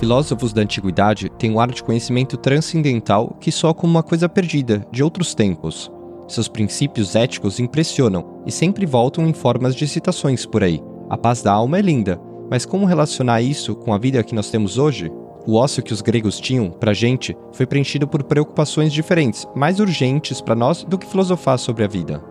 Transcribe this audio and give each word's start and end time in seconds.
filósofos 0.00 0.54
da 0.54 0.62
antiguidade 0.62 1.28
têm 1.38 1.50
um 1.50 1.60
ar 1.60 1.70
de 1.70 1.84
conhecimento 1.84 2.38
transcendental 2.38 3.36
que 3.38 3.52
soa 3.52 3.74
como 3.74 3.92
uma 3.92 4.02
coisa 4.02 4.30
perdida, 4.30 4.84
de 4.90 5.04
outros 5.04 5.34
tempos. 5.34 5.92
Seus 6.26 6.48
princípios 6.48 7.14
éticos 7.14 7.60
impressionam 7.60 8.40
e 8.46 8.50
sempre 8.50 8.86
voltam 8.86 9.28
em 9.28 9.34
formas 9.34 9.76
de 9.76 9.86
citações 9.86 10.46
por 10.46 10.64
aí. 10.64 10.82
A 11.10 11.18
paz 11.18 11.42
da 11.42 11.52
alma 11.52 11.78
é 11.78 11.82
linda, 11.82 12.18
mas 12.50 12.64
como 12.64 12.86
relacionar 12.86 13.42
isso 13.42 13.76
com 13.76 13.92
a 13.92 13.98
vida 13.98 14.22
que 14.22 14.34
nós 14.34 14.50
temos 14.50 14.78
hoje? 14.78 15.12
O 15.46 15.56
ócio 15.56 15.82
que 15.82 15.92
os 15.92 16.00
gregos 16.00 16.40
tinham, 16.40 16.70
pra 16.70 16.94
gente, 16.94 17.36
foi 17.52 17.66
preenchido 17.66 18.08
por 18.08 18.22
preocupações 18.22 18.94
diferentes, 18.94 19.46
mais 19.54 19.80
urgentes 19.80 20.40
para 20.40 20.54
nós 20.54 20.82
do 20.82 20.96
que 20.96 21.06
filosofar 21.06 21.58
sobre 21.58 21.84
a 21.84 21.88
vida. 21.88 22.24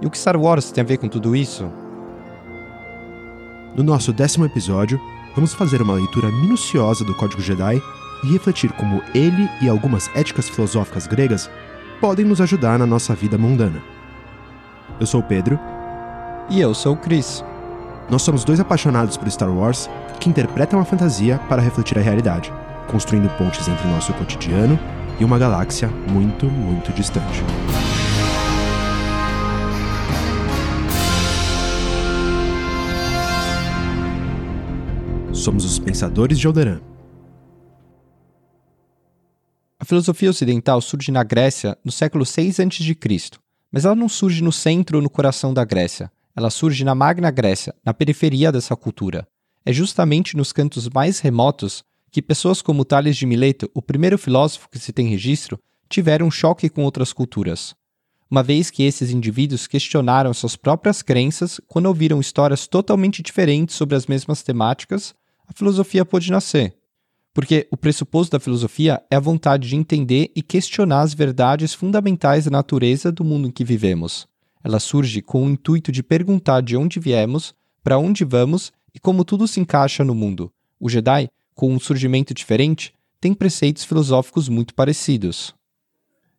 E 0.00 0.06
o 0.06 0.10
que 0.10 0.18
Star 0.18 0.40
Wars 0.40 0.70
tem 0.70 0.82
a 0.82 0.86
ver 0.86 0.98
com 0.98 1.08
tudo 1.08 1.34
isso? 1.34 1.68
No 3.74 3.82
nosso 3.82 4.12
décimo 4.12 4.44
episódio, 4.44 5.00
vamos 5.36 5.52
fazer 5.52 5.82
uma 5.82 5.92
leitura 5.92 6.32
minuciosa 6.32 7.04
do 7.04 7.14
Código 7.14 7.42
Jedi 7.42 7.80
e 8.24 8.32
refletir 8.32 8.72
como 8.72 9.02
ele 9.14 9.48
e 9.60 9.68
algumas 9.68 10.10
éticas 10.16 10.48
filosóficas 10.48 11.06
gregas 11.06 11.50
podem 12.00 12.24
nos 12.24 12.40
ajudar 12.40 12.78
na 12.78 12.86
nossa 12.86 13.14
vida 13.14 13.36
mundana. 13.36 13.82
Eu 14.98 15.06
sou 15.06 15.20
o 15.20 15.22
Pedro. 15.22 15.60
E 16.48 16.60
eu 16.60 16.72
sou 16.72 16.94
o 16.94 16.96
Chris. 16.96 17.44
Nós 18.08 18.22
somos 18.22 18.44
dois 18.44 18.60
apaixonados 18.60 19.16
por 19.16 19.30
Star 19.30 19.50
Wars 19.50 19.90
que 20.18 20.28
interpretam 20.28 20.80
a 20.80 20.84
fantasia 20.84 21.38
para 21.48 21.60
refletir 21.60 21.98
a 21.98 22.02
realidade, 22.02 22.52
construindo 22.88 23.28
pontes 23.36 23.68
entre 23.68 23.86
nosso 23.88 24.14
cotidiano 24.14 24.78
e 25.18 25.24
uma 25.24 25.38
galáxia 25.38 25.88
muito, 26.08 26.46
muito 26.46 26.92
distante. 26.92 27.42
Somos 35.46 35.64
os 35.64 35.78
Pensadores 35.78 36.40
de 36.40 36.46
Alderan. 36.48 36.80
A 39.78 39.84
filosofia 39.84 40.28
ocidental 40.28 40.80
surge 40.80 41.12
na 41.12 41.22
Grécia 41.22 41.78
no 41.84 41.92
século 41.92 42.26
6 42.26 42.58
a.C., 42.58 43.38
mas 43.70 43.84
ela 43.84 43.94
não 43.94 44.08
surge 44.08 44.42
no 44.42 44.50
centro 44.50 44.98
ou 44.98 45.02
no 45.04 45.08
coração 45.08 45.54
da 45.54 45.64
Grécia. 45.64 46.10
Ela 46.34 46.50
surge 46.50 46.82
na 46.82 46.96
Magna 46.96 47.30
Grécia, 47.30 47.72
na 47.84 47.94
periferia 47.94 48.50
dessa 48.50 48.74
cultura. 48.74 49.24
É 49.64 49.72
justamente 49.72 50.36
nos 50.36 50.52
cantos 50.52 50.88
mais 50.88 51.20
remotos 51.20 51.84
que 52.10 52.20
pessoas 52.20 52.60
como 52.60 52.84
Tales 52.84 53.16
de 53.16 53.24
Mileto, 53.24 53.70
o 53.72 53.80
primeiro 53.80 54.18
filósofo 54.18 54.68
que 54.68 54.80
se 54.80 54.92
tem 54.92 55.06
registro, 55.06 55.60
tiveram 55.88 56.26
um 56.26 56.30
choque 56.32 56.68
com 56.68 56.82
outras 56.82 57.12
culturas. 57.12 57.72
Uma 58.28 58.42
vez 58.42 58.68
que 58.68 58.82
esses 58.82 59.12
indivíduos 59.12 59.68
questionaram 59.68 60.34
suas 60.34 60.56
próprias 60.56 61.02
crenças 61.02 61.60
quando 61.68 61.86
ouviram 61.86 62.18
histórias 62.18 62.66
totalmente 62.66 63.22
diferentes 63.22 63.76
sobre 63.76 63.94
as 63.94 64.08
mesmas 64.08 64.42
temáticas, 64.42 65.14
a 65.46 65.52
filosofia 65.52 66.04
pôde 66.04 66.30
nascer. 66.30 66.74
Porque 67.32 67.68
o 67.70 67.76
pressuposto 67.76 68.32
da 68.32 68.40
filosofia 68.40 69.02
é 69.10 69.16
a 69.16 69.20
vontade 69.20 69.68
de 69.68 69.76
entender 69.76 70.32
e 70.34 70.42
questionar 70.42 71.02
as 71.02 71.12
verdades 71.12 71.74
fundamentais 71.74 72.46
da 72.46 72.50
natureza 72.50 73.12
do 73.12 73.22
mundo 73.24 73.48
em 73.48 73.50
que 73.50 73.64
vivemos. 73.64 74.26
Ela 74.64 74.80
surge 74.80 75.20
com 75.22 75.44
o 75.44 75.50
intuito 75.50 75.92
de 75.92 76.02
perguntar 76.02 76.62
de 76.62 76.76
onde 76.76 76.98
viemos, 76.98 77.54
para 77.82 77.98
onde 77.98 78.24
vamos 78.24 78.72
e 78.94 78.98
como 78.98 79.24
tudo 79.24 79.46
se 79.46 79.60
encaixa 79.60 80.02
no 80.02 80.14
mundo. 80.14 80.50
O 80.80 80.88
Jedi, 80.88 81.28
com 81.54 81.72
um 81.72 81.78
surgimento 81.78 82.32
diferente, 82.32 82.92
tem 83.20 83.34
preceitos 83.34 83.84
filosóficos 83.84 84.48
muito 84.48 84.74
parecidos. 84.74 85.54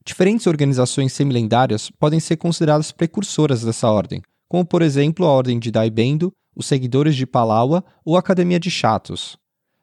Diferentes 0.04 0.48
organizações 0.48 1.14
semilendárias 1.14 1.92
podem 2.00 2.20
ser 2.20 2.38
consideradas 2.38 2.92
precursoras 2.92 3.62
dessa 3.62 3.90
ordem, 3.90 4.22
como 4.48 4.66
por 4.66 4.82
exemplo 4.82 5.26
a 5.26 5.30
Ordem 5.30 5.60
de 5.60 5.70
Daibendo, 5.70 6.32
os 6.58 6.66
Seguidores 6.66 7.16
de 7.16 7.28
Palawa 7.28 7.84
ou 8.04 8.18
Academia 8.18 8.60
de 8.60 8.72
Chatos 8.72 9.38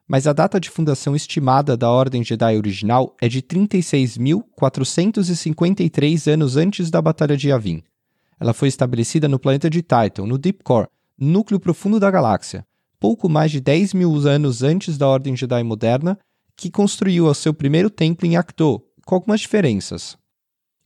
mas 0.07 0.27
a 0.27 0.33
data 0.33 0.59
de 0.61 0.71
fundação 0.71 1.17
estimada 1.17 1.77
da 1.77 1.91
Ordem 1.91 2.23
Jedi 2.23 2.57
original 2.57 3.17
é 3.21 3.29
de 3.29 3.43
36.453 3.43 6.33
anos 6.33 6.57
antes 6.57 6.89
da 6.91 7.03
Batalha 7.03 7.37
de 7.37 7.49
Yavin. 7.49 7.83
Ela 8.39 8.53
foi 8.53 8.69
estabelecida 8.69 9.27
no 9.29 9.39
planeta 9.39 9.71
de 9.71 9.81
Titan, 9.81 10.27
no 10.27 10.37
Deep 10.37 10.63
Core, 10.63 10.89
núcleo 11.19 11.59
profundo 11.59 11.99
da 11.99 12.11
galáxia, 12.11 12.67
pouco 13.01 13.27
mais 13.29 13.51
de 13.51 13.61
10 13.61 13.95
mil 13.95 14.15
anos 14.29 14.63
antes 14.63 14.99
da 14.99 15.09
Ordem 15.09 15.34
Jedi 15.37 15.63
moderna, 15.63 16.19
que 16.57 16.71
construiu 16.71 17.33
seu 17.34 17.55
primeiro 17.55 17.89
templo 17.89 18.27
em 18.27 18.37
Acto, 18.37 18.83
com 19.07 19.15
algumas 19.15 19.41
diferenças. 19.41 20.19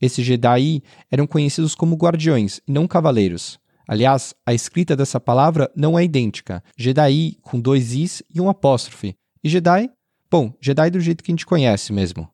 Esses 0.01 0.25
Jedi 0.25 0.81
eram 1.11 1.27
conhecidos 1.27 1.75
como 1.75 1.97
guardiões 1.97 2.61
e 2.65 2.71
não 2.71 2.87
cavaleiros. 2.87 3.59
Aliás, 3.89 4.35
a 4.45 4.53
escrita 4.53 4.95
dessa 4.95 5.19
palavra 5.19 5.71
não 5.75 5.97
é 5.97 6.03
idêntica. 6.03 6.63
Jedi 6.77 7.39
com 7.41 7.59
dois 7.59 7.91
is 7.95 8.21
e 8.29 8.39
um 8.39 8.47
apóstrofe. 8.47 9.15
E 9.43 9.49
Jedi? 9.49 9.89
Bom, 10.29 10.53
Jedi 10.61 10.91
do 10.91 10.99
jeito 10.99 11.23
que 11.23 11.31
a 11.31 11.33
gente 11.33 11.43
conhece 11.43 11.91
mesmo. 11.91 12.29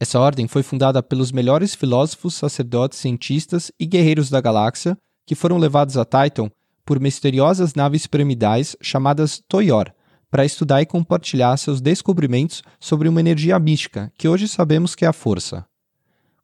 Essa 0.00 0.18
ordem 0.18 0.48
foi 0.48 0.62
fundada 0.62 1.02
pelos 1.02 1.32
melhores 1.32 1.74
filósofos, 1.74 2.32
sacerdotes, 2.32 2.98
cientistas 2.98 3.70
e 3.78 3.84
guerreiros 3.84 4.30
da 4.30 4.40
galáxia 4.40 4.96
que 5.26 5.34
foram 5.34 5.58
levados 5.58 5.98
a 5.98 6.04
Titan 6.06 6.50
por 6.82 6.98
misteriosas 6.98 7.74
naves 7.74 8.06
piramidais 8.06 8.74
chamadas 8.80 9.38
Toyor, 9.46 9.92
para 10.30 10.46
estudar 10.46 10.80
e 10.80 10.86
compartilhar 10.86 11.58
seus 11.58 11.82
descobrimentos 11.82 12.62
sobre 12.80 13.06
uma 13.06 13.20
energia 13.20 13.58
mística 13.58 14.10
que 14.16 14.26
hoje 14.26 14.48
sabemos 14.48 14.94
que 14.94 15.04
é 15.04 15.08
a 15.08 15.12
força. 15.12 15.66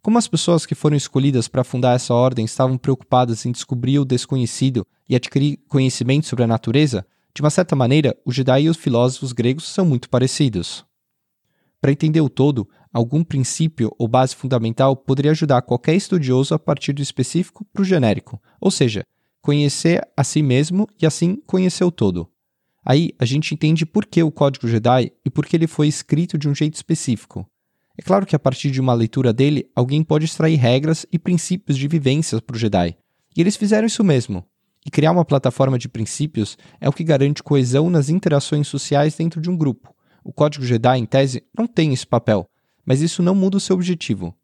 Como 0.07 0.19
as 0.19 0.29
pessoas 0.29 0.65
que 0.65 0.77
foram 0.77 0.97
escolhidas 0.97 1.49
para 1.49 1.65
fundar 1.65 1.97
essa 1.97 2.15
ordem 2.15 2.45
estavam 2.45 2.79
preocupadas 2.79 3.45
em 3.45 3.51
descobrir 3.51 3.99
o 3.99 4.05
desconhecido 4.05 4.87
e 5.09 5.17
adquirir 5.17 5.59
conhecimento 5.67 6.29
sobre 6.29 6.45
a 6.45 6.47
natureza, 6.47 7.05
de 7.35 7.43
uma 7.43 7.51
certa 7.51 7.75
maneira, 7.75 8.17
os 8.25 8.33
Jedi 8.33 8.63
e 8.63 8.69
os 8.69 8.77
filósofos 8.77 9.33
gregos 9.33 9.67
são 9.67 9.85
muito 9.85 10.09
parecidos. 10.09 10.87
Para 11.81 11.91
entender 11.91 12.21
o 12.21 12.29
todo, 12.29 12.69
algum 12.93 13.25
princípio 13.25 13.93
ou 13.99 14.07
base 14.07 14.37
fundamental 14.37 14.95
poderia 14.95 15.33
ajudar 15.33 15.63
qualquer 15.63 15.97
estudioso 15.97 16.55
a 16.55 16.59
partir 16.61 16.93
do 16.93 17.03
específico 17.03 17.67
para 17.73 17.83
o 17.83 17.85
genérico, 17.85 18.41
ou 18.61 18.71
seja, 18.71 19.05
conhecer 19.43 20.07
a 20.17 20.23
si 20.23 20.41
mesmo 20.41 20.87
e 21.03 21.05
assim 21.05 21.43
conhecer 21.45 21.83
o 21.83 21.91
todo. 21.91 22.31
Aí 22.85 23.11
a 23.19 23.25
gente 23.25 23.53
entende 23.53 23.85
por 23.85 24.07
que 24.07 24.23
o 24.23 24.31
Código 24.31 24.69
Jedi 24.69 25.11
e 25.25 25.29
por 25.29 25.45
que 25.45 25.57
ele 25.57 25.67
foi 25.67 25.89
escrito 25.89 26.39
de 26.39 26.49
um 26.49 26.55
jeito 26.55 26.75
específico. 26.75 27.45
É 27.99 28.03
claro 28.03 28.27
que 28.27 28.37
a 28.37 28.39
partir 28.39 28.71
de 28.71 28.81
uma 28.81 28.93
leitura 28.93 29.33
dele, 29.33 29.71
alguém 29.75 30.03
pode 30.03 30.27
extrair 30.27 30.57
regras 30.57 31.07
e 31.11 31.19
princípios 31.19 31.79
de 31.79 31.89
vivência 31.89 32.41
para 32.41 32.55
o 32.55 32.59
Jedi. 32.59 32.97
E 33.35 33.41
eles 33.41 33.57
fizeram 33.57 33.87
isso 33.87 34.05
mesmo. 34.05 34.45
E 34.85 34.91
criar 34.91 35.13
uma 35.13 35.25
plataforma 35.25 35.79
de 35.79 35.89
princípios 35.89 36.57
é 36.81 36.89
o 36.89 36.93
que 36.93 37.03
garante 37.03 37.43
coesão 37.43 37.91
nas 37.91 38.09
interações 38.09 38.69
sociais 38.69 39.17
dentro 39.17 39.41
de 39.41 39.51
um 39.51 39.57
grupo. 39.57 39.95
O 40.23 40.33
Código 40.33 40.65
Jedi, 40.65 40.99
em 40.99 41.07
tese, 41.07 41.43
não 41.57 41.67
tem 41.67 41.93
esse 41.93 42.07
papel, 42.07 42.49
mas 42.85 43.01
isso 43.01 43.23
não 43.23 43.35
muda 43.35 43.57
o 43.57 43.61
seu 43.61 43.75
objetivo. 43.75 44.35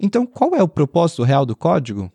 Então, 0.00 0.26
qual 0.26 0.54
é 0.54 0.62
o 0.62 0.68
propósito 0.68 1.22
real 1.22 1.46
do 1.46 1.56
código? 1.56 2.12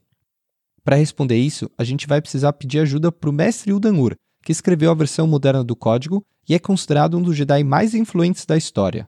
Para 0.84 0.96
responder 0.96 1.38
isso, 1.38 1.70
a 1.78 1.84
gente 1.84 2.08
vai 2.08 2.22
precisar 2.22 2.54
pedir 2.54 2.80
ajuda 2.80 3.12
para 3.12 3.30
o 3.30 3.34
mestre 3.34 3.74
Udanur, 3.74 4.16
que 4.44 4.52
escreveu 4.52 4.92
a 4.92 4.96
versão 4.96 5.26
moderna 5.26 5.64
do 5.64 5.76
código 5.76 6.24
e 6.48 6.54
é 6.54 6.60
considerado 6.60 7.18
um 7.18 7.22
dos 7.22 7.36
Jedi 7.36 7.64
mais 7.64 7.94
influentes 7.94 8.46
da 8.46 8.58
história. 8.58 9.08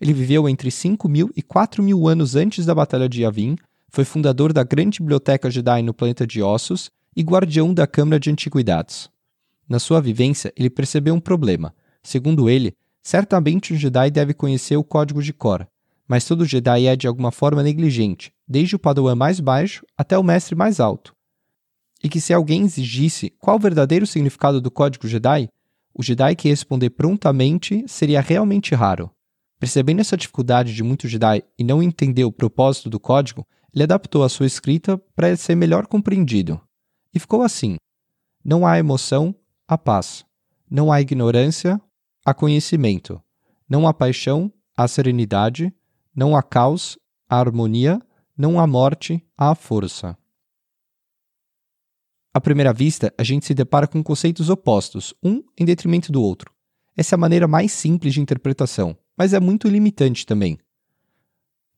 Ele 0.00 0.12
viveu 0.12 0.48
entre 0.48 0.70
5 0.70 1.08
mil 1.08 1.30
e 1.36 1.42
4 1.42 1.82
mil 1.82 2.06
anos 2.06 2.36
antes 2.36 2.64
da 2.64 2.74
Batalha 2.74 3.08
de 3.08 3.22
Yavin, 3.22 3.56
foi 3.90 4.04
fundador 4.04 4.52
da 4.52 4.62
Grande 4.62 5.00
Biblioteca 5.00 5.50
Jedi 5.50 5.82
no 5.82 5.94
planeta 5.94 6.26
de 6.26 6.42
Ossos 6.42 6.90
e 7.16 7.22
guardião 7.22 7.74
da 7.74 7.86
Câmara 7.86 8.20
de 8.20 8.30
Antiguidades. 8.30 9.10
Na 9.68 9.78
sua 9.78 10.00
vivência, 10.00 10.52
ele 10.56 10.70
percebeu 10.70 11.14
um 11.14 11.20
problema. 11.20 11.74
Segundo 12.02 12.48
ele, 12.48 12.74
certamente 13.02 13.74
um 13.74 13.76
Jedi 13.76 14.10
deve 14.10 14.32
conhecer 14.32 14.76
o 14.76 14.84
código 14.84 15.22
de 15.22 15.32
Cor, 15.32 15.66
mas 16.06 16.24
todo 16.24 16.44
Jedi 16.44 16.86
é 16.86 16.96
de 16.96 17.06
alguma 17.06 17.32
forma 17.32 17.62
negligente, 17.62 18.32
desde 18.46 18.76
o 18.76 18.78
Padawan 18.78 19.14
mais 19.14 19.40
baixo 19.40 19.84
até 19.96 20.16
o 20.16 20.22
mestre 20.22 20.54
mais 20.54 20.80
alto. 20.80 21.14
E 22.02 22.08
que 22.08 22.20
se 22.20 22.32
alguém 22.32 22.62
exigisse 22.62 23.30
qual 23.38 23.56
o 23.56 23.60
verdadeiro 23.60 24.06
significado 24.06 24.60
do 24.60 24.70
código 24.70 25.08
Jedi, 25.08 25.48
o 25.92 26.02
Jedi 26.02 26.36
que 26.36 26.48
responder 26.48 26.90
prontamente 26.90 27.84
seria 27.88 28.20
realmente 28.20 28.74
raro. 28.74 29.10
Percebendo 29.58 30.00
essa 30.00 30.16
dificuldade 30.16 30.72
de 30.72 30.82
muitos 30.84 31.10
Jedi 31.10 31.42
e 31.58 31.64
não 31.64 31.82
entender 31.82 32.24
o 32.24 32.32
propósito 32.32 32.88
do 32.88 33.00
código, 33.00 33.46
ele 33.74 33.82
adaptou 33.82 34.22
a 34.22 34.28
sua 34.28 34.46
escrita 34.46 34.96
para 35.16 35.36
ser 35.36 35.56
melhor 35.56 35.86
compreendido. 35.86 36.60
E 37.12 37.18
ficou 37.18 37.42
assim: 37.42 37.76
Não 38.44 38.66
há 38.66 38.78
emoção, 38.78 39.34
há 39.66 39.76
paz. 39.76 40.24
Não 40.70 40.92
há 40.92 41.00
ignorância, 41.00 41.80
há 42.24 42.32
conhecimento. 42.32 43.20
Não 43.68 43.88
há 43.88 43.92
paixão, 43.92 44.52
há 44.76 44.86
serenidade. 44.86 45.72
Não 46.14 46.36
há 46.36 46.42
caos, 46.42 46.96
há 47.28 47.40
harmonia. 47.40 48.00
Não 48.36 48.60
há 48.60 48.66
morte, 48.66 49.24
há 49.36 49.54
força. 49.56 50.16
À 52.32 52.40
primeira 52.40 52.72
vista, 52.72 53.12
a 53.18 53.24
gente 53.24 53.44
se 53.44 53.54
depara 53.54 53.88
com 53.88 54.00
conceitos 54.04 54.48
opostos, 54.48 55.12
um 55.20 55.42
em 55.58 55.64
detrimento 55.64 56.12
do 56.12 56.22
outro. 56.22 56.52
Essa 56.96 57.14
é 57.14 57.16
a 57.16 57.18
maneira 57.18 57.48
mais 57.48 57.72
simples 57.72 58.14
de 58.14 58.20
interpretação 58.20 58.96
mas 59.18 59.34
é 59.34 59.40
muito 59.40 59.68
limitante 59.68 60.24
também. 60.24 60.58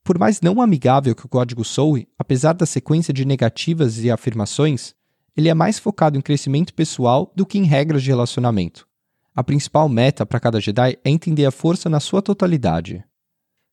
Por 0.03 0.19
mais 0.19 0.41
não 0.41 0.61
amigável 0.61 1.15
que 1.15 1.25
o 1.25 1.29
código 1.29 1.65
soe, 1.65 2.07
apesar 2.17 2.53
da 2.53 2.65
sequência 2.65 3.13
de 3.13 3.25
negativas 3.25 3.97
e 4.03 4.11
afirmações, 4.11 4.93
ele 5.35 5.49
é 5.49 5.53
mais 5.53 5.79
focado 5.79 6.17
em 6.17 6.21
crescimento 6.21 6.73
pessoal 6.73 7.31
do 7.35 7.45
que 7.45 7.57
em 7.57 7.63
regras 7.63 8.03
de 8.03 8.09
relacionamento. 8.09 8.87
a 9.33 9.43
principal 9.43 9.87
meta 9.87 10.25
para 10.25 10.39
cada 10.39 10.59
Jedi 10.59 10.97
é 11.03 11.09
entender 11.09 11.45
a 11.45 11.51
força 11.51 11.89
na 11.89 11.99
sua 11.99 12.21
totalidade. 12.21 13.03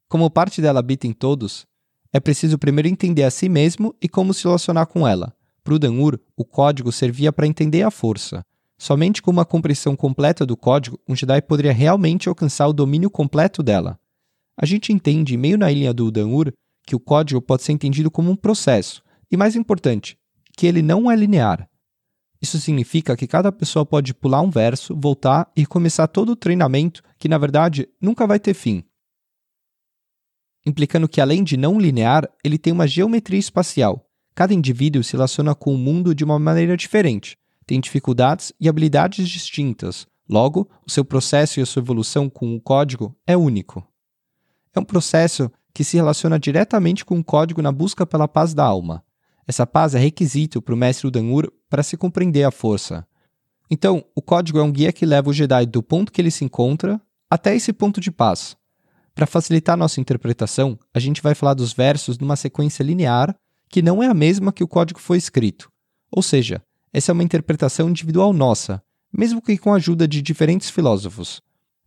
Como 0.08 0.30
parte 0.30 0.62
dela 0.62 0.78
habita 0.78 1.06
em 1.06 1.12
todos, 1.12 1.66
é 2.12 2.20
preciso 2.20 2.58
primeiro 2.58 2.88
entender 2.88 3.24
a 3.24 3.30
si 3.30 3.48
mesmo 3.48 3.94
e 4.00 4.08
como 4.08 4.32
se 4.32 4.44
relacionar 4.44 4.86
com 4.86 5.06
ela. 5.06 5.34
Para 5.62 5.74
o 5.74 5.78
Dan-Ur, 5.78 6.18
o 6.36 6.44
código 6.44 6.92
servia 6.92 7.32
para 7.32 7.46
entender 7.46 7.82
a 7.82 7.90
força. 7.90 8.42
Somente 8.78 9.20
com 9.20 9.32
uma 9.32 9.44
compreensão 9.44 9.96
completa 9.96 10.46
do 10.46 10.56
código, 10.56 11.00
um 11.08 11.16
Jedi 11.16 11.42
poderia 11.42 11.72
realmente 11.72 12.28
alcançar 12.28 12.68
o 12.68 12.72
domínio 12.72 13.10
completo 13.10 13.60
dela. 13.60 13.98
A 14.56 14.64
gente 14.64 14.92
entende, 14.92 15.36
meio 15.36 15.58
na 15.58 15.68
linha 15.68 15.92
do 15.92 16.10
Dan-Ur, 16.12 16.52
que 16.86 16.94
o 16.94 17.00
código 17.00 17.42
pode 17.42 17.64
ser 17.64 17.72
entendido 17.72 18.10
como 18.10 18.30
um 18.30 18.36
processo, 18.36 19.02
e 19.30 19.36
mais 19.36 19.56
importante, 19.56 20.16
que 20.56 20.66
ele 20.66 20.80
não 20.80 21.10
é 21.10 21.16
linear. 21.16 21.68
Isso 22.40 22.58
significa 22.60 23.16
que 23.16 23.26
cada 23.26 23.50
pessoa 23.50 23.84
pode 23.84 24.14
pular 24.14 24.40
um 24.40 24.50
verso, 24.50 24.96
voltar 24.96 25.50
e 25.56 25.66
começar 25.66 26.06
todo 26.06 26.30
o 26.30 26.36
treinamento 26.36 27.02
que, 27.18 27.28
na 27.28 27.36
verdade, 27.36 27.88
nunca 28.00 28.28
vai 28.28 28.38
ter 28.38 28.54
fim. 28.54 28.84
Implicando 30.64 31.08
que, 31.08 31.20
além 31.20 31.42
de 31.42 31.56
não 31.56 31.80
linear, 31.80 32.28
ele 32.44 32.58
tem 32.58 32.72
uma 32.72 32.86
geometria 32.86 33.40
espacial. 33.40 34.08
Cada 34.36 34.54
indivíduo 34.54 35.02
se 35.02 35.14
relaciona 35.14 35.52
com 35.52 35.74
o 35.74 35.78
mundo 35.78 36.14
de 36.14 36.22
uma 36.22 36.38
maneira 36.38 36.76
diferente, 36.76 37.36
tem 37.68 37.80
dificuldades 37.80 38.50
e 38.58 38.66
habilidades 38.66 39.28
distintas, 39.28 40.06
logo, 40.26 40.66
o 40.86 40.90
seu 40.90 41.04
processo 41.04 41.60
e 41.60 41.62
a 41.62 41.66
sua 41.66 41.82
evolução 41.82 42.30
com 42.30 42.56
o 42.56 42.60
código 42.60 43.14
é 43.26 43.36
único. 43.36 43.86
É 44.74 44.80
um 44.80 44.84
processo 44.84 45.52
que 45.74 45.84
se 45.84 45.98
relaciona 45.98 46.38
diretamente 46.38 47.04
com 47.04 47.18
o 47.18 47.24
código 47.24 47.60
na 47.60 47.70
busca 47.70 48.06
pela 48.06 48.26
paz 48.26 48.54
da 48.54 48.64
alma. 48.64 49.04
Essa 49.46 49.66
paz 49.66 49.94
é 49.94 49.98
requisito 49.98 50.62
para 50.62 50.72
o 50.72 50.78
mestre 50.78 51.08
Udanur 51.08 51.52
para 51.68 51.82
se 51.82 51.94
compreender 51.94 52.42
a 52.44 52.50
força. 52.50 53.06
Então, 53.70 54.02
o 54.14 54.22
código 54.22 54.58
é 54.58 54.62
um 54.62 54.72
guia 54.72 54.90
que 54.90 55.04
leva 55.04 55.28
o 55.28 55.32
Jedi 55.34 55.66
do 55.66 55.82
ponto 55.82 56.10
que 56.10 56.22
ele 56.22 56.30
se 56.30 56.46
encontra 56.46 56.98
até 57.30 57.54
esse 57.54 57.70
ponto 57.70 58.00
de 58.00 58.10
paz. 58.10 58.56
Para 59.14 59.26
facilitar 59.26 59.76
nossa 59.76 60.00
interpretação, 60.00 60.78
a 60.94 60.98
gente 60.98 61.20
vai 61.20 61.34
falar 61.34 61.52
dos 61.52 61.74
versos 61.74 62.16
numa 62.16 62.34
sequência 62.34 62.82
linear 62.82 63.36
que 63.68 63.82
não 63.82 64.02
é 64.02 64.06
a 64.06 64.14
mesma 64.14 64.54
que 64.54 64.64
o 64.64 64.68
código 64.68 64.98
foi 64.98 65.18
escrito. 65.18 65.70
Ou 66.10 66.22
seja, 66.22 66.62
essa 66.92 67.12
é 67.12 67.14
uma 67.14 67.22
interpretação 67.22 67.88
individual 67.88 68.32
nossa, 68.32 68.82
mesmo 69.12 69.42
que 69.42 69.56
com 69.58 69.72
a 69.72 69.76
ajuda 69.76 70.06
de 70.06 70.22
diferentes 70.22 70.70
filósofos. 70.70 71.42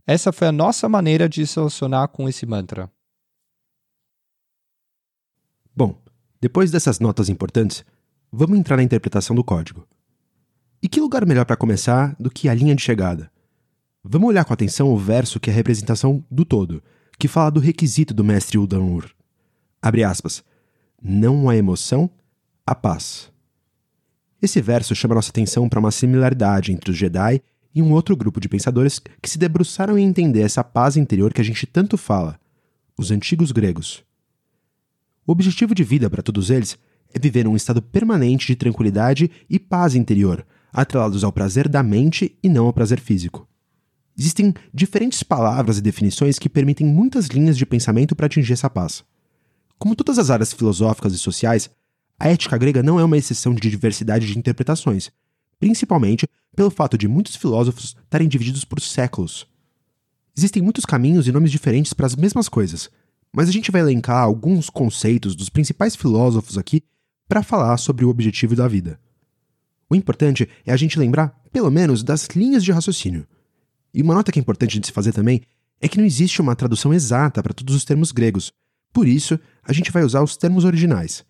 Essa 0.06 0.32
foi 0.32 0.48
a 0.48 0.52
nossa 0.52 0.90
maneira 0.90 1.30
de 1.30 1.46
se 1.46 1.56
relacionar 1.56 2.08
com 2.10 2.28
esse 2.28 2.46
mantra. 2.46 2.92
Bom, 5.76 6.02
depois 6.40 6.72
dessas 6.72 7.00
notas 7.00 7.30
importantes, 7.30 7.86
vamos 8.32 8.58
entrar 8.58 8.78
na 8.78 8.84
interpretação 8.84 9.36
do 9.36 9.44
código. 9.44 9.88
E 10.82 10.90
que 10.90 11.00
lugar 11.00 11.26
melhor 11.26 11.46
para 11.46 11.56
começar 11.56 12.16
do 12.20 12.30
que 12.30 12.50
a 12.50 12.54
linha 12.54 12.76
de 12.76 12.82
chegada? 12.82 13.32
Vamos 14.04 14.30
olhar 14.30 14.44
com 14.44 14.54
atenção 14.54 14.90
o 14.90 14.98
verso 14.98 15.40
que 15.40 15.50
é 15.50 15.54
a 15.54 15.56
representação 15.56 16.26
do 16.30 16.44
todo, 16.44 16.84
que 17.20 17.28
fala 17.28 17.52
do 17.52 17.60
requisito 17.60 18.14
do 18.14 18.24
mestre 18.24 18.58
Udan-Ur. 18.58 19.12
Abre 19.80 20.04
aspas. 20.04 20.44
Não 21.02 21.50
há 21.50 21.56
emoção, 21.56 22.10
a 22.66 22.74
paz. 22.74 23.31
Esse 24.42 24.60
verso 24.60 24.96
chama 24.96 25.16
nossa 25.16 25.30
atenção 25.30 25.70
para 25.70 25.80
uma 25.80 25.92
similaridade 25.92 26.72
entre 26.72 26.90
os 26.90 26.98
Jedi 26.98 27.42
e 27.76 27.82
um 27.82 27.92
outro 27.92 28.18
grupo 28.18 28.40
de 28.40 28.50
pensadores 28.50 29.00
que 29.22 29.30
se 29.30 29.38
debruçaram 29.38 29.98
em 29.98 30.06
entender 30.06 30.42
essa 30.42 30.64
paz 30.64 30.98
interior 30.98 31.32
que 31.32 31.42
a 31.42 31.44
gente 31.44 31.68
tanto 31.68 31.98
fala, 31.98 32.40
os 32.98 33.12
antigos 33.12 33.52
gregos. 33.52 34.04
O 35.28 35.32
objetivo 35.32 35.76
de 35.76 35.84
vida 35.84 36.10
para 36.10 36.24
todos 36.24 36.50
eles 36.50 36.78
é 37.14 37.20
viver 37.20 37.48
um 37.48 37.56
estado 37.56 37.82
permanente 37.82 38.48
de 38.48 38.56
tranquilidade 38.56 39.30
e 39.50 39.60
paz 39.60 39.94
interior, 39.96 40.46
atrelados 40.74 41.24
ao 41.24 41.32
prazer 41.32 41.70
da 41.70 41.84
mente 41.84 42.36
e 42.42 42.50
não 42.50 42.66
ao 42.66 42.74
prazer 42.74 43.00
físico. 43.00 43.48
Existem 44.18 44.54
diferentes 44.74 45.22
palavras 45.24 45.78
e 45.78 45.82
definições 45.82 46.40
que 46.40 46.50
permitem 46.50 46.88
muitas 46.88 47.28
linhas 47.28 47.58
de 47.58 47.66
pensamento 47.66 48.16
para 48.16 48.26
atingir 48.26 48.54
essa 48.54 48.70
paz. 48.70 49.04
Como 49.78 49.96
todas 49.96 50.20
as 50.20 50.30
áreas 50.30 50.54
filosóficas 50.54 51.14
e 51.14 51.18
sociais, 51.18 51.70
a 52.22 52.28
ética 52.28 52.56
grega 52.56 52.84
não 52.84 53.00
é 53.00 53.04
uma 53.04 53.18
exceção 53.18 53.52
de 53.52 53.68
diversidade 53.68 54.28
de 54.28 54.38
interpretações, 54.38 55.10
principalmente 55.60 56.28
pelo 56.56 56.70
fato 56.70 56.96
de 56.96 57.08
muitos 57.08 57.36
filósofos 57.36 57.96
estarem 58.04 58.28
divididos 58.28 58.64
por 58.64 58.80
séculos. 58.80 59.48
Existem 60.38 60.62
muitos 60.62 60.86
caminhos 60.86 61.28
e 61.28 61.32
nomes 61.32 61.50
diferentes 61.50 61.94
para 61.94 62.06
as 62.06 62.16
mesmas 62.16 62.48
coisas, 62.48 62.92
mas 63.34 63.50
a 63.50 63.52
gente 63.52 63.72
vai 63.72 63.82
elencar 63.82 64.22
alguns 64.22 64.70
conceitos 64.70 65.36
dos 65.36 65.50
principais 65.50 65.96
filósofos 65.96 66.60
aqui 66.60 66.84
para 67.28 67.42
falar 67.42 67.76
sobre 67.78 68.06
o 68.06 68.10
objetivo 68.10 68.56
da 68.56 68.68
vida. 68.68 69.00
O 69.90 69.96
importante 69.96 70.48
é 70.64 70.72
a 70.72 70.78
gente 70.78 71.00
lembrar, 71.00 71.30
pelo 71.52 71.72
menos, 71.72 72.04
das 72.04 72.28
linhas 72.36 72.64
de 72.64 72.72
raciocínio. 72.72 73.28
E 73.92 74.04
uma 74.04 74.14
nota 74.14 74.32
que 74.32 74.38
é 74.38 74.42
importante 74.42 74.80
de 74.80 74.86
se 74.86 74.94
fazer 74.94 75.12
também 75.12 75.42
é 75.82 75.88
que 75.88 75.98
não 75.98 76.06
existe 76.06 76.40
uma 76.40 76.56
tradução 76.56 76.94
exata 76.94 77.42
para 77.42 77.52
todos 77.52 77.74
os 77.74 77.84
termos 77.84 78.12
gregos. 78.12 78.54
Por 78.94 79.08
isso, 79.08 79.40
a 79.64 79.74
gente 79.74 79.92
vai 79.92 80.04
usar 80.04 80.22
os 80.22 80.38
termos 80.38 80.66
originais. 80.66 81.26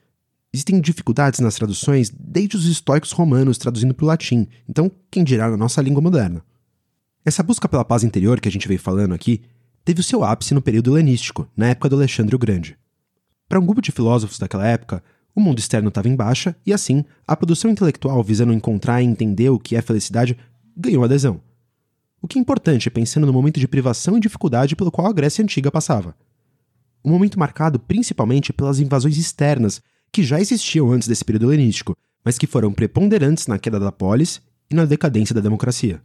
Existem 0.54 0.82
dificuldades 0.82 1.40
nas 1.40 1.56
traduções 1.56 2.10
desde 2.10 2.58
os 2.58 2.66
estoicos 2.66 3.14
romanos 3.14 3.58
traduzindo 3.58 3.94
para 3.94 4.04
o 4.04 4.08
latim, 4.08 4.48
então 4.68 4.92
quem 5.10 5.24
dirá 5.24 5.50
na 5.50 5.56
nossa 5.56 5.82
língua 5.82 6.02
moderna. 6.02 6.44
Essa 7.24 7.42
busca 7.42 7.70
pela 7.70 7.86
paz 7.86 8.04
interior 8.04 8.42
que 8.42 8.50
a 8.50 8.52
gente 8.52 8.68
veio 8.68 8.80
falando 8.80 9.14
aqui 9.14 9.42
teve 9.86 10.02
o 10.02 10.04
seu 10.04 10.26
ápice 10.26 10.54
no 10.54 10.62
período 10.62 10.98
helenístico, 10.98 11.48
na 11.56 11.68
época 11.68 11.88
do 11.88 11.96
Alexandre 11.96 12.36
o 12.36 12.40
Grande. 12.40 12.78
Para 13.48 13.60
um 13.62 13.66
grupo 13.66 13.82
de 13.82 13.94
filósofos 13.94 14.38
daquela 14.38 14.68
época, 14.68 15.02
o 15.34 15.40
mundo 15.40 15.60
externo 15.60 15.88
estava 15.88 16.10
em 16.10 16.16
baixa 16.16 16.54
e, 16.66 16.74
assim, 16.74 17.06
a 17.26 17.36
produção 17.38 17.72
intelectual 17.72 18.22
visando 18.22 18.52
encontrar 18.52 19.02
e 19.02 19.06
entender 19.06 19.50
o 19.50 19.60
que 19.60 19.78
é 19.78 19.82
felicidade 19.82 20.38
ganhou 20.76 21.04
adesão. 21.04 21.40
O 22.22 22.28
que 22.28 22.38
é 22.38 22.42
importante 22.42 22.90
pensando 22.90 23.26
no 23.26 23.34
momento 23.34 23.60
de 23.60 23.68
privação 23.70 24.18
e 24.18 24.20
dificuldade 24.20 24.76
pelo 24.76 24.92
qual 24.92 25.08
a 25.08 25.14
Grécia 25.14 25.42
Antiga 25.42 25.72
passava. 25.72 26.14
Um 27.04 27.10
momento 27.10 27.40
marcado 27.40 27.80
principalmente 27.80 28.52
pelas 28.52 28.80
invasões 28.80 29.18
externas 29.18 29.82
que 30.12 30.24
já 30.24 30.40
existiam 30.40 30.92
antes 30.92 31.08
desse 31.08 31.24
período 31.24 31.52
helenístico, 31.52 31.96
mas 32.24 32.38
que 32.38 32.48
foram 32.48 32.74
preponderantes 32.74 33.48
na 33.48 33.58
queda 33.58 33.80
da 33.80 33.92
polis 33.92 34.42
e 34.70 34.76
na 34.76 34.86
decadência 34.86 35.34
da 35.34 35.42
democracia. 35.42 36.02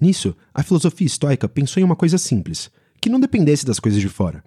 Nisso, 0.00 0.36
a 0.52 0.62
filosofia 0.62 1.06
estoica 1.06 1.48
pensou 1.48 1.80
em 1.80 1.84
uma 1.84 1.96
coisa 1.96 2.18
simples, 2.18 2.70
que 3.00 3.08
não 3.08 3.20
dependesse 3.20 3.64
das 3.64 3.78
coisas 3.78 4.00
de 4.00 4.08
fora. 4.08 4.42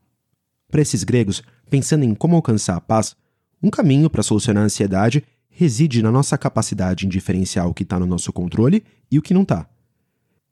Para 0.69 0.81
esses 0.81 1.04
gregos, 1.04 1.42
pensando 1.69 2.04
em 2.04 2.13
como 2.13 2.36
alcançar 2.36 2.75
a 2.75 2.82
paz, 2.82 3.15
um 3.62 3.70
caminho 3.70 4.10
para 4.10 4.24
solucionar 4.24 4.63
a 4.63 4.65
ansiedade 4.65 5.24
reside 5.50 6.03
na 6.03 6.12
nossa 6.12 6.38
capacidade 6.38 7.06
em 7.06 7.10
diferenciar 7.10 7.67
o 7.67 7.74
que 7.74 7.84
está 7.84 8.00
no 8.00 8.06
nosso 8.06 8.32
controle 8.32 8.84
e 9.10 9.17
o 9.17 9.22
que 9.22 9.34
não 9.34 9.41
está. 9.41 9.67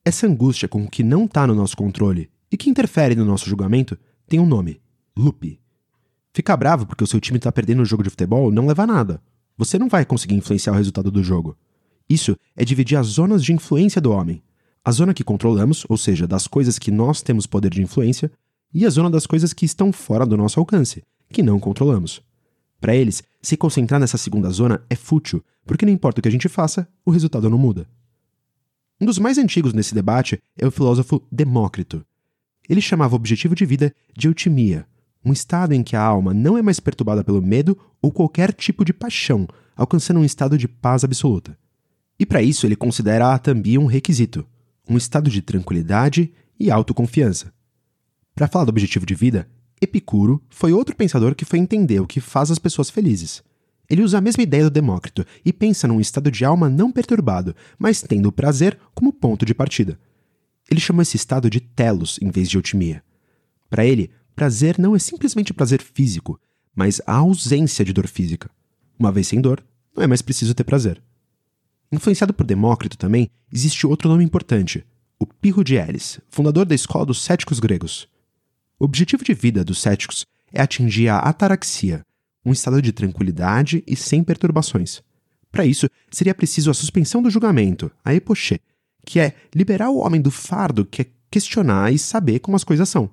Essa 0.03 0.27
angústia 0.27 0.67
com 0.67 0.83
o 0.83 0.89
que 0.89 1.03
não 1.03 1.25
está 1.25 1.45
no 1.45 1.53
nosso 1.53 1.75
controle 1.75 2.29
e 2.51 2.57
que 2.57 2.69
interfere 2.69 3.15
no 3.15 3.25
nosso 3.25 3.47
julgamento 3.47 3.97
tem 4.27 4.39
um 4.39 4.45
nome: 4.45 4.81
loop. 5.15 5.59
Ficar 6.35 6.57
bravo 6.57 6.85
porque 6.85 7.01
o 7.01 7.07
seu 7.07 7.21
time 7.21 7.37
está 7.37 7.49
perdendo 7.49 7.81
um 7.81 7.85
jogo 7.85 8.03
de 8.03 8.09
futebol 8.09 8.51
não 8.51 8.67
leva 8.67 8.83
a 8.83 8.87
nada. 8.87 9.21
Você 9.57 9.79
não 9.79 9.87
vai 9.87 10.03
conseguir 10.03 10.35
influenciar 10.35 10.73
o 10.73 10.75
resultado 10.75 11.09
do 11.09 11.23
jogo. 11.23 11.57
Isso 12.09 12.35
é 12.57 12.65
dividir 12.65 12.97
as 12.97 13.07
zonas 13.07 13.41
de 13.41 13.53
influência 13.53 14.01
do 14.01 14.11
homem. 14.11 14.43
A 14.83 14.91
zona 14.91 15.13
que 15.13 15.23
controlamos, 15.23 15.85
ou 15.87 15.97
seja, 15.97 16.27
das 16.27 16.45
coisas 16.45 16.77
que 16.77 16.91
nós 16.91 17.21
temos 17.21 17.47
poder 17.47 17.71
de 17.71 17.81
influência, 17.81 18.29
e 18.73 18.85
a 18.85 18.89
zona 18.89 19.09
das 19.09 19.25
coisas 19.25 19.53
que 19.53 19.63
estão 19.63 19.93
fora 19.93 20.25
do 20.25 20.35
nosso 20.35 20.59
alcance, 20.59 21.03
que 21.31 21.41
não 21.41 21.57
controlamos. 21.57 22.21
Para 22.81 22.93
eles, 22.93 23.23
se 23.41 23.55
concentrar 23.55 23.97
nessa 23.97 24.17
segunda 24.17 24.49
zona 24.49 24.83
é 24.89 24.95
fútil, 24.95 25.41
porque 25.65 25.85
não 25.85 25.93
importa 25.93 26.19
o 26.19 26.21
que 26.21 26.27
a 26.27 26.31
gente 26.31 26.49
faça, 26.49 26.85
o 27.05 27.11
resultado 27.11 27.49
não 27.49 27.57
muda. 27.57 27.87
Um 28.99 29.05
dos 29.05 29.19
mais 29.19 29.37
antigos 29.37 29.71
nesse 29.71 29.95
debate 29.95 30.37
é 30.57 30.67
o 30.67 30.71
filósofo 30.71 31.25
Demócrito. 31.31 32.05
Ele 32.67 32.81
chamava 32.81 33.13
o 33.13 33.15
objetivo 33.15 33.55
de 33.55 33.65
vida 33.65 33.95
de 34.13 34.27
eutimia, 34.27 34.85
um 35.25 35.33
estado 35.33 35.73
em 35.73 35.81
que 35.81 35.95
a 35.95 36.01
alma 36.01 36.33
não 36.33 36.57
é 36.57 36.61
mais 36.61 36.79
perturbada 36.79 37.23
pelo 37.23 37.41
medo 37.41 37.77
ou 38.01 38.11
qualquer 38.11 38.53
tipo 38.53 38.85
de 38.85 38.93
paixão, 38.93 39.47
alcançando 39.75 40.19
um 40.19 40.25
estado 40.25 40.57
de 40.57 40.67
paz 40.67 41.03
absoluta. 41.03 41.57
E 42.19 42.25
para 42.25 42.43
isso 42.43 42.65
ele 42.65 42.75
considera 42.75 43.33
a 43.33 43.39
também 43.39 43.77
um 43.77 43.87
requisito, 43.87 44.45
um 44.87 44.95
estado 44.95 45.29
de 45.29 45.41
tranquilidade 45.41 46.31
e 46.59 46.69
autoconfiança. 46.69 47.51
Para 48.35 48.47
falar 48.47 48.65
do 48.65 48.69
objetivo 48.69 49.05
de 49.05 49.15
vida, 49.15 49.49
Epicuro 49.81 50.41
foi 50.49 50.71
outro 50.71 50.95
pensador 50.95 51.35
que 51.35 51.43
foi 51.43 51.59
entender 51.59 51.99
o 51.99 52.07
que 52.07 52.21
faz 52.21 52.51
as 52.51 52.59
pessoas 52.59 52.89
felizes. 52.89 53.43
Ele 53.89 54.03
usa 54.03 54.17
a 54.17 54.21
mesma 54.21 54.43
ideia 54.43 54.63
do 54.63 54.69
Demócrito 54.69 55.25
e 55.43 55.51
pensa 55.51 55.87
num 55.87 55.99
estado 55.99 56.31
de 56.31 56.45
alma 56.45 56.69
não 56.69 56.91
perturbado, 56.91 57.55
mas 57.77 58.01
tendo 58.01 58.29
o 58.29 58.31
prazer 58.31 58.77
como 58.93 59.13
ponto 59.13 59.45
de 59.45 59.53
partida. 59.53 59.99
Ele 60.69 60.79
chama 60.79 61.03
esse 61.03 61.17
estado 61.17 61.49
de 61.49 61.59
telos 61.59 62.17
em 62.21 62.29
vez 62.29 62.49
de 62.49 62.57
otimia. 62.57 63.03
Para 63.69 63.85
ele, 63.85 64.09
prazer 64.35 64.77
não 64.77 64.95
é 64.95 64.99
simplesmente 64.99 65.53
prazer 65.53 65.81
físico, 65.81 66.39
mas 66.75 67.01
a 67.07 67.13
ausência 67.13 67.85
de 67.85 67.93
dor 67.93 68.07
física. 68.07 68.49
Uma 68.99 69.11
vez 69.11 69.27
sem 69.27 69.39
dor, 69.39 69.63
não 69.95 70.03
é 70.03 70.07
mais 70.07 70.21
preciso 70.21 70.53
ter 70.53 70.63
prazer. 70.63 71.01
Influenciado 71.91 72.33
por 72.33 72.45
Demócrito 72.45 72.97
também, 72.97 73.29
existe 73.51 73.87
outro 73.87 74.09
nome 74.09 74.23
importante, 74.23 74.85
o 75.17 75.25
Pirro 75.25 75.63
de 75.63 75.75
Elis, 75.75 76.19
fundador 76.29 76.65
da 76.65 76.75
escola 76.75 77.05
dos 77.05 77.23
céticos 77.23 77.59
gregos. 77.59 78.07
O 78.77 78.85
objetivo 78.85 79.23
de 79.23 79.33
vida 79.33 79.63
dos 79.63 79.81
céticos 79.81 80.25
é 80.51 80.61
atingir 80.61 81.07
a 81.07 81.19
ataraxia, 81.19 82.05
um 82.45 82.51
estado 82.51 82.81
de 82.81 82.91
tranquilidade 82.91 83.83
e 83.87 83.95
sem 83.95 84.23
perturbações. 84.23 85.01
Para 85.51 85.65
isso, 85.65 85.89
seria 86.11 86.35
preciso 86.35 86.69
a 86.69 86.73
suspensão 86.73 87.21
do 87.21 87.29
julgamento, 87.29 87.89
a 88.03 88.13
epoché, 88.13 88.59
que 89.05 89.19
é 89.19 89.33
liberar 89.53 89.89
o 89.89 89.99
homem 89.99 90.21
do 90.21 90.29
fardo 90.29 90.85
que 90.85 91.03
é 91.03 91.05
questionar 91.31 91.93
e 91.93 91.97
saber 91.97 92.39
como 92.39 92.57
as 92.57 92.63
coisas 92.63 92.89
são. 92.89 93.09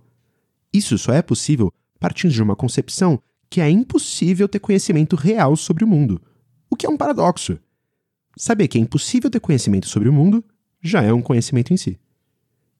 Isso 0.73 0.97
só 0.97 1.13
é 1.13 1.23
possível 1.23 1.73
partindo 2.01 2.33
de 2.33 2.43
uma 2.43 2.57
concepção 2.57 3.21
que 3.49 3.61
é 3.61 3.71
impossível 3.71 4.49
ter 4.49 4.59
conhecimento 4.59 5.15
real 5.15 5.55
sobre 5.57 5.85
o 5.85 5.87
mundo, 5.87 6.21
o 6.71 6.75
que 6.75 6.87
é 6.87 6.89
um 6.89 6.97
paradoxo. 6.97 7.59
Saber 8.37 8.67
que 8.67 8.79
é 8.79 8.81
impossível 8.81 9.31
ter 9.31 9.41
conhecimento 9.41 9.87
sobre 9.87 10.09
o 10.09 10.13
mundo 10.13 10.43
já 10.83 11.03
é 11.03 11.13
um 11.13 11.23
conhecimento 11.23 11.73
em 11.73 11.77
si. 11.77 12.01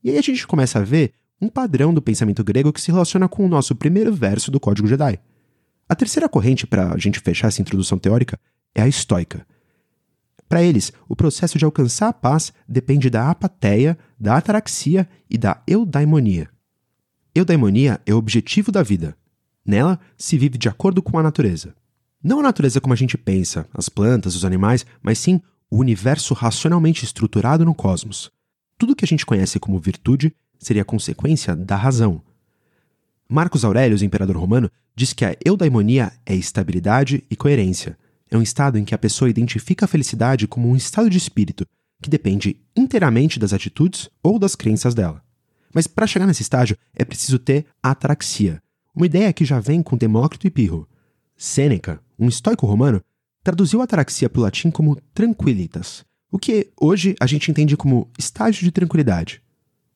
E 0.03 0.11
aí 0.11 0.19
a 0.19 0.23
gente 0.23 0.47
começa 0.47 0.79
a 0.79 0.83
ver 0.83 1.13
um 1.41 1.49
padrão 1.49 1.93
do 1.93 2.01
pensamento 2.01 2.43
grego 2.43 2.73
que 2.73 2.81
se 2.81 2.91
relaciona 2.91 3.29
com 3.29 3.45
o 3.45 3.49
nosso 3.49 3.75
primeiro 3.75 4.13
verso 4.13 4.51
do 4.51 4.59
Código 4.59 4.89
Jedi. 4.89 5.19
A 5.89 5.95
terceira 5.95 6.29
corrente 6.29 6.67
para 6.67 6.93
a 6.93 6.97
gente 6.97 7.21
fechar 7.21 7.49
essa 7.49 7.61
introdução 7.61 7.99
teórica 7.99 8.41
é 8.75 8.83
a 8.83 8.89
estoica. 8.89 9.47
Para 10.49 10.63
eles, 10.63 10.93
o 11.09 11.15
processo 11.15 11.59
de 11.59 11.65
alcançar 11.65 12.09
a 12.09 12.13
paz 12.13 12.53
depende 12.69 13.11
da 13.11 13.31
apateia, 13.31 13.99
da 14.19 14.37
ataraxia 14.37 15.09
e 15.29 15.37
da 15.37 15.63
eudaimonia. 15.67 16.49
Eudaimonia 17.35 18.01
é 18.05 18.13
o 18.13 18.19
objetivo 18.19 18.71
da 18.71 18.83
vida. 18.83 19.17
Nela, 19.65 19.99
se 20.19 20.37
vive 20.37 20.59
de 20.59 20.69
acordo 20.69 21.03
com 21.03 21.19
a 21.19 21.23
natureza. 21.23 21.75
Não 22.23 22.41
a 22.41 22.43
natureza 22.43 22.81
como 22.81 22.93
a 22.93 22.97
gente 22.97 23.17
pensa, 23.17 23.67
as 23.73 23.89
plantas, 23.89 24.37
os 24.37 24.45
animais, 24.45 24.85
mas 25.03 25.19
sim 25.19 25.41
o 25.71 25.79
universo 25.79 26.35
racionalmente 26.35 27.05
estruturado 27.05 27.65
no 27.65 27.75
cosmos. 27.75 28.31
Tudo 28.77 28.95
que 28.95 29.05
a 29.05 29.09
gente 29.09 29.25
conhece 29.25 29.59
como 29.59 29.81
virtude 29.81 30.35
seria 30.59 30.85
consequência 30.85 31.57
da 31.57 31.75
razão. 31.75 32.21
Marcos 33.29 33.65
Aurelius, 33.65 34.03
imperador 34.03 34.37
romano, 34.37 34.71
diz 34.95 35.15
que 35.15 35.25
a 35.25 35.35
eudaimonia 35.45 36.13
é 36.27 36.35
estabilidade 36.35 37.25
e 37.31 37.35
coerência. 37.35 37.97
É 38.31 38.37
um 38.37 38.43
estado 38.43 38.79
em 38.79 38.85
que 38.85 38.95
a 38.95 38.99
pessoa 38.99 39.31
identifica 39.31 39.87
a 39.87 39.89
felicidade 39.89 40.47
como 40.47 40.69
um 40.69 40.77
estado 40.77 41.09
de 41.09 41.17
espírito 41.17 41.67
que 42.03 42.11
depende 42.11 42.57
inteiramente 42.77 43.39
das 43.39 43.53
atitudes 43.53 44.11
ou 44.23 44.39
das 44.39 44.57
crenças 44.57 44.93
dela. 44.93 45.23
Mas 45.75 45.87
para 45.87 46.07
chegar 46.07 46.27
nesse 46.27 46.43
estágio 46.43 46.77
é 46.95 47.05
preciso 47.05 47.39
ter 47.39 47.67
ataraxia, 47.83 48.63
uma 48.95 49.07
ideia 49.07 49.33
que 49.33 49.45
já 49.45 49.59
vem 49.59 49.83
com 49.83 49.97
Demócrito 49.97 50.47
e 50.47 50.51
Pirro. 50.51 50.89
Sêneca, 51.37 52.01
um 52.19 52.29
estoico 52.29 52.67
romano, 52.67 53.03
traduziu 53.43 53.81
ataraxia 53.81 54.29
para 54.29 54.41
o 54.41 54.43
latim 54.43 54.71
como 54.71 54.97
tranquilitas, 55.15 56.05
o 56.31 56.39
que 56.39 56.71
hoje 56.81 57.17
a 57.19 57.27
gente 57.27 57.51
entende 57.51 57.77
como 57.77 58.09
estágio 58.19 58.65
de 58.65 58.71
tranquilidade. 58.71 59.43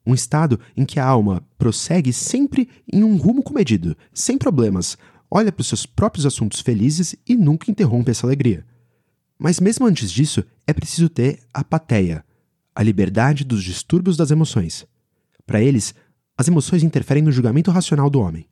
Um 0.05 0.15
estado 0.15 0.59
em 0.77 0.85
que 0.85 0.99
a 0.99 1.05
alma 1.05 1.45
prossegue 1.59 2.13
sempre 2.13 2.69
em 2.91 3.03
um 3.03 3.17
rumo 3.17 3.43
comedido, 3.43 3.97
sem 4.13 4.39
problemas, 4.39 4.97
olha 5.31 5.53
para 5.53 5.61
os 5.61 5.67
seus 5.67 5.85
próprios 5.85 6.25
assuntos 6.25 6.61
felizes 6.61 7.17
e 7.27 7.37
nunca 7.37 7.71
interrompe 7.71 8.11
essa 8.11 8.27
alegria. 8.27 8.65
Mas 9.39 9.61
mesmo 9.61 9.87
antes 9.87 10.11
disso, 10.11 10.45
é 10.67 10.73
preciso 10.73 11.09
ter 11.09 11.41
a 11.53 11.63
pateia, 11.63 12.25
a 12.75 12.83
liberdade 12.83 13.45
dos 13.45 13.63
distúrbios 13.63 14.17
das 14.17 14.31
emoções. 14.31 14.87
Para 15.47 15.63
eles, 15.63 15.95
as 16.37 16.49
emoções 16.49 16.83
interferem 16.83 17.23
no 17.23 17.33
julgamento 17.33 17.71
racional 17.71 18.11
do 18.11 18.21
homem. 18.21 18.47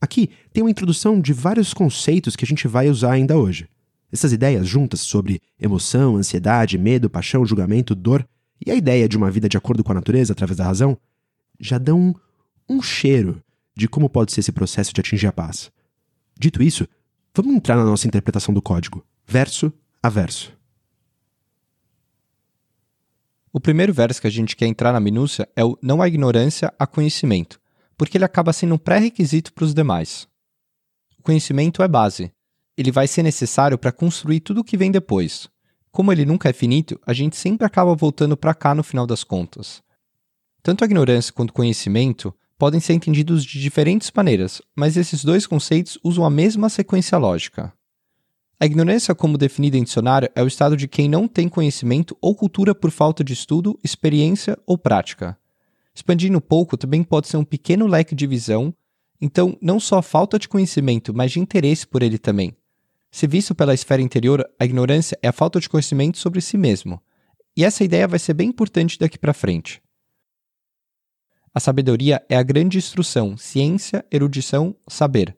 Aqui 0.00 0.30
tem 0.52 0.64
uma 0.64 0.70
introdução 0.70 1.20
de 1.20 1.32
vários 1.32 1.72
conceitos 1.72 2.34
que 2.34 2.44
a 2.44 2.48
gente 2.48 2.66
vai 2.66 2.88
usar 2.88 3.12
ainda 3.12 3.36
hoje. 3.36 3.68
Essas 4.10 4.32
ideias 4.32 4.66
juntas 4.66 5.00
sobre 5.00 5.40
emoção, 5.60 6.16
ansiedade, 6.16 6.76
medo, 6.76 7.08
paixão, 7.08 7.46
julgamento, 7.46 7.94
dor 7.94 8.26
e 8.64 8.70
a 8.70 8.74
ideia 8.74 9.08
de 9.08 9.16
uma 9.16 9.30
vida 9.30 9.48
de 9.48 9.56
acordo 9.56 9.84
com 9.84 9.92
a 9.92 9.94
natureza 9.94 10.32
através 10.32 10.56
da 10.56 10.64
razão 10.64 10.98
já 11.60 11.78
dão 11.78 12.14
um, 12.68 12.82
cheiro 12.82 13.40
de 13.76 13.88
como 13.88 14.08
pode 14.08 14.32
ser 14.32 14.40
esse 14.40 14.52
processo 14.52 14.92
de 14.92 15.00
atingir 15.00 15.28
a 15.28 15.32
paz. 15.32 15.70
Dito 16.38 16.62
isso, 16.62 16.86
vamos 17.34 17.54
entrar 17.54 17.76
na 17.76 17.84
nossa 17.84 18.06
interpretação 18.06 18.52
do 18.52 18.60
código, 18.60 19.04
verso 19.26 19.72
a 20.02 20.08
verso. 20.08 20.52
O 23.52 23.60
primeiro 23.60 23.92
verso 23.92 24.18
que 24.20 24.26
a 24.26 24.30
gente 24.30 24.56
quer 24.56 24.66
entrar 24.66 24.92
na 24.92 25.00
minúcia 25.00 25.46
é 25.54 25.62
o 25.62 25.76
não 25.82 26.00
há 26.00 26.08
ignorância, 26.08 26.72
há 26.78 26.86
conhecimento, 26.86 27.60
porque 27.98 28.16
ele 28.16 28.24
acaba 28.24 28.50
sendo 28.50 28.74
um 28.74 28.78
pré-requisito 28.78 29.52
para 29.52 29.64
os 29.64 29.74
demais. 29.74 30.26
O 31.18 31.22
conhecimento 31.22 31.82
é 31.82 31.88
base. 31.88 32.32
Ele 32.78 32.90
vai 32.90 33.06
ser 33.06 33.22
necessário 33.22 33.76
para 33.76 33.92
construir 33.92 34.40
tudo 34.40 34.62
o 34.62 34.64
que 34.64 34.78
vem 34.78 34.90
depois. 34.90 35.50
Como 35.90 36.10
ele 36.10 36.24
nunca 36.24 36.48
é 36.48 36.52
finito, 36.54 36.98
a 37.06 37.12
gente 37.12 37.36
sempre 37.36 37.66
acaba 37.66 37.94
voltando 37.94 38.38
para 38.38 38.54
cá 38.54 38.74
no 38.74 38.82
final 38.82 39.06
das 39.06 39.22
contas. 39.22 39.82
Tanto 40.62 40.82
a 40.82 40.86
ignorância 40.86 41.32
quanto 41.32 41.50
o 41.50 41.54
conhecimento 41.54 42.34
podem 42.58 42.80
ser 42.80 42.94
entendidos 42.94 43.44
de 43.44 43.60
diferentes 43.60 44.10
maneiras, 44.14 44.62
mas 44.74 44.96
esses 44.96 45.22
dois 45.22 45.46
conceitos 45.46 45.98
usam 46.02 46.24
a 46.24 46.30
mesma 46.30 46.70
sequência 46.70 47.18
lógica. 47.18 47.70
A 48.62 48.64
ignorância, 48.64 49.12
como 49.12 49.36
definida 49.36 49.76
em 49.76 49.82
dicionário, 49.82 50.30
é 50.36 50.40
o 50.40 50.46
estado 50.46 50.76
de 50.76 50.86
quem 50.86 51.08
não 51.08 51.26
tem 51.26 51.48
conhecimento 51.48 52.16
ou 52.20 52.32
cultura 52.32 52.72
por 52.72 52.92
falta 52.92 53.24
de 53.24 53.32
estudo, 53.32 53.76
experiência 53.82 54.56
ou 54.64 54.78
prática. 54.78 55.36
Expandindo 55.92 56.38
um 56.38 56.40
pouco, 56.40 56.76
também 56.76 57.02
pode 57.02 57.26
ser 57.26 57.38
um 57.38 57.44
pequeno 57.44 57.88
leque 57.88 58.14
de 58.14 58.24
visão, 58.24 58.72
então 59.20 59.58
não 59.60 59.80
só 59.80 60.00
falta 60.00 60.38
de 60.38 60.48
conhecimento, 60.48 61.12
mas 61.12 61.32
de 61.32 61.40
interesse 61.40 61.84
por 61.84 62.04
ele 62.04 62.18
também. 62.18 62.56
Se 63.10 63.26
visto 63.26 63.52
pela 63.52 63.74
esfera 63.74 64.00
interior, 64.00 64.48
a 64.56 64.64
ignorância 64.64 65.18
é 65.20 65.26
a 65.26 65.32
falta 65.32 65.58
de 65.58 65.68
conhecimento 65.68 66.18
sobre 66.18 66.40
si 66.40 66.56
mesmo. 66.56 67.02
E 67.56 67.64
essa 67.64 67.82
ideia 67.82 68.06
vai 68.06 68.20
ser 68.20 68.34
bem 68.34 68.50
importante 68.50 68.96
daqui 68.96 69.18
para 69.18 69.34
frente. 69.34 69.82
A 71.52 71.58
sabedoria 71.58 72.24
é 72.28 72.36
a 72.36 72.44
grande 72.44 72.78
instrução, 72.78 73.36
ciência, 73.36 74.04
erudição, 74.08 74.72
saber 74.86 75.36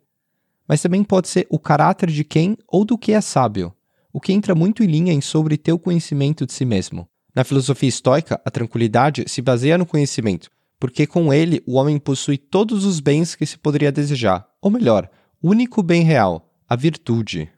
mas 0.69 0.81
também 0.81 1.05
pode 1.05 1.29
ser 1.29 1.47
o 1.51 1.59
caráter 1.59 2.11
de 2.11 2.25
quem 2.25 2.57
ou 2.69 2.85
do 2.85 2.99
que 2.99 3.13
é 3.13 3.21
sábio, 3.21 3.73
o 4.13 4.21
que 4.21 4.33
entra 4.33 4.55
muito 4.55 4.83
em 4.83 4.87
linha 4.87 5.13
em 5.13 5.21
sobre 5.21 5.57
ter 5.57 5.73
o 5.73 5.79
conhecimento 5.79 6.47
de 6.47 6.53
si 6.53 6.65
mesmo. 6.65 7.09
Na 7.35 7.45
filosofia 7.45 7.89
estoica, 7.89 8.41
a 8.45 8.51
tranquilidade 8.51 9.25
se 9.27 9.43
baseia 9.43 9.77
no 9.77 9.85
conhecimento, 9.85 10.49
porque 10.79 11.07
com 11.07 11.33
ele 11.33 11.63
o 11.67 11.75
homem 11.75 11.99
possui 11.99 12.39
todos 12.39 12.85
os 12.85 13.01
bens 13.01 13.35
que 13.35 13.45
se 13.45 13.59
poderia 13.59 13.91
desejar, 13.91 14.47
ou 14.63 14.71
melhor, 14.71 15.11
o 15.43 15.51
único 15.51 15.83
bem 15.83 16.03
real, 16.03 16.49
a 16.69 16.77
virtude. 16.77 17.51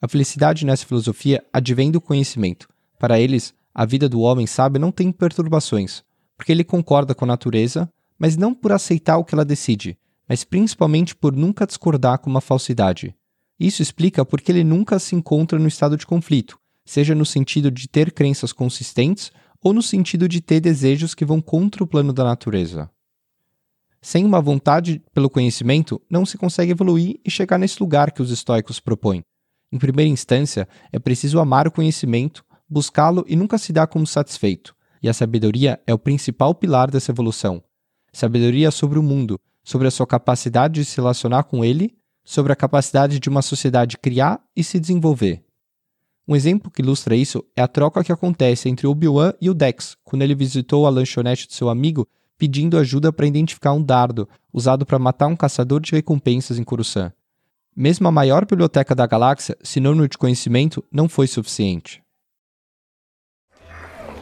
A 0.00 0.08
felicidade 0.08 0.64
nessa 0.64 0.86
filosofia 0.86 1.42
advém 1.52 1.90
do 1.90 2.00
conhecimento. 2.00 2.68
Para 2.98 3.18
eles, 3.18 3.54
a 3.74 3.84
vida 3.84 4.08
do 4.08 4.20
homem 4.20 4.46
sábio 4.46 4.80
não 4.80 4.92
tem 4.92 5.10
perturbações, 5.10 6.02
porque 6.36 6.52
ele 6.52 6.64
concorda 6.64 7.14
com 7.14 7.24
a 7.24 7.28
natureza, 7.28 7.90
mas 8.18 8.36
não 8.36 8.54
por 8.54 8.72
aceitar 8.72 9.16
o 9.16 9.24
que 9.24 9.34
ela 9.34 9.44
decide, 9.44 9.98
mas 10.30 10.44
principalmente 10.44 11.16
por 11.16 11.34
nunca 11.34 11.66
discordar 11.66 12.20
com 12.20 12.30
uma 12.30 12.40
falsidade. 12.40 13.12
Isso 13.58 13.82
explica 13.82 14.24
por 14.24 14.40
que 14.40 14.52
ele 14.52 14.62
nunca 14.62 14.96
se 15.00 15.16
encontra 15.16 15.58
no 15.58 15.66
estado 15.66 15.96
de 15.96 16.06
conflito, 16.06 16.56
seja 16.84 17.16
no 17.16 17.26
sentido 17.26 17.68
de 17.68 17.88
ter 17.88 18.12
crenças 18.12 18.52
consistentes 18.52 19.32
ou 19.60 19.72
no 19.72 19.82
sentido 19.82 20.28
de 20.28 20.40
ter 20.40 20.60
desejos 20.60 21.16
que 21.16 21.24
vão 21.24 21.40
contra 21.40 21.82
o 21.82 21.86
plano 21.86 22.12
da 22.12 22.22
natureza. 22.22 22.88
Sem 24.00 24.24
uma 24.24 24.40
vontade 24.40 25.02
pelo 25.12 25.28
conhecimento, 25.28 26.00
não 26.08 26.24
se 26.24 26.38
consegue 26.38 26.70
evoluir 26.70 27.18
e 27.24 27.30
chegar 27.30 27.58
nesse 27.58 27.82
lugar 27.82 28.12
que 28.12 28.22
os 28.22 28.30
estoicos 28.30 28.78
propõem. 28.78 29.24
Em 29.72 29.78
primeira 29.78 30.08
instância, 30.08 30.68
é 30.92 31.00
preciso 31.00 31.40
amar 31.40 31.66
o 31.66 31.72
conhecimento, 31.72 32.44
buscá-lo 32.68 33.24
e 33.26 33.34
nunca 33.34 33.58
se 33.58 33.72
dar 33.72 33.88
como 33.88 34.06
satisfeito. 34.06 34.76
E 35.02 35.08
a 35.08 35.12
sabedoria 35.12 35.80
é 35.88 35.92
o 35.92 35.98
principal 35.98 36.54
pilar 36.54 36.88
dessa 36.88 37.10
evolução. 37.10 37.60
Sabedoria 38.12 38.70
sobre 38.70 38.98
o 38.98 39.02
mundo, 39.02 39.40
sobre 39.70 39.86
a 39.86 39.90
sua 39.90 40.04
capacidade 40.04 40.80
de 40.80 40.84
se 40.84 40.96
relacionar 40.96 41.44
com 41.44 41.64
ele, 41.64 41.96
sobre 42.24 42.52
a 42.52 42.56
capacidade 42.56 43.20
de 43.20 43.28
uma 43.28 43.40
sociedade 43.40 43.96
criar 43.96 44.40
e 44.56 44.64
se 44.64 44.80
desenvolver. 44.80 45.44
Um 46.26 46.34
exemplo 46.34 46.72
que 46.72 46.82
ilustra 46.82 47.14
isso 47.14 47.44
é 47.54 47.62
a 47.62 47.68
troca 47.68 48.02
que 48.02 48.10
acontece 48.10 48.68
entre 48.68 48.88
Obi-Wan 48.88 49.32
e 49.40 49.48
o 49.48 49.54
Dex, 49.54 49.96
quando 50.02 50.22
ele 50.22 50.34
visitou 50.34 50.88
a 50.88 50.90
lanchonete 50.90 51.46
de 51.46 51.54
seu 51.54 51.68
amigo 51.68 52.08
pedindo 52.36 52.76
ajuda 52.76 53.12
para 53.12 53.28
identificar 53.28 53.72
um 53.72 53.82
dardo 53.82 54.28
usado 54.52 54.84
para 54.84 54.98
matar 54.98 55.28
um 55.28 55.36
caçador 55.36 55.78
de 55.80 55.92
recompensas 55.92 56.58
em 56.58 56.64
Coruscant. 56.64 57.12
Mesmo 57.76 58.08
a 58.08 58.10
maior 58.10 58.44
biblioteca 58.44 58.92
da 58.92 59.06
galáxia, 59.06 59.56
sinônimo 59.62 60.08
de 60.08 60.18
conhecimento, 60.18 60.84
não 60.90 61.08
foi 61.08 61.28
suficiente. 61.28 62.02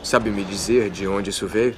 Sabe 0.03 0.31
me 0.31 0.45
dizer 0.45 0.91
de 0.91 1.07
onde 1.09 1.31
isso 1.31 1.47
veio? 1.47 1.75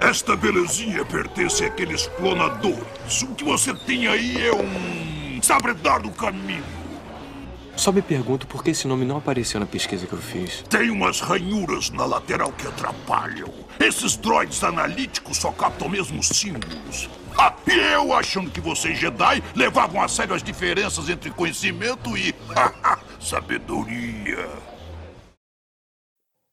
Esta 0.00 0.34
belezinha 0.34 1.04
pertence 1.04 1.62
àqueles 1.62 2.06
clonadores. 2.16 3.22
O 3.22 3.34
que 3.34 3.44
você 3.44 3.74
tem 3.74 4.08
aí 4.08 4.46
é 4.46 4.54
um 4.54 5.42
sabre 5.42 5.74
do 5.74 6.10
caminho. 6.12 6.64
Só 7.76 7.92
me 7.92 8.00
pergunto 8.00 8.46
por 8.46 8.64
que 8.64 8.70
esse 8.70 8.88
nome 8.88 9.04
não 9.04 9.18
apareceu 9.18 9.60
na 9.60 9.66
pesquisa 9.66 10.06
que 10.06 10.12
eu 10.12 10.18
fiz. 10.18 10.64
Tem 10.70 10.90
umas 10.90 11.20
ranhuras 11.20 11.90
na 11.90 12.06
lateral 12.06 12.50
que 12.52 12.66
atrapalham. 12.66 13.52
Esses 13.78 14.16
droids 14.16 14.64
analíticos 14.64 15.36
só 15.36 15.52
captam 15.52 15.88
mesmo 15.88 16.22
símbolos. 16.22 17.10
Ah, 17.38 17.54
e 17.66 17.72
eu 17.94 18.14
achando 18.14 18.50
que 18.50 18.60
vocês 18.60 18.98
Jedi 18.98 19.42
levavam 19.54 20.02
a 20.02 20.08
sério 20.08 20.34
as 20.34 20.42
diferenças 20.42 21.10
entre 21.10 21.30
conhecimento 21.30 22.16
e 22.16 22.34
sabedoria. 23.20 24.48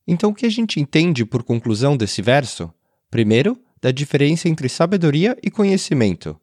Então 0.06 0.32
o 0.32 0.34
que 0.34 0.46
a 0.46 0.52
gente 0.52 0.80
entende 0.80 1.26
por 1.26 1.44
conclusão 1.44 1.98
desse 1.98 2.22
verso 2.22 2.74
Primeiro, 3.10 3.58
da 3.82 3.92
diferença 3.92 4.50
entre 4.50 4.68
sabedoria 4.68 5.38
e 5.42 5.50
conhecimento. 5.50 6.40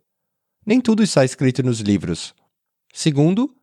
Nem 0.67 0.81
tudo 0.81 1.03
está 1.03 1.25
escrito 1.25 1.63
nos 1.63 1.81
livros. 1.81 2.35
Segundo, 2.93 3.55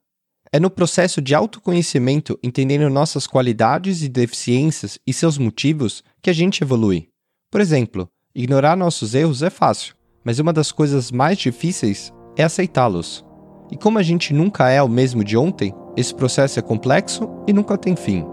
É 0.53 0.59
no 0.59 0.69
processo 0.69 1.21
de 1.21 1.33
autoconhecimento, 1.33 2.37
entendendo 2.43 2.89
nossas 2.89 3.25
qualidades 3.25 4.03
e 4.03 4.09
deficiências 4.09 4.99
e 5.07 5.13
seus 5.13 5.37
motivos, 5.37 6.03
que 6.21 6.29
a 6.29 6.33
gente 6.33 6.61
evolui. 6.61 7.07
Por 7.49 7.61
exemplo, 7.61 8.09
ignorar 8.35 8.75
nossos 8.75 9.15
erros 9.15 9.41
é 9.41 9.49
fácil, 9.49 9.95
mas 10.25 10.39
uma 10.39 10.51
das 10.51 10.69
coisas 10.69 11.09
mais 11.09 11.37
difíceis 11.37 12.11
é 12.35 12.43
aceitá-los. 12.43 13.23
E 13.71 13.77
como 13.77 13.97
a 13.97 14.03
gente 14.03 14.33
nunca 14.33 14.69
é 14.69 14.83
o 14.83 14.89
mesmo 14.89 15.23
de 15.23 15.37
ontem, 15.37 15.73
esse 15.95 16.13
processo 16.13 16.59
é 16.59 16.61
complexo 16.61 17.29
e 17.47 17.53
nunca 17.53 17.77
tem 17.77 17.95
fim. 17.95 18.25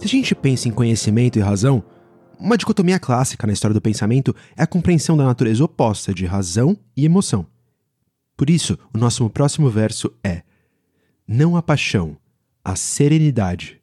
Se 0.00 0.06
a 0.06 0.08
gente 0.08 0.34
pensa 0.34 0.66
em 0.66 0.72
conhecimento 0.72 1.38
e 1.38 1.42
razão, 1.42 1.84
uma 2.38 2.56
dicotomia 2.56 2.98
clássica 2.98 3.46
na 3.46 3.52
história 3.52 3.74
do 3.74 3.82
pensamento 3.82 4.34
é 4.56 4.62
a 4.62 4.66
compreensão 4.66 5.14
da 5.14 5.26
natureza 5.26 5.62
oposta 5.62 6.14
de 6.14 6.24
razão 6.24 6.74
e 6.96 7.04
emoção. 7.04 7.46
Por 8.34 8.48
isso, 8.48 8.78
o 8.94 8.98
nosso 8.98 9.28
próximo 9.28 9.68
verso 9.68 10.10
é: 10.24 10.42
Não 11.28 11.54
a 11.54 11.60
paixão, 11.62 12.16
a 12.64 12.74
serenidade. 12.76 13.78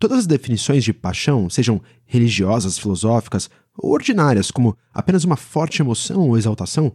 Todas 0.00 0.18
as 0.18 0.26
definições 0.26 0.82
de 0.82 0.92
paixão, 0.92 1.48
sejam 1.48 1.80
religiosas, 2.04 2.76
filosóficas 2.76 3.48
ou 3.78 3.92
ordinárias, 3.92 4.50
como 4.50 4.76
apenas 4.92 5.22
uma 5.22 5.36
forte 5.36 5.80
emoção 5.80 6.28
ou 6.28 6.36
exaltação, 6.36 6.92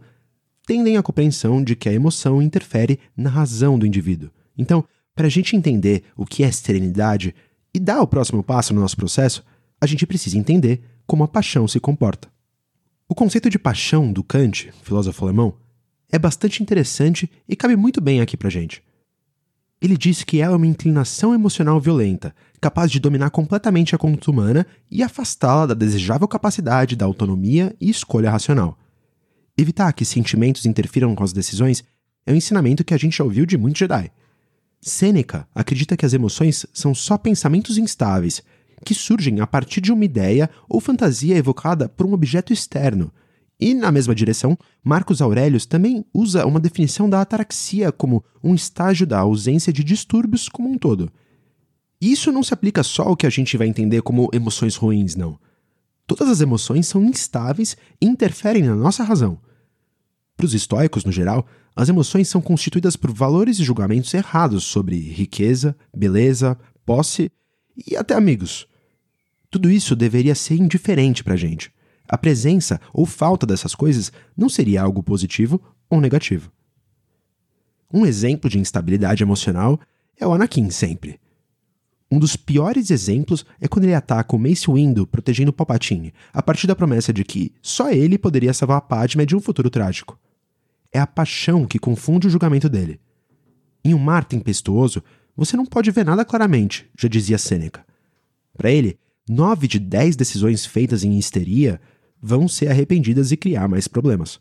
tendem 0.66 0.98
à 0.98 1.02
compreensão 1.02 1.64
de 1.64 1.74
que 1.74 1.88
a 1.88 1.92
emoção 1.94 2.42
interfere 2.42 3.00
na 3.16 3.30
razão 3.30 3.78
do 3.78 3.86
indivíduo. 3.86 4.30
Então, 4.58 4.84
para 5.14 5.26
a 5.26 5.30
gente 5.30 5.56
entender 5.56 6.04
o 6.14 6.26
que 6.26 6.44
é 6.44 6.52
serenidade, 6.52 7.34
e 7.74 7.80
dar 7.80 8.00
o 8.00 8.06
próximo 8.06 8.42
passo 8.42 8.74
no 8.74 8.80
nosso 8.80 8.96
processo, 8.96 9.44
a 9.80 9.86
gente 9.86 10.06
precisa 10.06 10.38
entender 10.38 10.82
como 11.06 11.24
a 11.24 11.28
paixão 11.28 11.66
se 11.66 11.80
comporta. 11.80 12.28
O 13.08 13.14
conceito 13.14 13.50
de 13.50 13.58
paixão 13.58 14.12
do 14.12 14.22
Kant, 14.22 14.72
filósofo 14.82 15.24
alemão, 15.24 15.54
é 16.10 16.18
bastante 16.18 16.62
interessante 16.62 17.30
e 17.48 17.56
cabe 17.56 17.76
muito 17.76 18.00
bem 18.00 18.20
aqui 18.20 18.36
pra 18.36 18.50
gente. 18.50 18.82
Ele 19.80 19.96
diz 19.96 20.22
que 20.22 20.40
ela 20.40 20.54
é 20.54 20.56
uma 20.56 20.66
inclinação 20.66 21.34
emocional 21.34 21.80
violenta, 21.80 22.34
capaz 22.60 22.90
de 22.90 23.00
dominar 23.00 23.30
completamente 23.30 23.94
a 23.94 23.98
conduta 23.98 24.30
humana 24.30 24.66
e 24.88 25.02
afastá-la 25.02 25.66
da 25.66 25.74
desejável 25.74 26.28
capacidade 26.28 26.94
da 26.94 27.04
autonomia 27.04 27.74
e 27.80 27.90
escolha 27.90 28.30
racional. 28.30 28.78
Evitar 29.58 29.92
que 29.92 30.04
sentimentos 30.04 30.64
interfiram 30.66 31.14
com 31.14 31.24
as 31.24 31.32
decisões 31.32 31.82
é 32.24 32.32
um 32.32 32.36
ensinamento 32.36 32.84
que 32.84 32.94
a 32.94 32.96
gente 32.96 33.16
já 33.16 33.24
ouviu 33.24 33.44
de 33.44 33.58
muitos 33.58 33.80
Jedi. 33.80 34.10
Sêneca 34.82 35.46
acredita 35.54 35.96
que 35.96 36.04
as 36.04 36.12
emoções 36.12 36.66
são 36.74 36.92
só 36.92 37.16
pensamentos 37.16 37.78
instáveis, 37.78 38.42
que 38.84 38.94
surgem 38.94 39.40
a 39.40 39.46
partir 39.46 39.80
de 39.80 39.92
uma 39.92 40.04
ideia 40.04 40.50
ou 40.68 40.80
fantasia 40.80 41.36
evocada 41.36 41.88
por 41.88 42.04
um 42.04 42.12
objeto 42.12 42.52
externo. 42.52 43.12
E, 43.60 43.74
na 43.74 43.92
mesma 43.92 44.12
direção, 44.12 44.58
Marcos 44.82 45.22
Aurelius 45.22 45.66
também 45.66 46.04
usa 46.12 46.44
uma 46.44 46.58
definição 46.58 47.08
da 47.08 47.20
ataraxia 47.20 47.92
como 47.92 48.24
um 48.42 48.56
estágio 48.56 49.06
da 49.06 49.20
ausência 49.20 49.72
de 49.72 49.84
distúrbios 49.84 50.48
como 50.48 50.68
um 50.68 50.76
todo. 50.76 51.12
Isso 52.00 52.32
não 52.32 52.42
se 52.42 52.52
aplica 52.52 52.82
só 52.82 53.04
ao 53.04 53.16
que 53.16 53.24
a 53.24 53.30
gente 53.30 53.56
vai 53.56 53.68
entender 53.68 54.02
como 54.02 54.28
emoções 54.32 54.74
ruins, 54.74 55.14
não. 55.14 55.38
Todas 56.08 56.28
as 56.28 56.40
emoções 56.40 56.88
são 56.88 57.04
instáveis 57.04 57.76
e 58.00 58.06
interferem 58.06 58.64
na 58.64 58.74
nossa 58.74 59.04
razão. 59.04 59.38
Para 60.36 60.46
os 60.46 60.54
estoicos, 60.54 61.04
no 61.04 61.12
geral, 61.12 61.46
as 61.74 61.88
emoções 61.88 62.28
são 62.28 62.40
constituídas 62.40 62.96
por 62.96 63.12
valores 63.12 63.58
e 63.58 63.64
julgamentos 63.64 64.12
errados 64.12 64.64
sobre 64.64 64.98
riqueza, 64.98 65.74
beleza, 65.94 66.58
posse 66.84 67.30
e 67.86 67.96
até 67.96 68.14
amigos. 68.14 68.66
Tudo 69.50 69.70
isso 69.70 69.96
deveria 69.96 70.34
ser 70.34 70.54
indiferente 70.54 71.24
para 71.24 71.34
a 71.34 71.36
gente. 71.36 71.72
A 72.06 72.18
presença 72.18 72.80
ou 72.92 73.06
falta 73.06 73.46
dessas 73.46 73.74
coisas 73.74 74.12
não 74.36 74.48
seria 74.48 74.82
algo 74.82 75.02
positivo 75.02 75.60
ou 75.88 76.00
negativo. 76.00 76.52
Um 77.92 78.04
exemplo 78.04 78.50
de 78.50 78.58
instabilidade 78.58 79.22
emocional 79.22 79.80
é 80.18 80.26
o 80.26 80.32
Anakin 80.32 80.70
sempre. 80.70 81.18
Um 82.10 82.18
dos 82.18 82.36
piores 82.36 82.90
exemplos 82.90 83.46
é 83.58 83.66
quando 83.66 83.84
ele 83.84 83.94
ataca 83.94 84.36
o 84.36 84.38
Mace 84.38 84.70
Windu 84.70 85.06
protegendo 85.06 85.52
Palpatine, 85.52 86.12
a 86.32 86.42
partir 86.42 86.66
da 86.66 86.76
promessa 86.76 87.12
de 87.12 87.24
que 87.24 87.54
só 87.62 87.90
ele 87.90 88.18
poderia 88.18 88.52
salvar 88.52 88.76
a 88.76 88.82
Padme 88.82 89.24
de 89.24 89.34
um 89.34 89.40
futuro 89.40 89.70
trágico 89.70 90.18
é 90.92 91.00
a 91.00 91.06
paixão 91.06 91.66
que 91.66 91.78
confunde 91.78 92.26
o 92.26 92.30
julgamento 92.30 92.68
dele. 92.68 93.00
Em 93.84 93.94
um 93.94 93.98
mar 93.98 94.24
tempestuoso, 94.24 95.02
você 95.36 95.56
não 95.56 95.64
pode 95.64 95.90
ver 95.90 96.04
nada 96.04 96.24
claramente, 96.24 96.88
já 96.98 97.08
dizia 97.08 97.38
Sêneca. 97.38 97.84
Para 98.56 98.70
ele, 98.70 98.98
nove 99.28 99.66
de 99.66 99.78
dez 99.78 100.14
decisões 100.14 100.66
feitas 100.66 101.02
em 101.02 101.18
histeria 101.18 101.80
vão 102.20 102.46
ser 102.46 102.68
arrependidas 102.68 103.32
e 103.32 103.36
criar 103.36 103.66
mais 103.66 103.88
problemas. 103.88 104.38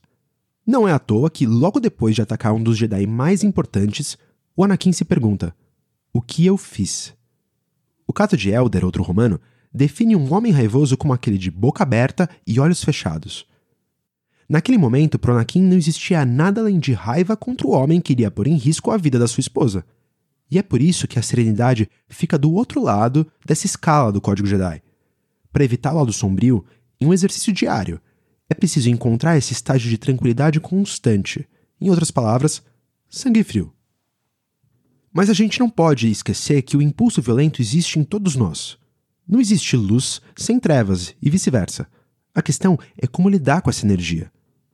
Não 0.67 0.87
é 0.87 0.91
à 0.91 0.99
toa 0.99 1.29
que, 1.29 1.47
logo 1.47 1.79
depois 1.79 2.13
de 2.13 2.21
atacar 2.21 2.53
um 2.53 2.61
dos 2.61 2.77
Jedi 2.77 3.07
mais 3.07 3.43
importantes, 3.43 4.17
o 4.55 4.63
Anakin 4.63 4.91
se 4.91 5.03
pergunta: 5.03 5.55
O 6.13 6.21
que 6.21 6.45
eu 6.45 6.57
fiz? 6.57 7.13
O 8.05 8.13
caso 8.13 8.37
de 8.37 8.51
Elder, 8.51 8.85
outro 8.85 9.01
romano, 9.01 9.39
define 9.73 10.15
um 10.15 10.31
homem 10.33 10.51
raivoso 10.51 10.97
como 10.97 11.13
aquele 11.13 11.37
de 11.37 11.49
boca 11.49 11.81
aberta 11.81 12.29
e 12.45 12.59
olhos 12.59 12.83
fechados. 12.83 13.47
Naquele 14.51 14.77
momento, 14.77 15.17
para 15.17 15.31
Anakin 15.31 15.61
não 15.61 15.77
existia 15.77 16.25
nada 16.25 16.59
além 16.59 16.77
de 16.77 16.91
raiva 16.91 17.37
contra 17.37 17.65
o 17.65 17.71
homem 17.71 18.01
que 18.01 18.11
iria 18.11 18.29
pôr 18.29 18.47
em 18.47 18.57
risco 18.57 18.91
a 18.91 18.97
vida 18.97 19.17
da 19.17 19.25
sua 19.25 19.39
esposa. 19.39 19.85
E 20.51 20.59
é 20.59 20.61
por 20.61 20.81
isso 20.81 21.07
que 21.07 21.17
a 21.17 21.21
serenidade 21.21 21.89
fica 22.09 22.37
do 22.37 22.51
outro 22.51 22.83
lado 22.83 23.25
dessa 23.45 23.65
escala 23.65 24.11
do 24.11 24.19
Código 24.19 24.45
Jedi. 24.45 24.83
Para 25.53 25.63
evitar 25.63 25.93
o 25.93 25.99
lado 25.99 26.11
sombrio, 26.11 26.65
em 26.99 27.05
um 27.05 27.13
exercício 27.13 27.53
diário, 27.53 28.01
é 28.49 28.53
preciso 28.53 28.89
encontrar 28.89 29.37
esse 29.37 29.53
estágio 29.53 29.89
de 29.89 29.97
tranquilidade 29.97 30.59
constante. 30.59 31.47
Em 31.79 31.89
outras 31.89 32.11
palavras, 32.11 32.61
sangue 33.09 33.45
frio. 33.45 33.73
Mas 35.13 35.29
a 35.29 35.33
gente 35.33 35.61
não 35.61 35.69
pode 35.69 36.11
esquecer 36.11 36.61
que 36.63 36.75
o 36.75 36.81
impulso 36.81 37.21
violento 37.21 37.61
existe 37.61 37.99
em 37.99 38.03
todos 38.03 38.35
nós. 38.35 38.77
Não 39.25 39.39
existe 39.39 39.77
luz 39.77 40.21
sem 40.35 40.59
trevas 40.59 41.15
e 41.21 41.29
vice-versa. 41.29 41.87
A 42.35 42.41
questão 42.41 42.77
é 42.97 43.07
como 43.07 43.29
lidar 43.29 43.61
com 43.61 43.69
essa 43.69 43.85
energia. 43.85 44.29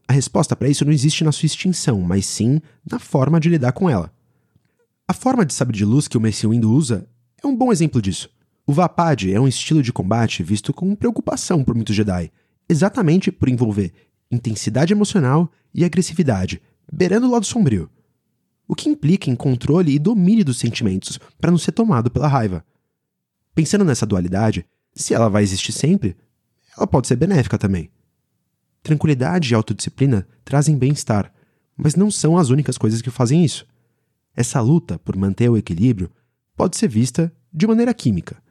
A 0.08 0.14
resposta 0.14 0.56
para 0.56 0.70
isso 0.70 0.86
não 0.86 0.94
existe 0.94 1.24
na 1.24 1.32
sua 1.32 1.46
extinção, 1.48 2.00
mas 2.02 2.26
sim 2.26 2.62
na 2.90 2.98
forma 2.98 3.40
de 3.40 3.50
lidar 3.50 3.74
com 3.74 3.90
ela. 3.90 4.12
A 5.08 5.14
forma 5.14 5.46
de 5.46 5.54
sabre 5.54 5.76
de 5.76 5.84
luz 5.84 6.08
que 6.08 6.18
o 6.18 6.22
Mace 6.22 6.48
Windu 6.48 6.72
usa 6.72 7.08
é 7.44 7.48
um 7.48 7.56
bom 7.56 7.72
exemplo 7.72 8.02
disso. 8.02 8.30
O 8.66 8.74
Vapad 8.74 9.32
é 9.32 9.40
um 9.40 9.48
estilo 9.48 9.82
de 9.82 9.94
combate 9.94 10.44
visto 10.44 10.74
com 10.74 10.96
preocupação 10.96 11.64
por 11.64 11.76
muitos 11.76 11.96
Jedi, 11.96 12.32
exatamente 12.70 13.32
por 13.32 13.50
envolver 13.50 13.94
intensidade 14.32 14.94
emocional 14.94 15.52
e 15.74 15.86
agressividade, 15.86 16.62
beirando 16.92 17.28
o 17.28 17.32
lado 17.32 17.46
sombrio. 17.46 17.90
O 18.68 18.76
que 18.76 18.90
implica 18.90 19.30
em 19.30 19.36
controle 19.36 19.94
e 19.94 20.00
domínio 20.00 20.44
dos 20.44 20.60
sentimentos 20.60 21.18
para 21.40 21.52
não 21.52 21.58
ser 21.58 21.72
tomado 21.72 22.12
pela 22.12 22.28
raiva. 22.28 22.66
Pensando 23.56 23.86
nessa 23.86 24.06
dualidade, 24.06 24.66
se 24.94 25.14
ela 25.14 25.30
vai 25.30 25.44
existir 25.44 25.72
sempre, 25.72 26.18
ela 26.76 26.86
pode 26.86 27.08
ser 27.08 27.16
benéfica 27.16 27.58
também. 27.58 27.90
Tranquilidade 28.88 29.52
e 29.52 29.54
autodisciplina 29.54 30.26
trazem 30.46 30.78
bem-estar, 30.78 31.30
mas 31.76 31.94
não 31.94 32.10
são 32.10 32.38
as 32.38 32.50
únicas 32.50 32.78
coisas 32.78 33.02
que 33.02 33.10
fazem 33.10 33.44
isso. 33.44 33.68
Essa 34.34 34.62
luta 34.62 34.98
por 34.98 35.14
manter 35.18 35.50
o 35.50 35.58
equilíbrio 35.58 36.10
pode 36.56 36.78
ser 36.78 36.88
vista 36.88 37.30
de 37.52 37.68
maneira 37.68 37.94
química. 37.94 38.42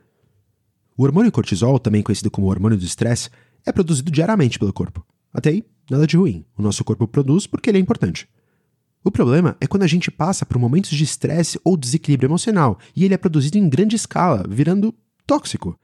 O 0.95 1.05
hormônio 1.05 1.33
cortisol, 1.33 1.79
também 1.79 2.03
conhecido 2.03 2.31
como 2.31 2.49
hormônio 2.49 2.77
do 2.77 2.85
estresse, 2.85 3.31
é 3.65 3.73
produzido 3.73 4.11
diariamente 4.11 4.59
pelo 4.59 4.75
corpo. 4.75 5.07
Até 5.33 5.49
aí, 5.49 5.65
nada 5.91 6.07
de 6.07 6.19
ruim. 6.19 6.45
O 6.55 6.61
nosso 6.61 6.85
corpo 6.85 7.09
produz 7.09 7.47
porque 7.47 7.71
ele 7.71 7.79
é 7.79 7.81
importante. 7.81 8.29
O 9.03 9.11
problema 9.11 9.57
é 9.59 9.67
quando 9.67 9.85
a 9.85 9.87
gente 9.87 10.11
passa 10.11 10.45
por 10.45 10.59
momentos 10.59 10.91
de 10.91 11.03
estresse 11.03 11.59
ou 11.65 11.79
desequilíbrio 11.79 12.29
emocional 12.29 12.79
e 12.95 13.07
ele 13.07 13.15
é 13.15 13.17
produzido 13.17 13.57
em 13.57 13.71
grande 13.71 13.97
escala, 13.97 14.45
virando 14.47 14.95
tóxico. 15.27 15.81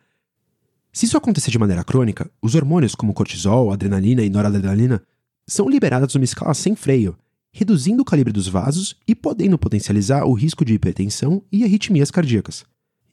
Se 0.92 1.07
isso 1.07 1.16
acontecer 1.16 1.50
de 1.50 1.59
maneira 1.59 1.83
crônica, 1.83 2.31
os 2.42 2.55
hormônios 2.55 2.94
como 2.94 3.14
cortisol, 3.14 3.72
adrenalina 3.72 4.22
e 4.22 4.28
noradrenalina 4.28 5.02
são 5.46 5.68
liberados 5.68 6.14
numa 6.14 6.24
escala 6.24 6.52
sem 6.52 6.76
freio, 6.76 7.16
reduzindo 7.50 8.02
o 8.02 8.05
calibre 8.05 8.33
dos 8.33 8.46
vasos 8.46 8.96
e 9.09 9.14
podendo 9.14 9.59
potencializar 9.59 10.24
o 10.24 10.35
risco 10.35 10.64
de 10.64 10.74
hipertensão 10.74 11.42
e 11.50 11.64
arritmias 11.64 12.11
cardíacas. 12.11 12.64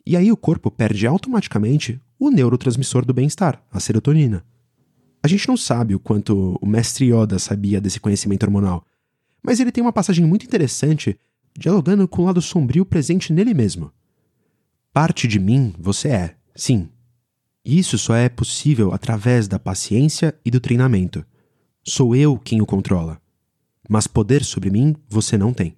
E 0.05 0.17
aí 0.17 0.29
o 0.31 0.37
corpo 0.37 0.69
perde 0.69 1.07
automaticamente 1.07 2.01
o 2.19 2.29
neurotransmissor 2.29 3.05
do 3.05 3.13
bem-estar, 3.13 3.63
a 3.71 3.79
serotonina. 3.79 4.43
A 5.23 5.27
gente 5.27 5.47
não 5.47 5.55
sabe 5.55 5.95
o 5.95 5.99
quanto 5.99 6.57
o 6.61 6.65
mestre 6.65 7.13
Yoda 7.13 7.39
sabia 7.39 7.79
desse 7.79 7.99
conhecimento 7.99 8.43
hormonal, 8.43 8.85
mas 9.41 9.59
ele 9.59 9.71
tem 9.71 9.81
uma 9.81 9.93
passagem 9.93 10.25
muito 10.25 10.45
interessante 10.45 11.17
dialogando 11.57 12.07
com 12.07 12.23
o 12.23 12.25
lado 12.25 12.41
sombrio 12.41 12.85
presente 12.85 13.31
nele 13.31 13.53
mesmo. 13.53 13.91
Parte 14.93 15.27
de 15.27 15.39
mim 15.39 15.73
você 15.77 16.09
é, 16.09 16.35
sim, 16.55 16.89
isso 17.77 17.97
só 17.97 18.15
é 18.15 18.29
possível 18.29 18.93
através 18.93 19.47
da 19.47 19.59
paciência 19.59 20.33
e 20.45 20.49
do 20.49 20.59
treinamento. 20.59 21.25
Sou 21.83 22.15
eu 22.15 22.37
quem 22.37 22.61
o 22.61 22.65
controla. 22.65 23.21
Mas 23.89 24.07
poder 24.07 24.43
sobre 24.43 24.69
mim 24.69 24.95
você 25.07 25.37
não 25.37 25.53
tem. 25.53 25.75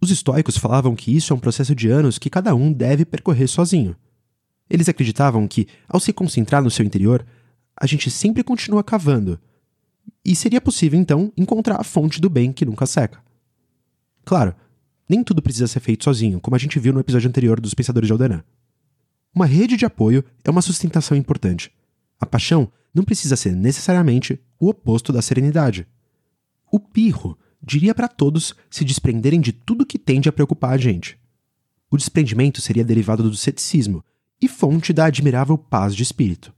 Os 0.00 0.10
estoicos 0.10 0.58
falavam 0.58 0.94
que 0.94 1.16
isso 1.16 1.32
é 1.32 1.36
um 1.36 1.40
processo 1.40 1.74
de 1.74 1.88
anos 1.88 2.18
que 2.18 2.28
cada 2.28 2.54
um 2.54 2.72
deve 2.72 3.04
percorrer 3.04 3.48
sozinho. 3.48 3.96
Eles 4.68 4.88
acreditavam 4.88 5.48
que, 5.48 5.66
ao 5.88 5.98
se 5.98 6.12
concentrar 6.12 6.62
no 6.62 6.70
seu 6.70 6.84
interior, 6.84 7.24
a 7.74 7.86
gente 7.86 8.10
sempre 8.10 8.42
continua 8.42 8.84
cavando. 8.84 9.40
E 10.24 10.36
seria 10.36 10.60
possível, 10.60 10.98
então, 10.98 11.32
encontrar 11.36 11.80
a 11.80 11.84
fonte 11.84 12.20
do 12.20 12.28
bem 12.28 12.52
que 12.52 12.64
nunca 12.64 12.86
seca. 12.86 13.22
Claro, 14.24 14.54
nem 15.08 15.22
tudo 15.22 15.42
precisa 15.42 15.66
ser 15.66 15.80
feito 15.80 16.04
sozinho, 16.04 16.40
como 16.40 16.56
a 16.56 16.58
gente 16.58 16.78
viu 16.78 16.92
no 16.92 17.00
episódio 17.00 17.28
anterior 17.28 17.60
dos 17.60 17.74
Pensadores 17.74 18.06
de 18.06 18.12
Alderan. 18.12 18.42
Uma 19.34 19.46
rede 19.46 19.76
de 19.76 19.84
apoio 19.84 20.24
é 20.44 20.50
uma 20.50 20.62
sustentação 20.62 21.16
importante. 21.16 21.72
A 22.20 22.26
paixão 22.26 22.70
não 22.94 23.02
precisa 23.02 23.34
ser 23.34 23.52
necessariamente 23.52 24.40
o 24.60 24.68
oposto 24.68 25.12
da 25.12 25.20
serenidade. 25.20 25.86
O 26.70 26.78
pirro 26.78 27.36
diria 27.60 27.94
para 27.94 28.06
todos 28.06 28.54
se 28.70 28.84
desprenderem 28.84 29.40
de 29.40 29.52
tudo 29.52 29.86
que 29.86 29.98
tende 29.98 30.28
a 30.28 30.32
preocupar 30.32 30.72
a 30.72 30.78
gente. 30.78 31.18
O 31.90 31.96
desprendimento 31.96 32.60
seria 32.60 32.84
derivado 32.84 33.22
do 33.22 33.36
ceticismo 33.36 34.04
e 34.40 34.46
fonte 34.46 34.92
da 34.92 35.06
admirável 35.06 35.58
paz 35.58 35.96
de 35.96 36.02
espírito. 36.02 36.52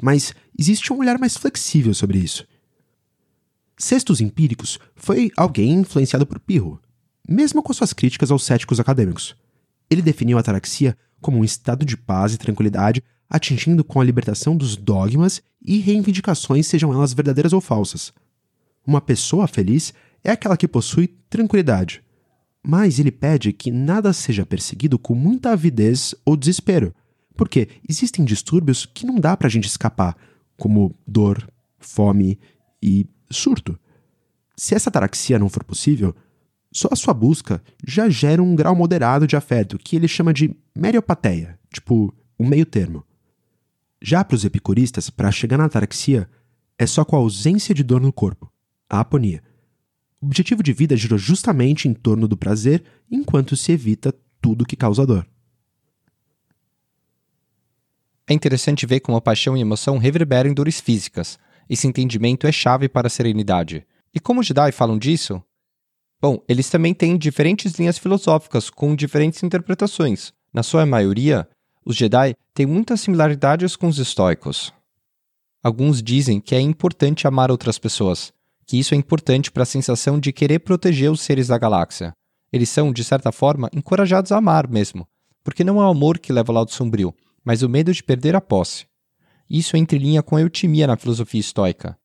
Mas 0.00 0.34
existe 0.58 0.92
um 0.92 0.98
olhar 0.98 1.18
mais 1.18 1.36
flexível 1.36 1.92
sobre 1.92 2.18
isso. 2.18 2.46
Cestos 3.76 4.22
Empíricos 4.22 4.78
foi 4.94 5.30
alguém 5.36 5.72
influenciado 5.80 6.26
por 6.26 6.38
Pirro, 6.38 6.80
mesmo 7.28 7.62
com 7.62 7.72
suas 7.74 7.92
críticas 7.92 8.30
aos 8.30 8.44
céticos 8.44 8.80
acadêmicos. 8.80 9.36
Ele 9.90 10.00
definiu 10.00 10.38
a 10.38 10.40
ataraxia 10.40 10.96
como 11.20 11.38
um 11.38 11.44
estado 11.44 11.84
de 11.84 11.96
paz 11.96 12.34
e 12.34 12.38
tranquilidade, 12.38 13.02
atingindo 13.28 13.82
com 13.82 14.00
a 14.00 14.04
libertação 14.04 14.56
dos 14.56 14.76
dogmas 14.76 15.42
e 15.60 15.78
reivindicações, 15.78 16.66
sejam 16.66 16.92
elas 16.92 17.12
verdadeiras 17.12 17.52
ou 17.52 17.60
falsas. 17.60 18.12
Uma 18.86 19.00
pessoa 19.00 19.48
feliz 19.48 19.92
é 20.22 20.30
aquela 20.30 20.56
que 20.56 20.68
possui 20.68 21.08
tranquilidade. 21.28 22.02
Mas 22.62 22.98
ele 22.98 23.10
pede 23.10 23.52
que 23.52 23.70
nada 23.70 24.12
seja 24.12 24.46
perseguido 24.46 24.98
com 24.98 25.14
muita 25.14 25.52
avidez 25.52 26.14
ou 26.24 26.36
desespero, 26.36 26.94
porque 27.36 27.68
existem 27.88 28.24
distúrbios 28.24 28.86
que 28.86 29.06
não 29.06 29.16
dá 29.16 29.36
para 29.36 29.46
a 29.46 29.50
gente 29.50 29.68
escapar, 29.68 30.16
como 30.56 30.94
dor, 31.06 31.48
fome 31.78 32.38
e 32.82 33.06
surto. 33.30 33.78
Se 34.56 34.74
essa 34.74 34.88
ataraxia 34.88 35.38
não 35.38 35.48
for 35.48 35.62
possível, 35.62 36.14
só 36.72 36.88
a 36.92 36.96
sua 36.96 37.14
busca 37.14 37.62
já 37.86 38.08
gera 38.08 38.42
um 38.42 38.54
grau 38.54 38.74
moderado 38.74 39.26
de 39.26 39.36
afeto, 39.36 39.78
que 39.78 39.96
ele 39.96 40.08
chama 40.08 40.32
de 40.32 40.54
meriopateia, 40.76 41.58
tipo 41.72 42.14
um 42.38 42.46
meio 42.46 42.66
termo. 42.66 43.04
Já 44.02 44.22
para 44.22 44.34
os 44.34 44.44
epicuristas, 44.44 45.08
para 45.08 45.32
chegar 45.32 45.56
na 45.56 45.64
ataraxia, 45.64 46.28
é 46.78 46.86
só 46.86 47.04
com 47.04 47.16
a 47.16 47.18
ausência 47.18 47.74
de 47.74 47.82
dor 47.82 48.00
no 48.00 48.12
corpo, 48.12 48.52
a 48.88 49.00
aponia. 49.00 49.42
O 50.20 50.26
objetivo 50.26 50.62
de 50.62 50.72
vida 50.72 50.96
gira 50.96 51.16
justamente 51.16 51.88
em 51.88 51.94
torno 51.94 52.28
do 52.28 52.36
prazer, 52.36 52.84
enquanto 53.10 53.56
se 53.56 53.72
evita 53.72 54.14
tudo 54.40 54.66
que 54.66 54.76
causa 54.76 55.06
dor. 55.06 55.26
É 58.28 58.34
interessante 58.34 58.84
ver 58.86 59.00
como 59.00 59.16
a 59.16 59.20
paixão 59.20 59.56
e 59.56 59.60
a 59.60 59.62
emoção 59.62 59.98
reverberam 59.98 60.50
em 60.50 60.54
dores 60.54 60.80
físicas. 60.80 61.38
Esse 61.70 61.86
entendimento 61.86 62.46
é 62.46 62.52
chave 62.52 62.88
para 62.88 63.06
a 63.06 63.10
serenidade. 63.10 63.86
E 64.12 64.18
como 64.18 64.40
os 64.40 64.46
Jedi 64.46 64.72
falam 64.72 64.98
disso, 64.98 65.42
Bom, 66.26 66.42
eles 66.48 66.68
também 66.68 66.92
têm 66.92 67.16
diferentes 67.16 67.74
linhas 67.74 67.98
filosóficas 67.98 68.68
com 68.68 68.96
diferentes 68.96 69.44
interpretações. 69.44 70.32
Na 70.52 70.60
sua 70.60 70.84
maioria, 70.84 71.48
os 71.84 71.94
Jedi 71.94 72.34
têm 72.52 72.66
muitas 72.66 73.00
similaridades 73.00 73.76
com 73.76 73.86
os 73.86 73.96
estoicos. 74.00 74.74
Alguns 75.62 76.02
dizem 76.02 76.40
que 76.40 76.56
é 76.56 76.60
importante 76.60 77.28
amar 77.28 77.48
outras 77.48 77.78
pessoas, 77.78 78.32
que 78.66 78.76
isso 78.76 78.92
é 78.92 78.96
importante 78.96 79.52
para 79.52 79.62
a 79.62 79.66
sensação 79.66 80.18
de 80.18 80.32
querer 80.32 80.58
proteger 80.58 81.12
os 81.12 81.20
seres 81.20 81.46
da 81.46 81.58
galáxia. 81.58 82.12
Eles 82.52 82.70
são, 82.70 82.92
de 82.92 83.04
certa 83.04 83.30
forma, 83.30 83.70
encorajados 83.72 84.32
a 84.32 84.38
amar 84.38 84.68
mesmo, 84.68 85.06
porque 85.44 85.62
não 85.62 85.80
é 85.80 85.84
o 85.86 85.90
amor 85.90 86.18
que 86.18 86.32
leva 86.32 86.50
ao 86.50 86.56
lado 86.56 86.72
sombrio, 86.72 87.14
mas 87.44 87.62
o 87.62 87.68
medo 87.68 87.92
de 87.92 88.02
perder 88.02 88.34
a 88.34 88.40
posse. 88.40 88.84
Isso 89.48 89.76
entra 89.76 89.96
em 89.96 90.00
linha 90.00 90.24
com 90.24 90.34
a 90.34 90.40
eutimia 90.40 90.88
na 90.88 90.96
filosofia 90.96 91.38
estoica 91.38 91.96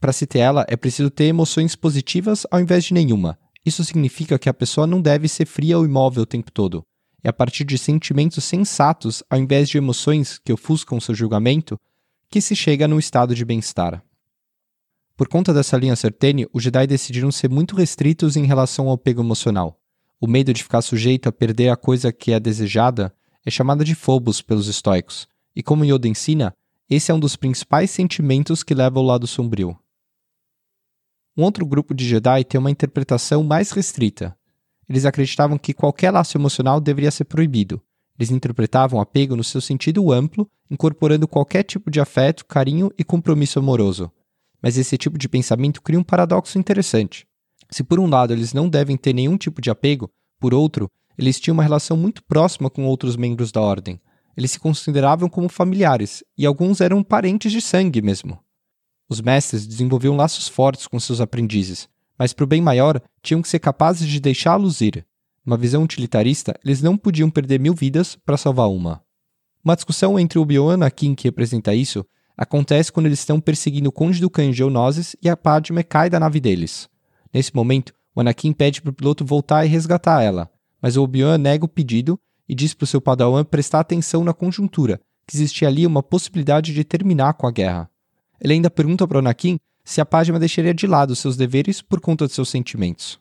para 0.00 0.12
se 0.12 0.26
ter 0.26 0.40
ela, 0.40 0.64
é 0.68 0.76
preciso 0.76 1.10
ter 1.10 1.24
emoções 1.24 1.74
positivas 1.74 2.46
ao 2.50 2.60
invés 2.60 2.84
de 2.84 2.94
nenhuma. 2.94 3.38
Isso 3.64 3.84
significa 3.84 4.38
que 4.38 4.48
a 4.48 4.54
pessoa 4.54 4.86
não 4.86 5.00
deve 5.00 5.26
ser 5.28 5.46
fria 5.46 5.78
ou 5.78 5.84
imóvel 5.84 6.22
o 6.22 6.26
tempo 6.26 6.52
todo. 6.52 6.84
É 7.22 7.28
a 7.28 7.32
partir 7.32 7.64
de 7.64 7.76
sentimentos 7.76 8.44
sensatos, 8.44 9.22
ao 9.28 9.38
invés 9.38 9.68
de 9.68 9.78
emoções 9.78 10.38
que 10.38 10.52
ofuscam 10.52 11.00
seu 11.00 11.14
julgamento, 11.14 11.78
que 12.30 12.40
se 12.40 12.54
chega 12.54 12.86
num 12.86 12.98
estado 12.98 13.34
de 13.34 13.44
bem-estar. 13.44 14.02
Por 15.16 15.28
conta 15.28 15.52
dessa 15.52 15.76
linha 15.76 15.96
certene, 15.96 16.46
os 16.52 16.62
Jedi 16.62 16.86
decidiram 16.86 17.32
ser 17.32 17.48
muito 17.48 17.74
restritos 17.74 18.36
em 18.36 18.44
relação 18.44 18.86
ao 18.88 18.94
apego 18.94 19.22
emocional. 19.22 19.80
O 20.20 20.26
medo 20.26 20.52
de 20.52 20.62
ficar 20.62 20.82
sujeito 20.82 21.28
a 21.28 21.32
perder 21.32 21.70
a 21.70 21.76
coisa 21.76 22.12
que 22.12 22.32
é 22.32 22.38
desejada 22.38 23.12
é 23.44 23.50
chamada 23.50 23.84
de 23.84 23.94
phobos 23.94 24.42
pelos 24.42 24.68
estoicos, 24.68 25.26
e 25.54 25.62
como 25.62 25.84
Yoda 25.84 26.06
ensina, 26.06 26.54
esse 26.88 27.10
é 27.10 27.14
um 27.14 27.18
dos 27.18 27.34
principais 27.34 27.90
sentimentos 27.90 28.62
que 28.62 28.74
leva 28.74 28.98
ao 28.98 29.04
lado 29.04 29.26
sombrio. 29.26 29.76
Um 31.36 31.42
outro 31.42 31.66
grupo 31.66 31.94
de 31.94 32.08
Jedi 32.08 32.44
tem 32.44 32.58
uma 32.58 32.70
interpretação 32.70 33.44
mais 33.44 33.70
restrita. 33.70 34.34
Eles 34.88 35.04
acreditavam 35.04 35.58
que 35.58 35.74
qualquer 35.74 36.10
laço 36.10 36.38
emocional 36.38 36.80
deveria 36.80 37.10
ser 37.10 37.24
proibido. 37.24 37.82
Eles 38.18 38.30
interpretavam 38.30 39.00
apego 39.00 39.36
no 39.36 39.44
seu 39.44 39.60
sentido 39.60 40.10
amplo, 40.10 40.50
incorporando 40.70 41.28
qualquer 41.28 41.62
tipo 41.62 41.90
de 41.90 42.00
afeto, 42.00 42.46
carinho 42.46 42.90
e 42.98 43.04
compromisso 43.04 43.58
amoroso. 43.58 44.10
Mas 44.62 44.78
esse 44.78 44.96
tipo 44.96 45.18
de 45.18 45.28
pensamento 45.28 45.82
cria 45.82 46.00
um 46.00 46.04
paradoxo 46.04 46.58
interessante. 46.58 47.26
Se 47.70 47.84
por 47.84 48.00
um 48.00 48.06
lado 48.06 48.32
eles 48.32 48.54
não 48.54 48.66
devem 48.66 48.96
ter 48.96 49.12
nenhum 49.12 49.36
tipo 49.36 49.60
de 49.60 49.68
apego, 49.68 50.10
por 50.40 50.54
outro, 50.54 50.90
eles 51.18 51.38
tinham 51.38 51.54
uma 51.54 51.62
relação 51.62 51.98
muito 51.98 52.22
próxima 52.24 52.70
com 52.70 52.86
outros 52.86 53.14
membros 53.14 53.52
da 53.52 53.60
ordem. 53.60 54.00
Eles 54.34 54.52
se 54.52 54.58
consideravam 54.58 55.28
como 55.28 55.48
familiares, 55.48 56.24
e 56.36 56.46
alguns 56.46 56.80
eram 56.80 57.02
parentes 57.02 57.52
de 57.52 57.60
sangue 57.60 58.00
mesmo. 58.00 58.38
Os 59.08 59.20
mestres 59.20 59.66
desenvolviam 59.66 60.16
laços 60.16 60.48
fortes 60.48 60.86
com 60.86 60.98
seus 60.98 61.20
aprendizes, 61.20 61.88
mas 62.18 62.32
para 62.32 62.44
o 62.44 62.46
bem 62.46 62.60
maior 62.60 63.00
tinham 63.22 63.40
que 63.40 63.48
ser 63.48 63.58
capazes 63.58 64.08
de 64.08 64.18
deixá-los 64.18 64.80
ir. 64.80 65.06
Numa 65.44 65.56
visão 65.56 65.84
utilitarista, 65.84 66.58
eles 66.64 66.82
não 66.82 66.96
podiam 66.96 67.30
perder 67.30 67.60
mil 67.60 67.72
vidas 67.72 68.16
para 68.16 68.36
salvar 68.36 68.68
uma. 68.68 69.00
Uma 69.64 69.76
discussão 69.76 70.18
entre 70.18 70.38
Obi-Wan 70.38 70.72
e 70.72 70.74
Anakin 70.74 71.14
que 71.14 71.28
representa 71.28 71.74
isso 71.74 72.04
acontece 72.36 72.92
quando 72.92 73.06
eles 73.06 73.20
estão 73.20 73.40
perseguindo 73.40 73.88
o 73.88 73.92
Conde 73.92 74.20
do 74.20 74.28
Khan 74.28 74.52
Geonosis 74.52 75.16
e 75.22 75.28
a 75.28 75.36
Padme 75.36 75.82
cai 75.84 76.10
da 76.10 76.20
nave 76.20 76.40
deles. 76.40 76.88
Nesse 77.32 77.54
momento, 77.54 77.94
o 78.14 78.20
Anakin 78.20 78.52
pede 78.52 78.82
para 78.82 78.90
o 78.90 78.94
piloto 78.94 79.24
voltar 79.24 79.64
e 79.64 79.68
resgatar 79.68 80.22
ela, 80.22 80.50
mas 80.82 80.96
o 80.96 81.02
Obi-Wan 81.02 81.38
nega 81.38 81.64
o 81.64 81.68
pedido 81.68 82.18
e 82.48 82.54
diz 82.54 82.74
para 82.74 82.84
o 82.84 82.86
seu 82.86 83.00
padawan 83.00 83.44
prestar 83.44 83.80
atenção 83.80 84.24
na 84.24 84.32
conjuntura, 84.32 85.00
que 85.26 85.36
existia 85.36 85.68
ali 85.68 85.86
uma 85.86 86.02
possibilidade 86.02 86.72
de 86.72 86.84
terminar 86.84 87.34
com 87.34 87.46
a 87.46 87.50
guerra. 87.50 87.90
Ele 88.40 88.54
ainda 88.54 88.70
pergunta 88.70 89.06
para 89.06 89.18
Anakin 89.18 89.58
se 89.84 90.00
a 90.00 90.06
Padma 90.06 90.38
deixaria 90.38 90.74
de 90.74 90.86
lado 90.86 91.14
seus 91.14 91.36
deveres 91.36 91.80
por 91.80 92.00
conta 92.00 92.26
de 92.26 92.32
seus 92.32 92.48
sentimentos. 92.48 93.18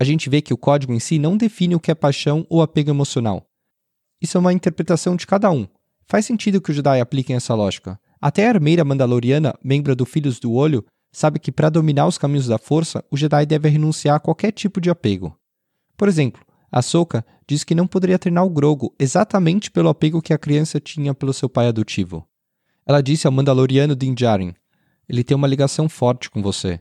A 0.00 0.04
gente 0.04 0.30
vê 0.30 0.40
que 0.40 0.54
o 0.54 0.58
código 0.58 0.92
em 0.92 1.00
si 1.00 1.18
não 1.18 1.36
define 1.36 1.74
o 1.74 1.80
que 1.80 1.90
é 1.90 1.94
paixão 1.94 2.46
ou 2.48 2.62
apego 2.62 2.90
emocional. 2.90 3.44
Isso 4.20 4.36
é 4.36 4.40
uma 4.40 4.52
interpretação 4.52 5.16
de 5.16 5.26
cada 5.26 5.50
um. 5.50 5.66
Faz 6.06 6.24
sentido 6.24 6.60
que 6.60 6.70
os 6.70 6.76
Jedi 6.76 7.00
apliquem 7.00 7.34
essa 7.34 7.54
lógica. 7.54 8.00
Até 8.20 8.46
a 8.46 8.50
armeira 8.50 8.84
mandaloriana, 8.84 9.54
membro 9.62 9.94
do 9.96 10.06
Filhos 10.06 10.38
do 10.38 10.52
Olho, 10.52 10.84
sabe 11.12 11.38
que 11.38 11.52
para 11.52 11.68
dominar 11.68 12.06
os 12.06 12.16
caminhos 12.16 12.46
da 12.46 12.58
força, 12.58 13.04
o 13.10 13.16
Jedi 13.16 13.44
deve 13.44 13.68
renunciar 13.68 14.16
a 14.16 14.20
qualquer 14.20 14.52
tipo 14.52 14.80
de 14.80 14.88
apego. 14.88 15.36
Por 15.96 16.08
exemplo, 16.08 16.42
a 16.70 16.80
Soka 16.80 17.24
diz 17.46 17.64
que 17.64 17.74
não 17.74 17.86
poderia 17.86 18.18
treinar 18.18 18.44
o 18.44 18.50
Grogo 18.50 18.94
exatamente 18.98 19.70
pelo 19.70 19.88
apego 19.88 20.22
que 20.22 20.32
a 20.32 20.38
criança 20.38 20.78
tinha 20.78 21.12
pelo 21.12 21.32
seu 21.32 21.48
pai 21.48 21.66
adotivo. 21.66 22.26
Ela 22.88 23.02
disse 23.02 23.26
ao 23.26 23.32
Mandaloriano 23.32 23.94
Din 23.94 24.14
Djarin: 24.14 24.54
Ele 25.06 25.22
tem 25.22 25.36
uma 25.36 25.46
ligação 25.46 25.90
forte 25.90 26.30
com 26.30 26.40
você. 26.40 26.80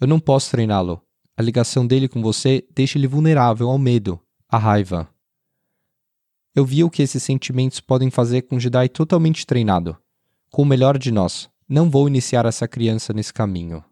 Eu 0.00 0.06
não 0.06 0.20
posso 0.20 0.48
treiná-lo. 0.48 1.02
A 1.36 1.42
ligação 1.42 1.84
dele 1.84 2.08
com 2.08 2.22
você 2.22 2.64
deixa 2.72 2.96
ele 2.96 3.08
vulnerável 3.08 3.68
ao 3.68 3.76
medo, 3.76 4.20
à 4.48 4.56
raiva. 4.56 5.08
Eu 6.54 6.64
vi 6.64 6.84
o 6.84 6.90
que 6.90 7.02
esses 7.02 7.20
sentimentos 7.22 7.80
podem 7.80 8.10
fazer 8.10 8.42
com 8.42 8.56
um 8.56 8.60
Jedi 8.60 8.88
totalmente 8.90 9.44
treinado. 9.44 9.96
Com 10.52 10.62
o 10.62 10.66
melhor 10.66 10.96
de 10.96 11.10
nós, 11.10 11.50
não 11.68 11.90
vou 11.90 12.06
iniciar 12.06 12.46
essa 12.46 12.68
criança 12.68 13.12
nesse 13.12 13.32
caminho. 13.32 13.82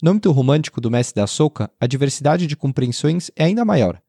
No 0.00 0.12
âmbito 0.12 0.30
romântico 0.30 0.80
do 0.80 0.90
mestre 0.90 1.20
da 1.20 1.26
Soca, 1.26 1.68
a 1.80 1.86
diversidade 1.86 2.46
de 2.46 2.56
compreensões 2.56 3.30
é 3.34 3.44
ainda 3.44 3.64
maior. 3.64 4.00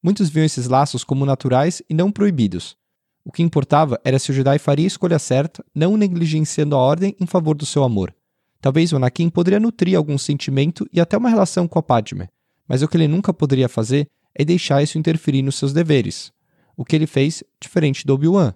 Muitos 0.00 0.28
viam 0.28 0.44
esses 0.44 0.68
laços 0.68 1.02
como 1.02 1.26
naturais 1.26 1.82
e 1.88 1.94
não 1.94 2.12
proibidos, 2.12 2.76
o 3.24 3.30
que 3.30 3.42
importava 3.42 4.00
era 4.04 4.18
se 4.18 4.30
o 4.30 4.34
Jedi 4.34 4.58
faria 4.58 4.86
a 4.86 4.88
escolha 4.88 5.18
certa, 5.18 5.64
não 5.74 5.96
negligenciando 5.96 6.74
a 6.74 6.78
ordem 6.78 7.14
em 7.20 7.26
favor 7.26 7.56
do 7.56 7.66
seu 7.66 7.84
amor. 7.84 8.14
Talvez 8.60 8.92
o 8.92 8.96
Anakin 8.96 9.30
poderia 9.30 9.60
nutrir 9.60 9.96
algum 9.96 10.18
sentimento 10.18 10.86
e 10.92 11.00
até 11.00 11.16
uma 11.16 11.30
relação 11.30 11.66
com 11.66 11.78
a 11.78 11.82
Padme, 11.82 12.28
mas 12.68 12.82
o 12.82 12.88
que 12.88 12.96
ele 12.96 13.08
nunca 13.08 13.32
poderia 13.32 13.68
fazer 13.68 14.08
é 14.34 14.44
deixar 14.44 14.82
isso 14.82 14.98
interferir 14.98 15.42
nos 15.42 15.56
seus 15.56 15.72
deveres. 15.72 16.32
O 16.76 16.84
que 16.84 16.94
ele 16.94 17.06
fez, 17.06 17.42
diferente 17.60 18.06
do 18.06 18.14
Obi-Wan. 18.14 18.54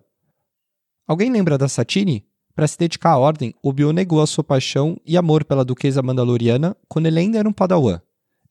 Alguém 1.07 1.31
lembra 1.31 1.59
da 1.59 1.69
Satine? 1.69 2.27
Para 2.55 2.69
se 2.69 2.79
dedicar 2.79 3.11
à 3.11 3.19
ordem, 3.19 3.55
Obi-Wan 3.63 3.93
negou 3.93 4.23
a 4.23 4.27
sua 4.27 4.45
paixão 4.45 4.97
e 5.05 5.17
amor 5.17 5.45
pela 5.45 5.65
duquesa 5.65 6.03
mandaloriana 6.03 6.77
quando 6.89 7.07
ele 7.07 7.19
ainda 7.19 7.39
era 7.39 7.49
um 7.49 7.53
padawan. 7.53 8.01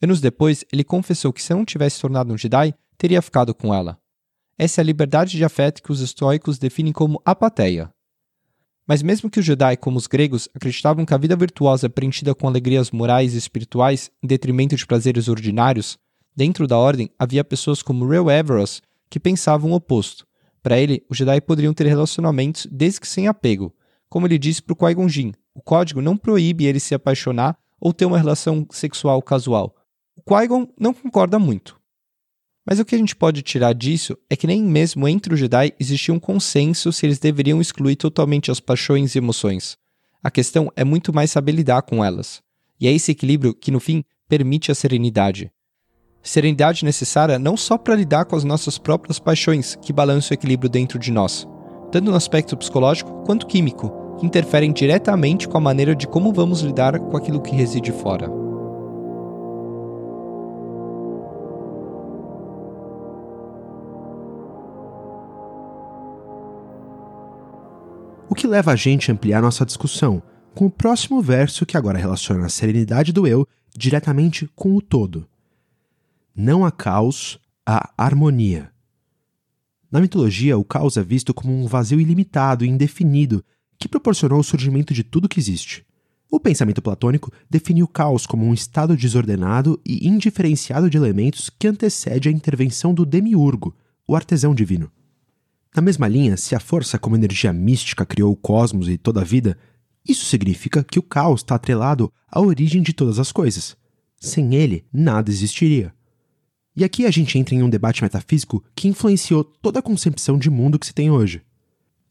Anos 0.01 0.19
depois, 0.19 0.65
ele 0.71 0.83
confessou 0.83 1.31
que 1.31 1.41
se 1.41 1.53
não 1.53 1.63
tivesse 1.63 2.01
tornado 2.01 2.33
um 2.33 2.37
Jedi, 2.37 2.75
teria 2.97 3.21
ficado 3.21 3.55
com 3.55 3.73
ela. 3.73 3.97
Essa 4.57 4.81
é 4.81 4.83
a 4.83 4.85
liberdade 4.85 5.35
de 5.35 5.43
afeto 5.43 5.81
que 5.81 5.91
os 5.91 5.99
estoicos 5.99 6.59
definem 6.59 6.93
como 6.93 7.21
apateia. 7.25 7.91
Mas 8.87 9.01
mesmo 9.01 9.29
que 9.29 9.39
os 9.39 9.45
Jedi, 9.45 9.77
como 9.77 9.97
os 9.97 10.07
gregos, 10.07 10.49
acreditavam 10.53 11.05
que 11.05 11.13
a 11.13 11.17
vida 11.17 11.35
virtuosa 11.35 11.87
é 11.87 11.89
preenchida 11.89 12.35
com 12.35 12.47
alegrias 12.47 12.91
morais 12.91 13.33
e 13.33 13.37
espirituais 13.37 14.11
em 14.21 14.27
detrimento 14.27 14.75
de 14.75 14.85
prazeres 14.85 15.27
ordinários, 15.27 15.97
dentro 16.35 16.67
da 16.67 16.77
ordem 16.77 17.09
havia 17.17 17.43
pessoas 17.43 17.81
como 17.81 18.07
Real 18.07 18.29
Everos 18.29 18.81
que 19.09 19.19
pensavam 19.19 19.71
o 19.71 19.75
oposto. 19.75 20.27
Para 20.61 20.77
ele, 20.77 21.03
os 21.09 21.17
Jedi 21.17 21.41
poderiam 21.41 21.73
ter 21.73 21.87
relacionamentos 21.87 22.67
desde 22.71 22.99
que 22.99 23.07
sem 23.07 23.27
apego. 23.27 23.73
Como 24.09 24.27
ele 24.27 24.37
disse 24.37 24.61
para 24.61 24.73
o 24.73 24.75
Qui-Gon 24.75 25.09
Jinn, 25.09 25.31
o 25.53 25.61
código 25.61 26.01
não 26.01 26.15
proíbe 26.17 26.65
ele 26.65 26.79
se 26.79 26.93
apaixonar 26.93 27.57
ou 27.79 27.93
ter 27.93 28.05
uma 28.05 28.17
relação 28.17 28.65
sexual 28.71 29.21
casual, 29.21 29.75
o 30.15 30.21
Qui-Gon 30.21 30.67
não 30.79 30.93
concorda 30.93 31.39
muito. 31.39 31.79
Mas 32.65 32.79
o 32.79 32.85
que 32.85 32.95
a 32.95 32.97
gente 32.97 33.15
pode 33.15 33.41
tirar 33.41 33.73
disso 33.73 34.17
é 34.29 34.35
que 34.35 34.47
nem 34.47 34.63
mesmo 34.63 35.07
entre 35.07 35.33
os 35.33 35.39
Jedi 35.39 35.73
existia 35.79 36.13
um 36.13 36.19
consenso 36.19 36.93
se 36.93 37.05
eles 37.05 37.19
deveriam 37.19 37.59
excluir 37.59 37.97
totalmente 37.97 38.49
as 38.49 38.59
paixões 38.59 39.15
e 39.15 39.17
emoções. 39.17 39.77
A 40.23 40.31
questão 40.31 40.71
é 40.75 40.83
muito 40.85 41.13
mais 41.13 41.31
saber 41.31 41.51
lidar 41.51 41.81
com 41.81 42.03
elas. 42.03 42.41
E 42.79 42.87
é 42.87 42.91
esse 42.91 43.11
equilíbrio 43.11 43.53
que, 43.53 43.71
no 43.71 43.79
fim, 43.79 44.03
permite 44.29 44.71
a 44.71 44.75
serenidade. 44.75 45.51
Serenidade 46.21 46.85
necessária 46.85 47.37
não 47.37 47.57
só 47.57 47.77
para 47.77 47.95
lidar 47.95 48.25
com 48.25 48.35
as 48.37 48.45
nossas 48.45 48.77
próprias 48.77 49.19
paixões 49.19 49.75
que 49.75 49.91
balançam 49.91 50.31
o 50.31 50.33
equilíbrio 50.33 50.69
dentro 50.69 50.97
de 50.97 51.11
nós, 51.11 51.45
tanto 51.91 52.09
no 52.09 52.15
aspecto 52.15 52.55
psicológico 52.55 53.23
quanto 53.25 53.45
químico, 53.45 53.91
que 54.17 54.25
interferem 54.25 54.71
diretamente 54.71 55.49
com 55.49 55.57
a 55.57 55.61
maneira 55.61 55.93
de 55.93 56.07
como 56.07 56.31
vamos 56.31 56.61
lidar 56.61 56.97
com 56.97 57.17
aquilo 57.17 57.41
que 57.41 57.53
reside 57.53 57.91
fora. 57.91 58.42
O 68.33 68.35
que 68.35 68.47
leva 68.47 68.71
a 68.71 68.75
gente 68.75 69.11
a 69.11 69.13
ampliar 69.13 69.43
nossa 69.43 69.63
discussão 69.63 70.19
com 70.55 70.65
o 70.65 70.71
próximo 70.71 71.21
verso 71.21 71.67
que 71.67 71.77
agora 71.77 71.99
relaciona 71.99 72.47
a 72.47 72.49
serenidade 72.49 73.13
do 73.13 73.27
eu 73.27 73.47
diretamente 73.77 74.49
com 74.55 74.75
o 74.75 74.81
todo. 74.81 75.29
Não 76.35 76.65
há 76.65 76.71
caos, 76.71 77.39
há 77.63 77.93
harmonia. 77.95 78.71
Na 79.91 80.01
mitologia, 80.01 80.57
o 80.57 80.63
caos 80.63 80.97
é 80.97 81.03
visto 81.03 81.31
como 81.31 81.53
um 81.53 81.67
vazio 81.67 82.01
ilimitado 82.01 82.65
e 82.65 82.67
indefinido 82.67 83.45
que 83.77 83.87
proporcionou 83.87 84.39
o 84.39 84.43
surgimento 84.43 84.95
de 84.95 85.03
tudo 85.03 85.29
que 85.29 85.39
existe. 85.39 85.85
O 86.27 86.39
pensamento 86.39 86.81
platônico 86.81 87.31
define 87.47 87.83
o 87.83 87.87
caos 87.87 88.25
como 88.25 88.47
um 88.47 88.53
estado 88.55 88.97
desordenado 88.97 89.79
e 89.85 90.07
indiferenciado 90.07 90.89
de 90.89 90.97
elementos 90.97 91.51
que 91.51 91.67
antecede 91.67 92.29
a 92.29 92.31
intervenção 92.31 92.95
do 92.95 93.05
demiurgo, 93.05 93.75
o 94.07 94.15
artesão 94.15 94.55
divino. 94.55 94.91
Na 95.75 95.81
mesma 95.81 96.07
linha, 96.07 96.37
se 96.37 96.55
a 96.55 96.59
força 96.59 96.99
como 96.99 97.15
energia 97.15 97.51
mística 97.51 98.05
criou 98.05 98.31
o 98.31 98.35
cosmos 98.35 98.87
e 98.87 98.97
toda 98.97 99.21
a 99.21 99.23
vida, 99.23 99.57
isso 100.07 100.25
significa 100.25 100.83
que 100.83 100.99
o 100.99 101.03
caos 101.03 101.41
está 101.41 101.55
atrelado 101.55 102.11
à 102.29 102.39
origem 102.39 102.81
de 102.81 102.93
todas 102.93 103.17
as 103.17 103.31
coisas. 103.31 103.75
Sem 104.19 104.53
ele, 104.55 104.85
nada 104.93 105.31
existiria. 105.31 105.93
E 106.75 106.83
aqui 106.83 107.05
a 107.05 107.11
gente 107.11 107.37
entra 107.37 107.55
em 107.55 107.63
um 107.63 107.69
debate 107.69 108.01
metafísico 108.01 108.63
que 108.75 108.87
influenciou 108.87 109.43
toda 109.43 109.79
a 109.79 109.81
concepção 109.81 110.37
de 110.37 110.49
mundo 110.49 110.77
que 110.77 110.85
se 110.85 110.93
tem 110.93 111.09
hoje. 111.09 111.41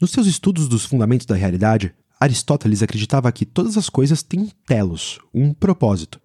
Nos 0.00 0.10
seus 0.10 0.26
estudos 0.26 0.68
dos 0.68 0.84
fundamentos 0.84 1.26
da 1.26 1.34
realidade, 1.34 1.94
Aristóteles 2.18 2.82
acreditava 2.82 3.30
que 3.32 3.44
todas 3.44 3.76
as 3.76 3.88
coisas 3.88 4.22
têm 4.22 4.40
um 4.40 4.48
telos, 4.66 5.18
um 5.34 5.52
propósito. 5.52 6.20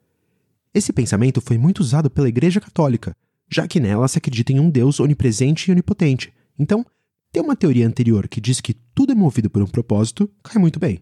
Esse 0.74 0.94
pensamento 0.94 1.42
foi 1.42 1.58
muito 1.58 1.80
usado 1.80 2.10
pela 2.10 2.30
Igreja 2.30 2.62
Católica, 2.62 3.16
já 3.50 3.68
que 3.68 3.80
nela 3.80 4.08
se 4.08 4.18
acredita 4.18 4.54
em 4.54 4.60
um 4.60 4.70
Deus 4.70 5.00
onipresente 5.00 5.70
e 5.70 5.72
onipotente. 5.72 6.32
Então, 6.60 6.86
ter 7.32 7.42
uma 7.42 7.56
teoria 7.56 7.88
anterior 7.88 8.28
que 8.28 8.42
diz 8.42 8.62
que 8.62 8.74
tudo 8.74 9.12
é 9.12 9.16
movido 9.16 9.50
por 9.50 9.62
um 9.62 9.68
propósito 9.68 10.30
cai 10.44 10.60
muito 10.62 10.80
bem. 10.80 11.02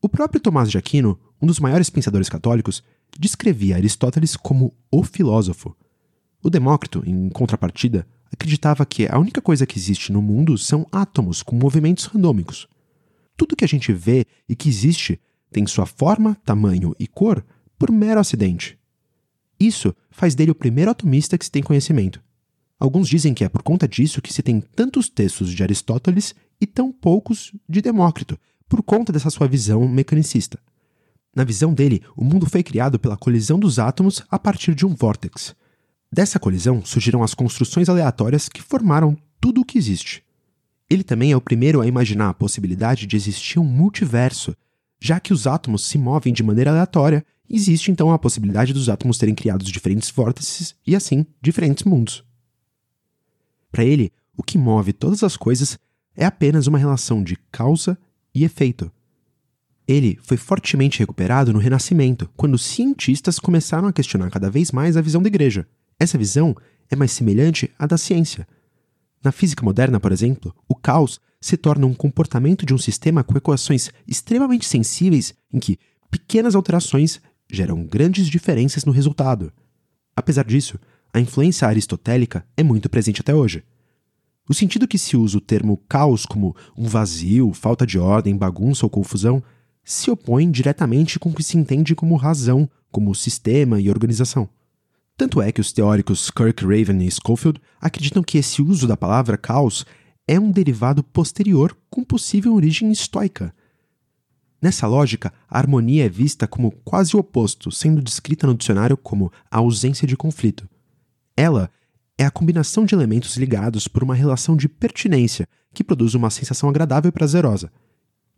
O 0.00 0.08
próprio 0.08 0.40
Tomás 0.40 0.70
de 0.70 0.76
Aquino, 0.76 1.18
um 1.40 1.46
dos 1.46 1.58
maiores 1.58 1.88
pensadores 1.88 2.28
católicos, 2.28 2.82
descrevia 3.18 3.76
Aristóteles 3.76 4.36
como 4.36 4.74
o 4.90 5.02
filósofo. 5.02 5.76
O 6.42 6.50
Demócrito, 6.50 7.02
em 7.06 7.28
contrapartida, 7.30 8.06
acreditava 8.30 8.84
que 8.84 9.06
a 9.06 9.18
única 9.18 9.40
coisa 9.40 9.66
que 9.66 9.78
existe 9.78 10.12
no 10.12 10.20
mundo 10.20 10.58
são 10.58 10.86
átomos 10.92 11.42
com 11.42 11.56
movimentos 11.56 12.04
randômicos. 12.04 12.68
Tudo 13.36 13.56
que 13.56 13.64
a 13.64 13.68
gente 13.68 13.92
vê 13.92 14.26
e 14.48 14.54
que 14.54 14.68
existe 14.68 15.20
tem 15.50 15.66
sua 15.66 15.86
forma, 15.86 16.36
tamanho 16.44 16.94
e 16.98 17.06
cor 17.06 17.44
por 17.78 17.90
mero 17.90 18.20
acidente. 18.20 18.78
Isso 19.58 19.94
faz 20.10 20.34
dele 20.34 20.50
o 20.50 20.54
primeiro 20.54 20.90
atomista 20.90 21.38
que 21.38 21.44
se 21.44 21.50
tem 21.50 21.62
conhecimento. 21.62 22.22
Alguns 22.78 23.08
dizem 23.08 23.32
que 23.32 23.44
é 23.44 23.48
por 23.48 23.62
conta 23.62 23.86
disso 23.86 24.20
que 24.20 24.32
se 24.32 24.42
tem 24.42 24.60
tantos 24.60 25.08
textos 25.08 25.52
de 25.52 25.62
Aristóteles 25.62 26.34
e 26.60 26.66
tão 26.66 26.92
poucos 26.92 27.52
de 27.68 27.80
Demócrito, 27.80 28.38
por 28.68 28.82
conta 28.82 29.12
dessa 29.12 29.30
sua 29.30 29.46
visão 29.46 29.86
mecanicista. 29.86 30.58
Na 31.34 31.44
visão 31.44 31.74
dele, 31.74 32.02
o 32.16 32.24
mundo 32.24 32.48
foi 32.48 32.62
criado 32.62 32.98
pela 32.98 33.16
colisão 33.16 33.58
dos 33.58 33.78
átomos 33.78 34.22
a 34.30 34.38
partir 34.38 34.74
de 34.74 34.86
um 34.86 34.94
vórtex. 34.94 35.54
Dessa 36.12 36.38
colisão 36.38 36.84
surgiram 36.84 37.22
as 37.22 37.34
construções 37.34 37.88
aleatórias 37.88 38.48
que 38.48 38.62
formaram 38.62 39.16
tudo 39.40 39.60
o 39.60 39.64
que 39.64 39.78
existe. 39.78 40.22
Ele 40.88 41.02
também 41.02 41.32
é 41.32 41.36
o 41.36 41.40
primeiro 41.40 41.80
a 41.80 41.86
imaginar 41.86 42.28
a 42.28 42.34
possibilidade 42.34 43.06
de 43.06 43.16
existir 43.16 43.58
um 43.58 43.64
multiverso, 43.64 44.56
já 45.00 45.18
que 45.18 45.32
os 45.32 45.46
átomos 45.46 45.86
se 45.86 45.98
movem 45.98 46.32
de 46.32 46.42
maneira 46.42 46.70
aleatória, 46.70 47.24
existe 47.48 47.90
então 47.90 48.12
a 48.12 48.18
possibilidade 48.18 48.72
dos 48.72 48.88
átomos 48.88 49.18
terem 49.18 49.34
criado 49.34 49.64
diferentes 49.64 50.10
vórtices 50.10 50.74
e 50.86 50.94
assim 50.94 51.26
diferentes 51.42 51.84
mundos. 51.84 52.23
Para 53.74 53.84
ele, 53.84 54.12
o 54.36 54.42
que 54.44 54.56
move 54.56 54.92
todas 54.92 55.24
as 55.24 55.36
coisas 55.36 55.76
é 56.16 56.24
apenas 56.24 56.68
uma 56.68 56.78
relação 56.78 57.24
de 57.24 57.36
causa 57.50 57.98
e 58.32 58.44
efeito. 58.44 58.88
Ele 59.84 60.16
foi 60.22 60.36
fortemente 60.36 61.00
recuperado 61.00 61.52
no 61.52 61.58
Renascimento, 61.58 62.30
quando 62.36 62.56
cientistas 62.56 63.40
começaram 63.40 63.88
a 63.88 63.92
questionar 63.92 64.30
cada 64.30 64.48
vez 64.48 64.70
mais 64.70 64.96
a 64.96 65.00
visão 65.00 65.20
da 65.20 65.26
igreja. 65.26 65.66
Essa 65.98 66.16
visão 66.16 66.54
é 66.88 66.94
mais 66.94 67.10
semelhante 67.10 67.68
à 67.76 67.84
da 67.84 67.98
ciência. 67.98 68.46
Na 69.24 69.32
física 69.32 69.64
moderna, 69.64 69.98
por 69.98 70.12
exemplo, 70.12 70.54
o 70.68 70.76
caos 70.76 71.20
se 71.40 71.56
torna 71.56 71.84
um 71.84 71.94
comportamento 71.94 72.64
de 72.64 72.72
um 72.72 72.78
sistema 72.78 73.24
com 73.24 73.36
equações 73.36 73.90
extremamente 74.06 74.66
sensíveis 74.66 75.34
em 75.52 75.58
que 75.58 75.80
pequenas 76.12 76.54
alterações 76.54 77.20
geram 77.50 77.82
grandes 77.82 78.28
diferenças 78.28 78.84
no 78.84 78.92
resultado. 78.92 79.52
Apesar 80.14 80.44
disso, 80.44 80.78
a 81.14 81.20
influência 81.20 81.68
aristotélica 81.68 82.44
é 82.56 82.64
muito 82.64 82.90
presente 82.90 83.20
até 83.20 83.32
hoje. 83.32 83.62
O 84.48 84.52
sentido 84.52 84.88
que 84.88 84.98
se 84.98 85.16
usa 85.16 85.38
o 85.38 85.40
termo 85.40 85.76
caos 85.88 86.26
como 86.26 86.56
um 86.76 86.88
vazio, 86.88 87.52
falta 87.52 87.86
de 87.86 88.00
ordem, 88.00 88.36
bagunça 88.36 88.84
ou 88.84 88.90
confusão 88.90 89.40
se 89.84 90.10
opõe 90.10 90.50
diretamente 90.50 91.20
com 91.20 91.30
o 91.30 91.32
que 91.32 91.44
se 91.44 91.56
entende 91.56 91.94
como 91.94 92.16
razão, 92.16 92.68
como 92.90 93.14
sistema 93.14 93.80
e 93.80 93.88
organização. 93.88 94.48
Tanto 95.16 95.40
é 95.40 95.52
que 95.52 95.60
os 95.60 95.70
teóricos 95.70 96.32
Kirk, 96.32 96.64
Raven 96.64 97.06
e 97.06 97.10
Schofield 97.12 97.60
acreditam 97.80 98.20
que 98.20 98.36
esse 98.36 98.60
uso 98.60 98.88
da 98.88 98.96
palavra 98.96 99.38
caos 99.38 99.86
é 100.26 100.40
um 100.40 100.50
derivado 100.50 101.04
posterior 101.04 101.76
com 101.88 102.02
possível 102.02 102.54
origem 102.54 102.90
estoica. 102.90 103.54
Nessa 104.60 104.88
lógica, 104.88 105.32
a 105.48 105.58
harmonia 105.58 106.06
é 106.06 106.08
vista 106.08 106.48
como 106.48 106.72
quase 106.84 107.14
o 107.14 107.20
oposto, 107.20 107.70
sendo 107.70 108.02
descrita 108.02 108.48
no 108.48 108.54
dicionário 108.56 108.96
como 108.96 109.30
a 109.48 109.58
ausência 109.58 110.08
de 110.08 110.16
conflito. 110.16 110.68
Ela 111.36 111.70
é 112.16 112.24
a 112.24 112.30
combinação 112.30 112.84
de 112.84 112.94
elementos 112.94 113.36
ligados 113.36 113.88
por 113.88 114.02
uma 114.02 114.14
relação 114.14 114.56
de 114.56 114.68
pertinência 114.68 115.48
que 115.72 115.82
produz 115.82 116.14
uma 116.14 116.30
sensação 116.30 116.68
agradável 116.68 117.08
e 117.08 117.12
prazerosa. 117.12 117.72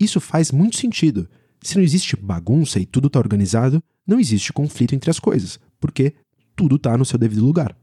Isso 0.00 0.20
faz 0.20 0.50
muito 0.50 0.76
sentido. 0.76 1.28
Se 1.62 1.76
não 1.76 1.82
existe 1.82 2.16
bagunça 2.16 2.78
e 2.78 2.87
tudo 2.87 3.09
está 3.09 3.18
organizado, 3.18 3.82
não 4.06 4.18
existe 4.18 4.52
conflito 4.52 4.94
entre 4.94 5.11
as 5.11 5.18
coisas, 5.18 5.59
porque 5.78 6.14
tudo 6.54 6.76
está 6.76 6.96
no 6.96 7.04
seu 7.04 7.18
devido 7.18 7.44
lugar. 7.44 7.76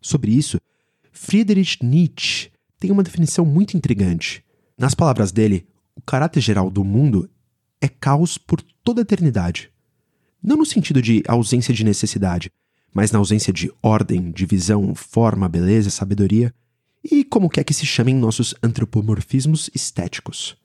Sobre 0.00 0.32
isso, 0.32 0.58
Friedrich 1.12 1.78
Nietzsche 1.82 2.50
tem 2.78 2.90
uma 2.90 3.02
definição 3.02 3.46
muito 3.46 3.76
intrigante. 3.76 4.44
Nas 4.76 4.94
palavras 4.94 5.32
dele, 5.32 5.66
o 5.94 6.02
caráter 6.02 6.40
geral 6.40 6.70
do 6.70 6.84
mundo 6.84 7.30
é 7.80 7.88
caos 7.88 8.36
por 8.36 8.60
toda 8.82 9.00
a 9.00 9.02
eternidade. 9.02 9.70
Não 10.42 10.56
no 10.56 10.66
sentido 10.66 11.00
de 11.00 11.22
ausência 11.26 11.72
de 11.72 11.84
necessidade, 11.84 12.50
mas 12.94 13.10
na 13.10 13.18
ausência 13.18 13.52
de 13.52 13.70
ordem, 13.82 14.30
divisão, 14.30 14.94
forma, 14.94 15.48
beleza, 15.48 15.90
sabedoria 15.90 16.54
e 17.02 17.24
como 17.24 17.50
quer 17.50 17.64
que 17.64 17.74
se 17.74 17.84
chamem 17.84 18.14
nossos 18.14 18.54
antropomorfismos 18.62 19.68
estéticos. 19.74 20.56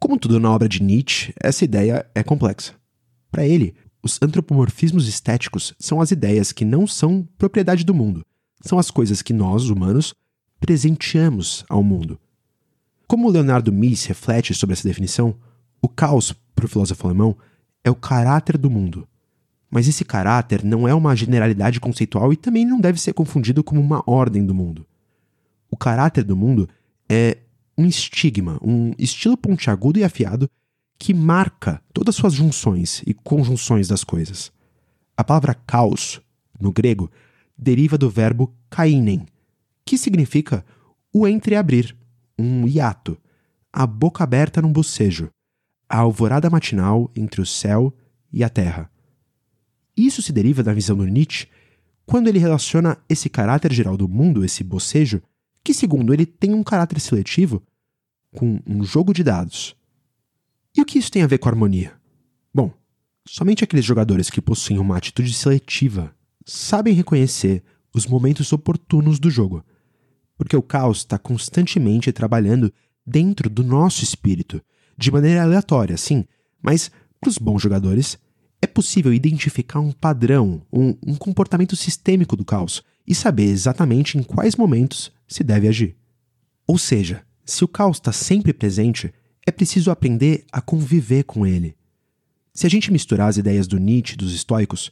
Como 0.00 0.18
tudo 0.18 0.40
na 0.40 0.50
obra 0.50 0.68
de 0.68 0.82
Nietzsche, 0.82 1.32
essa 1.40 1.64
ideia 1.64 2.04
é 2.14 2.22
complexa. 2.22 2.74
Para 3.30 3.46
ele, 3.46 3.74
os 4.02 4.18
antropomorfismos 4.22 5.06
estéticos 5.06 5.74
são 5.78 6.00
as 6.00 6.10
ideias 6.10 6.50
que 6.50 6.64
não 6.64 6.86
são 6.86 7.28
propriedade 7.36 7.84
do 7.84 7.94
mundo, 7.94 8.24
são 8.62 8.78
as 8.78 8.90
coisas 8.90 9.20
que 9.20 9.32
nós, 9.32 9.68
humanos, 9.68 10.14
presenteamos 10.58 11.64
ao 11.68 11.82
mundo. 11.82 12.18
Como 13.06 13.28
Leonardo 13.28 13.72
Mies 13.72 14.04
reflete 14.06 14.54
sobre 14.54 14.72
essa 14.72 14.88
definição, 14.88 15.36
o 15.80 15.88
caos, 15.88 16.32
para 16.54 16.64
o 16.64 16.68
filósofo 16.68 17.06
alemão, 17.06 17.36
é 17.84 17.90
o 17.90 17.94
caráter 17.94 18.58
do 18.58 18.70
mundo, 18.70 19.06
Mas 19.70 19.88
esse 19.88 20.04
caráter 20.04 20.64
não 20.64 20.86
é 20.86 20.94
uma 20.94 21.14
generalidade 21.16 21.80
conceitual 21.80 22.32
e 22.32 22.36
também 22.36 22.64
não 22.64 22.80
deve 22.80 23.00
ser 23.00 23.12
confundido 23.12 23.64
como 23.64 23.80
uma 23.80 24.02
ordem 24.06 24.44
do 24.44 24.54
mundo. 24.54 24.86
O 25.70 25.76
caráter 25.76 26.24
do 26.24 26.36
mundo 26.36 26.68
é 27.08 27.38
um 27.76 27.86
estigma, 27.86 28.58
um 28.62 28.92
estilo 28.98 29.36
pontiagudo 29.36 29.98
e 29.98 30.04
afiado 30.04 30.48
que 30.98 31.12
marca 31.12 31.82
todas 31.92 32.14
as 32.14 32.20
suas 32.20 32.32
junções 32.32 33.02
e 33.06 33.12
conjunções 33.12 33.88
das 33.88 34.02
coisas. 34.02 34.50
A 35.16 35.22
palavra 35.22 35.54
caos, 35.54 36.20
no 36.58 36.72
grego, 36.72 37.10
deriva 37.56 37.98
do 37.98 38.08
verbo 38.08 38.54
kainen, 38.70 39.26
que 39.84 39.98
significa 39.98 40.64
o 41.12 41.26
entreabrir, 41.26 41.96
um 42.38 42.66
hiato, 42.66 43.16
a 43.72 43.86
boca 43.86 44.24
aberta 44.24 44.62
num 44.62 44.72
bocejo, 44.72 45.30
a 45.88 45.98
alvorada 45.98 46.50
matinal 46.50 47.10
entre 47.14 47.40
o 47.40 47.46
céu 47.46 47.92
e 48.32 48.42
a 48.42 48.48
terra. 48.48 48.90
Isso 49.96 50.20
se 50.20 50.32
deriva 50.32 50.62
da 50.62 50.74
visão 50.74 50.96
do 50.96 51.06
Nietzsche 51.06 51.46
quando 52.04 52.28
ele 52.28 52.38
relaciona 52.38 52.98
esse 53.08 53.28
caráter 53.28 53.72
geral 53.72 53.96
do 53.96 54.08
mundo, 54.08 54.44
esse 54.44 54.62
bocejo, 54.62 55.22
que 55.64 55.74
segundo 55.74 56.12
ele 56.12 56.24
tem 56.24 56.54
um 56.54 56.62
caráter 56.62 57.00
seletivo, 57.00 57.62
com 58.32 58.60
um 58.66 58.84
jogo 58.84 59.12
de 59.12 59.24
dados. 59.24 59.74
E 60.76 60.80
o 60.80 60.84
que 60.84 60.98
isso 60.98 61.10
tem 61.10 61.22
a 61.22 61.26
ver 61.26 61.38
com 61.38 61.48
a 61.48 61.52
harmonia? 61.52 61.94
Bom, 62.54 62.72
somente 63.26 63.64
aqueles 63.64 63.84
jogadores 63.84 64.30
que 64.30 64.40
possuem 64.40 64.78
uma 64.78 64.96
atitude 64.96 65.32
seletiva 65.32 66.14
sabem 66.44 66.94
reconhecer 66.94 67.64
os 67.92 68.06
momentos 68.06 68.52
oportunos 68.52 69.18
do 69.18 69.30
jogo, 69.30 69.64
porque 70.36 70.56
o 70.56 70.62
caos 70.62 70.98
está 70.98 71.18
constantemente 71.18 72.12
trabalhando 72.12 72.72
dentro 73.04 73.48
do 73.48 73.64
nosso 73.64 74.04
espírito, 74.04 74.60
de 74.96 75.10
maneira 75.10 75.42
aleatória, 75.42 75.96
sim, 75.96 76.24
mas 76.62 76.90
para 77.20 77.30
os 77.30 77.38
bons 77.38 77.62
jogadores 77.62 78.18
é 78.60 78.66
possível 78.66 79.12
identificar 79.12 79.80
um 79.80 79.92
padrão, 79.92 80.62
um, 80.72 80.96
um 81.06 81.14
comportamento 81.14 81.76
sistêmico 81.76 82.36
do 82.36 82.44
caos 82.44 82.82
e 83.06 83.14
saber 83.14 83.44
exatamente 83.44 84.18
em 84.18 84.22
quais 84.22 84.56
momentos 84.56 85.12
se 85.28 85.44
deve 85.44 85.68
agir. 85.68 85.96
Ou 86.66 86.78
seja, 86.78 87.22
se 87.44 87.64
o 87.64 87.68
caos 87.68 87.98
está 87.98 88.12
sempre 88.12 88.52
presente, 88.52 89.12
é 89.46 89.52
preciso 89.52 89.90
aprender 89.90 90.44
a 90.50 90.60
conviver 90.60 91.24
com 91.24 91.46
ele. 91.46 91.76
Se 92.52 92.66
a 92.66 92.70
gente 92.70 92.90
misturar 92.90 93.28
as 93.28 93.36
ideias 93.36 93.66
do 93.66 93.78
Nietzsche 93.78 94.14
e 94.14 94.16
dos 94.16 94.34
estoicos, 94.34 94.90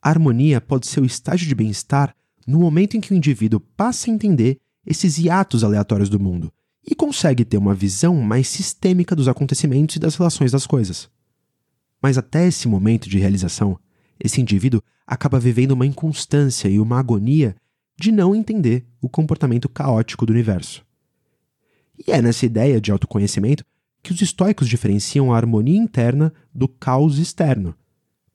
a 0.00 0.10
harmonia 0.10 0.60
pode 0.60 0.86
ser 0.86 1.00
o 1.00 1.06
estágio 1.06 1.48
de 1.48 1.54
bem-estar 1.54 2.14
no 2.46 2.60
momento 2.60 2.96
em 2.96 3.00
que 3.00 3.12
o 3.12 3.16
indivíduo 3.16 3.60
passa 3.60 4.10
a 4.10 4.14
entender 4.14 4.58
esses 4.86 5.18
hiatos 5.18 5.64
aleatórios 5.64 6.08
do 6.08 6.20
mundo 6.20 6.52
e 6.88 6.94
consegue 6.94 7.44
ter 7.44 7.58
uma 7.58 7.74
visão 7.74 8.14
mais 8.16 8.48
sistêmica 8.48 9.16
dos 9.16 9.28
acontecimentos 9.28 9.96
e 9.96 9.98
das 9.98 10.14
relações 10.14 10.52
das 10.52 10.66
coisas. 10.66 11.10
Mas 12.02 12.16
até 12.16 12.46
esse 12.46 12.68
momento 12.68 13.08
de 13.08 13.18
realização, 13.18 13.78
esse 14.18 14.40
indivíduo 14.40 14.82
acaba 15.06 15.40
vivendo 15.40 15.72
uma 15.72 15.86
inconstância 15.86 16.68
e 16.68 16.78
uma 16.78 16.98
agonia 16.98 17.56
de 17.98 18.12
não 18.12 18.34
entender 18.34 18.86
o 19.00 19.08
comportamento 19.08 19.68
caótico 19.68 20.24
do 20.24 20.32
universo. 20.32 20.84
E 22.06 22.12
é 22.12 22.22
nessa 22.22 22.46
ideia 22.46 22.80
de 22.80 22.92
autoconhecimento 22.92 23.64
que 24.02 24.12
os 24.12 24.22
estoicos 24.22 24.68
diferenciam 24.68 25.32
a 25.32 25.36
harmonia 25.36 25.76
interna 25.76 26.32
do 26.54 26.68
caos 26.68 27.18
externo. 27.18 27.74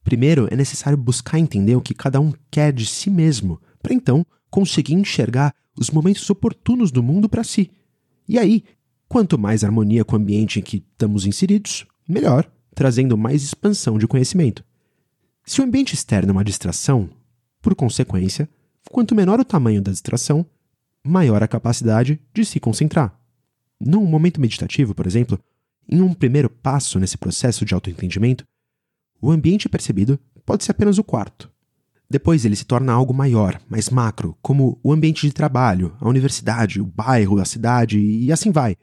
Primeiro, 0.04 0.48
é 0.52 0.56
necessário 0.56 0.98
buscar 0.98 1.40
entender 1.40 1.76
o 1.76 1.82
que 1.82 1.94
cada 1.94 2.20
um 2.20 2.34
quer 2.52 2.74
de 2.74 2.86
si 2.86 3.10
mesmo, 3.10 3.62
para 3.82 3.94
então 3.94 4.26
conseguir 4.50 4.94
enxergar 4.94 5.56
os 5.78 5.90
momentos 5.90 6.30
oportunos 6.30 6.92
do 6.92 7.02
mundo 7.02 7.30
para 7.30 7.44
si. 7.44 7.72
E 8.28 8.38
aí, 8.38 8.64
quanto 9.08 9.40
mais 9.40 9.64
harmonia 9.64 10.04
com 10.04 10.16
o 10.16 10.20
ambiente 10.20 10.60
em 10.60 10.62
que 10.62 10.78
estamos 10.78 11.26
inseridos, 11.26 11.86
melhor 12.08 12.52
trazendo 12.74 13.18
mais 13.18 13.44
expansão 13.44 13.98
de 13.98 14.08
conhecimento. 14.08 14.64
Se 15.46 15.62
o 15.62 15.64
ambiente 15.64 15.94
externo 15.94 16.30
é 16.30 16.34
uma 16.34 16.44
distração, 16.44 17.10
por 17.62 17.76
consequência, 17.76 18.50
quanto 18.92 19.16
menor 19.16 19.40
o 19.40 19.46
tamanho 19.46 19.82
da 19.82 19.92
distração, 19.92 20.46
maior 21.04 21.44
a 21.44 21.48
capacidade 21.48 22.20
de 22.34 22.46
se 22.46 22.60
concentrar. 22.60 23.18
Num 23.80 24.06
momento 24.06 24.40
meditativo, 24.40 24.94
por 24.94 25.06
exemplo, 25.06 25.40
em 25.88 26.02
um 26.02 26.14
primeiro 26.14 26.50
passo 26.50 27.00
nesse 27.00 27.18
processo 27.18 27.66
de 27.66 27.74
autoentendimento, 27.74 28.46
o 29.22 29.32
ambiente 29.32 29.68
percebido 29.68 30.20
pode 30.46 30.64
ser 30.64 30.72
apenas 30.72 30.98
o 30.98 31.04
quarto. 31.04 31.52
Depois 32.10 32.46
ele 32.46 32.56
se 32.56 32.66
torna 32.66 32.94
algo 32.94 33.14
maior, 33.14 33.60
mais 33.68 33.90
macro, 33.90 34.38
como 34.42 34.80
o 34.84 34.94
ambiente 34.94 35.28
de 35.28 35.34
trabalho, 35.34 35.96
a 36.00 36.08
universidade, 36.08 36.80
o 36.80 36.86
bairro, 36.86 37.40
a 37.40 37.46
cidade 37.46 38.00
e 38.00 38.32
assim 38.32 38.52
vai 38.52 38.78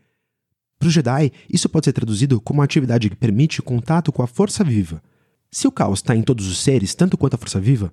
para 0.80 0.88
o 0.88 0.90
Jedi, 0.90 1.30
isso 1.52 1.68
pode 1.68 1.84
ser 1.84 1.92
traduzido 1.92 2.40
como 2.40 2.60
uma 2.60 2.64
atividade 2.64 3.10
que 3.10 3.14
permite 3.14 3.60
contato 3.60 4.10
com 4.10 4.22
a 4.22 4.26
força 4.26 4.64
viva. 4.64 5.02
Se 5.52 5.68
o 5.68 5.70
caos 5.70 5.98
está 5.98 6.16
em 6.16 6.22
todos 6.22 6.48
os 6.48 6.58
seres, 6.58 6.94
tanto 6.94 7.18
quanto 7.18 7.34
a 7.34 7.38
força 7.38 7.60
viva, 7.60 7.92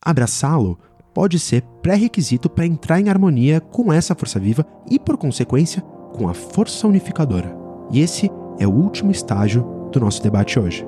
abraçá-lo 0.00 0.78
pode 1.12 1.40
ser 1.40 1.62
pré-requisito 1.82 2.48
para 2.48 2.64
entrar 2.64 3.00
em 3.00 3.08
harmonia 3.08 3.60
com 3.60 3.92
essa 3.92 4.14
força 4.14 4.38
viva 4.38 4.64
e, 4.88 4.96
por 4.96 5.16
consequência, 5.16 5.82
com 5.82 6.28
a 6.28 6.34
força 6.34 6.86
unificadora. 6.86 7.52
E 7.90 7.98
esse 7.98 8.30
é 8.60 8.66
o 8.66 8.70
último 8.70 9.10
estágio 9.10 9.88
do 9.90 9.98
nosso 9.98 10.22
debate 10.22 10.56
hoje. 10.56 10.86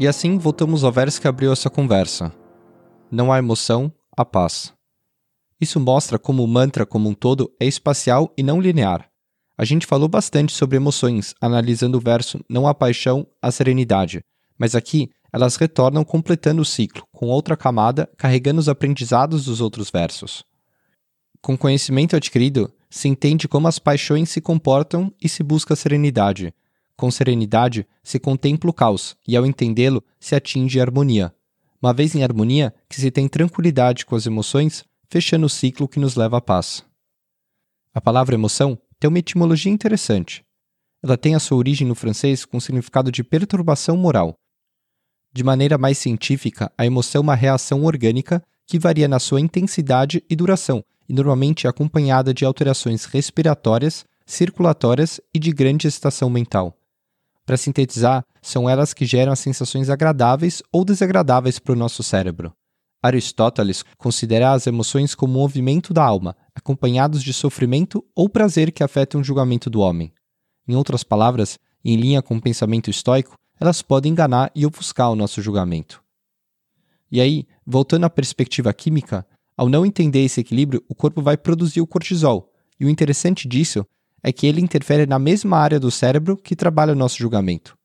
E 0.00 0.08
assim 0.08 0.38
voltamos 0.38 0.82
ao 0.82 0.90
verso 0.90 1.20
que 1.20 1.28
abriu 1.28 1.52
essa 1.52 1.68
conversa. 1.68 2.32
Não 3.10 3.30
há 3.30 3.36
emoção, 3.36 3.92
há 4.16 4.24
paz. 4.24 4.72
Isso 5.60 5.78
mostra 5.78 6.18
como 6.18 6.42
o 6.42 6.48
mantra 6.48 6.86
como 6.86 7.06
um 7.06 7.12
todo 7.12 7.54
é 7.60 7.66
espacial 7.66 8.32
e 8.34 8.42
não 8.42 8.62
linear. 8.62 9.10
A 9.58 9.64
gente 9.66 9.86
falou 9.86 10.08
bastante 10.08 10.54
sobre 10.54 10.78
emoções, 10.78 11.34
analisando 11.38 11.98
o 11.98 12.00
verso 12.00 12.40
não 12.48 12.66
há 12.66 12.72
paixão, 12.72 13.26
há 13.42 13.50
serenidade, 13.50 14.24
mas 14.58 14.74
aqui 14.74 15.10
elas 15.30 15.56
retornam 15.56 16.02
completando 16.02 16.62
o 16.62 16.64
ciclo, 16.64 17.06
com 17.12 17.26
outra 17.26 17.54
camada, 17.54 18.08
carregando 18.16 18.58
os 18.58 18.70
aprendizados 18.70 19.44
dos 19.44 19.60
outros 19.60 19.90
versos. 19.90 20.42
Com 21.42 21.58
conhecimento 21.58 22.16
adquirido, 22.16 22.72
se 22.88 23.06
entende 23.06 23.46
como 23.46 23.68
as 23.68 23.78
paixões 23.78 24.30
se 24.30 24.40
comportam 24.40 25.12
e 25.20 25.28
se 25.28 25.42
busca 25.42 25.74
a 25.74 25.76
serenidade, 25.76 26.54
com 27.00 27.10
serenidade 27.10 27.86
se 28.02 28.20
contempla 28.20 28.68
o 28.68 28.74
caos 28.74 29.16
e, 29.26 29.34
ao 29.34 29.46
entendê-lo, 29.46 30.04
se 30.20 30.34
atinge 30.34 30.78
a 30.78 30.82
harmonia. 30.82 31.34
Uma 31.80 31.94
vez 31.94 32.14
em 32.14 32.22
harmonia, 32.22 32.74
que 32.90 33.00
se 33.00 33.10
tem 33.10 33.26
tranquilidade 33.26 34.04
com 34.04 34.14
as 34.14 34.26
emoções, 34.26 34.84
fechando 35.08 35.46
o 35.46 35.48
ciclo 35.48 35.88
que 35.88 35.98
nos 35.98 36.14
leva 36.14 36.36
à 36.36 36.40
paz. 36.42 36.84
A 37.94 38.02
palavra 38.02 38.34
emoção 38.34 38.78
tem 38.98 39.08
uma 39.08 39.18
etimologia 39.18 39.72
interessante. 39.72 40.44
Ela 41.02 41.16
tem 41.16 41.34
a 41.34 41.40
sua 41.40 41.56
origem 41.56 41.88
no 41.88 41.94
francês 41.94 42.44
com 42.44 42.58
o 42.58 42.60
significado 42.60 43.10
de 43.10 43.24
perturbação 43.24 43.96
moral. 43.96 44.34
De 45.32 45.42
maneira 45.42 45.78
mais 45.78 45.96
científica, 45.96 46.70
a 46.76 46.84
emoção 46.84 47.20
é 47.20 47.22
uma 47.22 47.34
reação 47.34 47.82
orgânica 47.86 48.44
que 48.66 48.78
varia 48.78 49.08
na 49.08 49.18
sua 49.18 49.40
intensidade 49.40 50.22
e 50.28 50.36
duração 50.36 50.84
e 51.08 51.14
normalmente 51.14 51.66
é 51.66 51.70
acompanhada 51.70 52.34
de 52.34 52.44
alterações 52.44 53.06
respiratórias, 53.06 54.04
circulatórias 54.26 55.18
e 55.32 55.38
de 55.38 55.50
grande 55.50 55.88
excitação 55.88 56.28
mental. 56.28 56.76
Para 57.50 57.56
sintetizar, 57.56 58.24
são 58.40 58.70
elas 58.70 58.94
que 58.94 59.04
geram 59.04 59.32
as 59.32 59.40
sensações 59.40 59.90
agradáveis 59.90 60.62
ou 60.72 60.84
desagradáveis 60.84 61.58
para 61.58 61.72
o 61.72 61.76
nosso 61.76 62.00
cérebro. 62.00 62.52
Aristóteles 63.02 63.84
considera 63.98 64.52
as 64.52 64.68
emoções 64.68 65.16
como 65.16 65.32
um 65.32 65.42
movimento 65.42 65.92
da 65.92 66.04
alma, 66.04 66.36
acompanhados 66.54 67.24
de 67.24 67.32
sofrimento 67.32 68.04
ou 68.14 68.28
prazer 68.28 68.70
que 68.70 68.84
afetam 68.84 69.20
o 69.20 69.24
julgamento 69.24 69.68
do 69.68 69.80
homem. 69.80 70.12
Em 70.68 70.76
outras 70.76 71.02
palavras, 71.02 71.58
em 71.84 71.96
linha 71.96 72.22
com 72.22 72.36
o 72.36 72.40
pensamento 72.40 72.88
estoico, 72.88 73.34
elas 73.58 73.82
podem 73.82 74.12
enganar 74.12 74.52
e 74.54 74.64
ofuscar 74.64 75.10
o 75.10 75.16
nosso 75.16 75.42
julgamento. 75.42 76.00
E 77.10 77.20
aí, 77.20 77.48
voltando 77.66 78.04
à 78.04 78.10
perspectiva 78.10 78.72
química, 78.72 79.26
ao 79.56 79.68
não 79.68 79.84
entender 79.84 80.24
esse 80.24 80.40
equilíbrio, 80.40 80.84
o 80.88 80.94
corpo 80.94 81.20
vai 81.20 81.36
produzir 81.36 81.80
o 81.80 81.86
cortisol. 81.88 82.48
E 82.78 82.84
o 82.84 82.88
interessante 82.88 83.48
disso 83.48 83.84
é 84.22 84.32
que 84.32 84.46
ele 84.46 84.60
interfere 84.60 85.06
na 85.06 85.18
mesma 85.18 85.58
área 85.58 85.80
do 85.80 85.90
cérebro 85.90 86.36
que 86.36 86.56
trabalha 86.56 86.92
o 86.92 86.96
nosso 86.96 87.18
julgamento. 87.18 87.76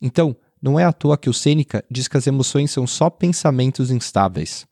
Então, 0.00 0.36
não 0.60 0.78
é 0.78 0.84
à 0.84 0.92
toa 0.92 1.16
que 1.16 1.30
o 1.30 1.34
Sêneca 1.34 1.84
diz 1.90 2.08
que 2.08 2.16
as 2.16 2.26
emoções 2.26 2.70
são 2.70 2.86
só 2.86 3.08
pensamentos 3.08 3.90
instáveis. 3.90 4.66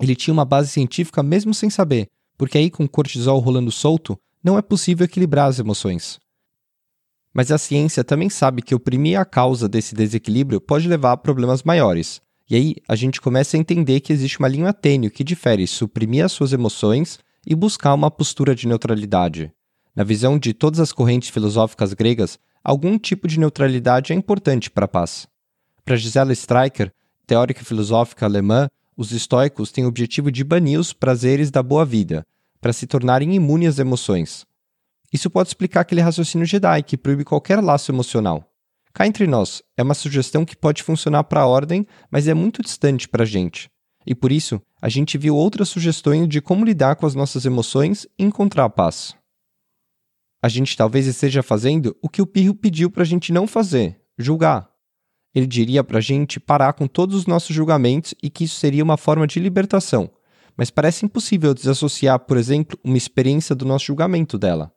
Ele 0.00 0.14
tinha 0.14 0.32
uma 0.32 0.44
base 0.44 0.70
científica 0.70 1.22
mesmo 1.22 1.54
sem 1.54 1.70
saber, 1.70 2.08
porque 2.36 2.58
aí 2.58 2.70
com 2.70 2.84
o 2.84 2.88
cortisol 2.88 3.38
rolando 3.38 3.70
solto, 3.70 4.18
não 4.42 4.58
é 4.58 4.62
possível 4.62 5.04
equilibrar 5.04 5.48
as 5.48 5.58
emoções. 5.58 6.18
Mas 7.32 7.50
a 7.50 7.58
ciência 7.58 8.04
também 8.04 8.28
sabe 8.28 8.60
que 8.60 8.74
oprimir 8.74 9.18
a 9.18 9.24
causa 9.24 9.68
desse 9.68 9.94
desequilíbrio 9.94 10.60
pode 10.60 10.86
levar 10.86 11.12
a 11.12 11.16
problemas 11.16 11.62
maiores. 11.62 12.20
E 12.50 12.56
aí 12.56 12.76
a 12.86 12.94
gente 12.94 13.20
começa 13.20 13.56
a 13.56 13.60
entender 13.60 14.00
que 14.00 14.12
existe 14.12 14.38
uma 14.38 14.48
linha 14.48 14.72
tênue 14.72 15.10
que 15.10 15.24
difere 15.24 15.66
suprimir 15.66 16.24
as 16.24 16.32
suas 16.32 16.52
emoções 16.52 17.18
e 17.46 17.54
buscar 17.54 17.94
uma 17.94 18.10
postura 18.10 18.54
de 18.54 18.68
neutralidade. 18.68 19.50
Na 19.94 20.04
visão 20.04 20.38
de 20.38 20.54
todas 20.54 20.80
as 20.80 20.90
correntes 20.90 21.28
filosóficas 21.28 21.92
gregas, 21.92 22.38
algum 22.64 22.98
tipo 22.98 23.28
de 23.28 23.38
neutralidade 23.38 24.12
é 24.12 24.16
importante 24.16 24.70
para 24.70 24.86
a 24.86 24.88
paz. 24.88 25.26
Para 25.84 25.96
Gisela 25.96 26.32
Streicher, 26.32 26.92
teórica 27.26 27.62
filosófica 27.62 28.24
alemã, 28.24 28.68
os 28.96 29.12
estoicos 29.12 29.70
têm 29.70 29.84
o 29.84 29.88
objetivo 29.88 30.30
de 30.30 30.44
banir 30.44 30.78
os 30.78 30.92
prazeres 30.92 31.50
da 31.50 31.62
boa 31.62 31.84
vida, 31.84 32.26
para 32.60 32.72
se 32.72 32.86
tornarem 32.86 33.34
imunes 33.34 33.70
às 33.70 33.78
emoções. 33.78 34.46
Isso 35.12 35.28
pode 35.28 35.48
explicar 35.48 35.80
aquele 35.80 36.00
raciocínio 36.00 36.46
Jedi 36.46 36.82
que 36.82 36.96
proíbe 36.96 37.24
qualquer 37.24 37.62
laço 37.62 37.92
emocional. 37.92 38.48
Cá 38.94 39.06
entre 39.06 39.26
nós, 39.26 39.62
é 39.76 39.82
uma 39.82 39.94
sugestão 39.94 40.44
que 40.44 40.56
pode 40.56 40.82
funcionar 40.82 41.24
para 41.24 41.42
a 41.42 41.46
ordem, 41.46 41.86
mas 42.10 42.28
é 42.28 42.34
muito 42.34 42.62
distante 42.62 43.08
para 43.08 43.24
a 43.24 43.26
gente. 43.26 43.70
E 44.06 44.14
por 44.14 44.32
isso, 44.32 44.60
a 44.80 44.88
gente 44.88 45.18
viu 45.18 45.36
outras 45.36 45.68
sugestões 45.68 46.28
de 46.28 46.40
como 46.40 46.64
lidar 46.64 46.96
com 46.96 47.06
as 47.06 47.14
nossas 47.14 47.44
emoções 47.44 48.06
e 48.18 48.24
encontrar 48.24 48.64
a 48.64 48.70
paz. 48.70 49.14
A 50.42 50.48
gente 50.48 50.76
talvez 50.76 51.06
esteja 51.06 51.40
fazendo 51.40 51.96
o 52.02 52.08
que 52.08 52.20
o 52.20 52.26
Pirro 52.26 52.52
pediu 52.52 52.90
para 52.90 53.04
a 53.04 53.06
gente 53.06 53.32
não 53.32 53.46
fazer, 53.46 54.00
julgar. 54.18 54.68
Ele 55.32 55.46
diria 55.46 55.84
para 55.84 55.98
a 55.98 56.00
gente 56.00 56.40
parar 56.40 56.72
com 56.72 56.88
todos 56.88 57.14
os 57.14 57.26
nossos 57.26 57.54
julgamentos 57.54 58.12
e 58.20 58.28
que 58.28 58.44
isso 58.44 58.56
seria 58.56 58.82
uma 58.82 58.96
forma 58.96 59.24
de 59.24 59.38
libertação, 59.38 60.10
mas 60.56 60.68
parece 60.68 61.06
impossível 61.06 61.54
desassociar, 61.54 62.18
por 62.18 62.36
exemplo, 62.36 62.76
uma 62.82 62.96
experiência 62.96 63.54
do 63.54 63.64
nosso 63.64 63.86
julgamento 63.86 64.36
dela. 64.36 64.72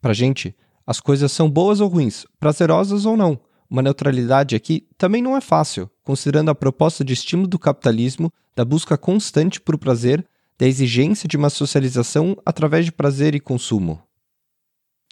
Para 0.00 0.12
a 0.12 0.14
gente, 0.14 0.56
as 0.86 1.00
coisas 1.00 1.30
são 1.30 1.50
boas 1.50 1.80
ou 1.80 1.88
ruins, 1.88 2.26
prazerosas 2.40 3.04
ou 3.04 3.14
não. 3.14 3.38
Uma 3.68 3.82
neutralidade 3.82 4.56
aqui 4.56 4.86
também 4.96 5.22
não 5.22 5.36
é 5.36 5.40
fácil, 5.40 5.90
considerando 6.02 6.50
a 6.50 6.54
proposta 6.54 7.04
de 7.04 7.12
estímulo 7.12 7.46
do 7.46 7.58
capitalismo, 7.58 8.32
da 8.56 8.64
busca 8.64 8.96
constante 8.96 9.60
por 9.60 9.76
prazer, 9.76 10.26
da 10.58 10.66
exigência 10.66 11.28
de 11.28 11.36
uma 11.36 11.50
socialização 11.50 12.36
através 12.44 12.84
de 12.86 12.92
prazer 12.92 13.34
e 13.34 13.40
consumo. 13.40 14.03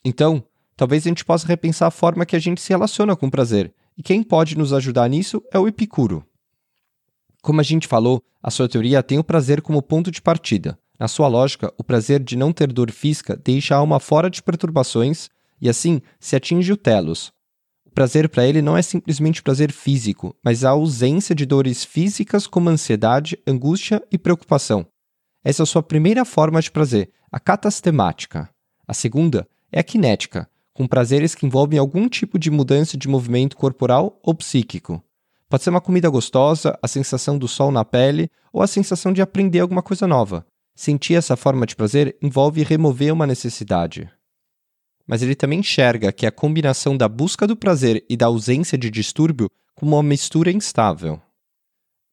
Então, 0.05 0.45
talvez 0.77 1.07
a 1.07 1.09
gente 1.09 1.25
possa 1.25 1.47
repensar 1.47 1.87
a 1.87 1.91
forma 1.91 2.27
que 2.27 2.37
a 2.37 2.39
gente 2.39 2.61
se 2.61 2.71
relaciona 2.71 3.15
com 3.15 3.27
o 3.27 3.31
prazer, 3.31 3.73
e 3.97 4.03
quem 4.03 4.23
pode 4.23 4.57
nos 4.57 4.73
ajudar 4.73 5.09
nisso 5.09 5.43
é 5.53 5.59
o 5.59 5.69
Epicuro. 5.69 6.25
Como 7.43 7.61
a 7.61 7.65
gente 7.65 7.87
falou, 7.87 8.23
a 8.43 8.51
sua 8.51 8.69
teoria 8.69 9.03
tem 9.03 9.19
o 9.19 9.25
prazer 9.25 9.61
como 9.61 9.83
ponto 9.83 10.11
de 10.11 10.23
partida. 10.23 10.79
Na 10.99 11.09
sua 11.09 11.27
lógica, 11.27 11.73
o 11.77 11.85
prazer 11.85 12.23
de 12.23 12.37
não 12.37 12.53
ter 12.53 12.73
dor 12.73 12.91
física 12.91 13.37
deixa 13.37 13.75
a 13.75 13.79
alma 13.79 13.99
fora 13.99 14.31
de 14.31 14.43
perturbações 14.43 15.29
e 15.61 15.69
assim 15.69 16.01
se 16.21 16.37
atinge 16.37 16.73
o 16.73 16.77
telos. 16.77 17.33
O 17.85 17.91
prazer 17.91 18.29
para 18.29 18.47
ele 18.47 18.63
não 18.63 18.77
é 18.77 18.83
simplesmente 18.83 19.43
prazer 19.43 19.71
físico, 19.73 20.35
mas 20.43 20.65
a 20.65 20.71
ausência 20.71 21.35
de 21.35 21.45
dores 21.45 21.85
físicas 21.85 22.47
como 22.47 22.69
ansiedade, 22.69 23.39
angústia 23.47 24.03
e 24.11 24.17
preocupação. 24.17 24.87
Essa 25.45 25.63
é 25.63 25.65
a 25.65 25.67
sua 25.67 25.83
primeira 25.83 26.25
forma 26.25 26.63
de 26.63 26.71
prazer, 26.71 27.11
a 27.31 27.39
catastemática. 27.39 28.49
A 28.87 28.95
segunda 28.95 29.47
é 29.73 29.81
a 29.81 29.85
cinética, 29.87 30.49
com 30.73 30.87
prazeres 30.87 31.35
que 31.35 31.47
envolvem 31.47 31.79
algum 31.79 32.09
tipo 32.09 32.39
de 32.39 32.51
mudança 32.51 32.97
de 32.97 33.09
movimento 33.09 33.57
corporal 33.57 34.21
ou 34.23 34.35
psíquico. 34.35 35.03
Pode 35.49 35.65
ser 35.65 35.71
uma 35.71 35.81
comida 35.81 36.09
gostosa, 36.09 36.79
a 36.83 36.87
sensação 36.87 37.37
do 37.39 37.49
sol 37.49 37.73
na 37.73 37.85
pele 37.85 38.31
ou 38.53 38.63
a 38.63 38.67
sensação 38.67 39.13
de 39.13 39.23
aprender 39.23 39.61
alguma 39.61 39.83
coisa 39.83 40.07
nova. 40.07 40.47
Sentir 40.75 41.15
essa 41.15 41.37
forma 41.37 41.67
de 41.67 41.75
prazer 41.75 42.17
envolve 42.23 42.63
remover 42.63 43.13
uma 43.13 43.27
necessidade 43.27 44.11
mas 45.07 45.23
ele 45.23 45.35
também 45.35 45.61
enxerga 45.61 46.13
que 46.13 46.27
a 46.27 46.33
combinação 46.33 46.97
da 46.97 47.09
busca 47.09 47.47
do 47.47 47.57
prazer 47.57 48.05
e 48.09 48.17
da 48.17 48.27
ausência 48.27 48.79
de 48.79 48.91
distúrbio 48.91 49.51
como 49.75 49.97
uma 49.97 50.03
mistura 50.03 50.51
instável. 50.51 51.21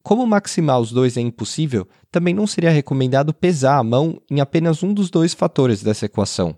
Como 0.02 0.26
maximar 0.26 0.80
os 0.80 0.90
dois 0.90 1.16
é 1.16 1.20
impossível, 1.20 1.86
também 2.10 2.34
não 2.34 2.46
seria 2.46 2.70
recomendado 2.70 3.34
pesar 3.34 3.78
a 3.78 3.82
mão 3.82 4.20
em 4.30 4.40
apenas 4.40 4.82
um 4.82 4.92
dos 4.92 5.10
dois 5.10 5.34
fatores 5.34 5.82
dessa 5.82 6.06
equação. 6.06 6.54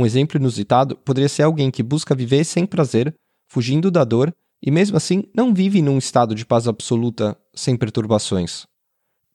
Um 0.00 0.06
exemplo 0.06 0.38
inusitado 0.38 0.96
poderia 0.96 1.28
ser 1.28 1.42
alguém 1.42 1.70
que 1.70 1.82
busca 1.82 2.14
viver 2.14 2.42
sem 2.44 2.64
prazer, 2.64 3.14
fugindo 3.46 3.90
da 3.90 4.02
dor, 4.02 4.34
e 4.62 4.70
mesmo 4.70 4.96
assim 4.96 5.24
não 5.34 5.52
vive 5.52 5.82
num 5.82 5.98
estado 5.98 6.34
de 6.34 6.46
paz 6.46 6.66
absoluta, 6.66 7.36
sem 7.52 7.76
perturbações. 7.76 8.66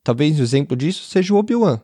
Talvez 0.03 0.39
o 0.39 0.41
exemplo 0.41 0.75
disso 0.75 1.03
seja 1.03 1.35
o 1.35 1.37
Obi-Wan. 1.37 1.79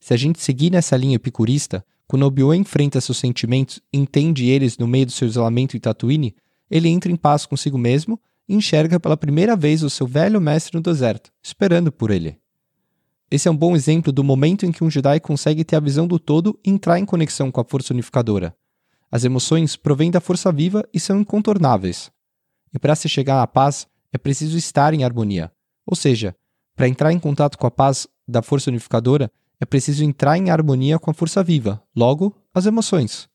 Se 0.00 0.14
a 0.14 0.16
gente 0.16 0.40
seguir 0.40 0.70
nessa 0.70 0.96
linha 0.96 1.16
epicurista, 1.16 1.84
quando 2.06 2.24
Obi-Wan 2.24 2.56
enfrenta 2.56 3.02
seus 3.02 3.18
sentimentos 3.18 3.82
e 3.92 3.98
entende 3.98 4.48
eles 4.48 4.78
no 4.78 4.86
meio 4.86 5.04
do 5.04 5.12
seu 5.12 5.28
isolamento 5.28 5.76
em 5.76 5.80
Tatooine, 5.80 6.34
ele 6.70 6.88
entra 6.88 7.12
em 7.12 7.16
paz 7.16 7.44
consigo 7.44 7.76
mesmo 7.76 8.18
e 8.48 8.54
enxerga 8.54 8.98
pela 8.98 9.14
primeira 9.14 9.54
vez 9.54 9.82
o 9.82 9.90
seu 9.90 10.06
velho 10.06 10.40
mestre 10.40 10.74
no 10.74 10.82
deserto, 10.82 11.30
esperando 11.42 11.92
por 11.92 12.10
ele. 12.10 12.38
Esse 13.30 13.46
é 13.46 13.50
um 13.50 13.56
bom 13.56 13.76
exemplo 13.76 14.10
do 14.10 14.24
momento 14.24 14.66
em 14.66 14.72
que 14.72 14.82
um 14.82 14.90
Jedi 14.90 15.20
consegue 15.20 15.64
ter 15.64 15.76
a 15.76 15.80
visão 15.80 16.06
do 16.08 16.18
todo 16.18 16.58
e 16.66 16.70
entrar 16.70 16.98
em 16.98 17.04
conexão 17.04 17.48
com 17.50 17.60
a 17.60 17.64
força 17.64 17.92
unificadora. 17.92 18.56
As 19.08 19.22
emoções 19.22 19.76
provêm 19.76 20.10
da 20.10 20.20
força 20.20 20.50
viva 20.50 20.84
e 20.92 20.98
são 20.98 21.20
incontornáveis. 21.20 22.10
E 22.74 22.78
para 22.78 22.96
se 22.96 23.08
chegar 23.08 23.40
à 23.40 23.46
paz, 23.46 23.86
é 24.12 24.18
preciso 24.18 24.58
estar 24.58 24.94
em 24.94 25.04
harmonia. 25.04 25.52
Ou 25.86 25.94
seja, 25.94 26.34
para 26.74 26.88
entrar 26.88 27.12
em 27.12 27.20
contato 27.20 27.56
com 27.56 27.66
a 27.68 27.70
paz 27.70 28.08
da 28.26 28.42
força 28.42 28.68
unificadora, 28.68 29.30
é 29.60 29.64
preciso 29.64 30.02
entrar 30.02 30.36
em 30.36 30.50
harmonia 30.50 30.98
com 30.98 31.10
a 31.10 31.14
força 31.14 31.42
viva, 31.42 31.80
logo, 31.94 32.34
as 32.52 32.66
emoções. 32.66 33.28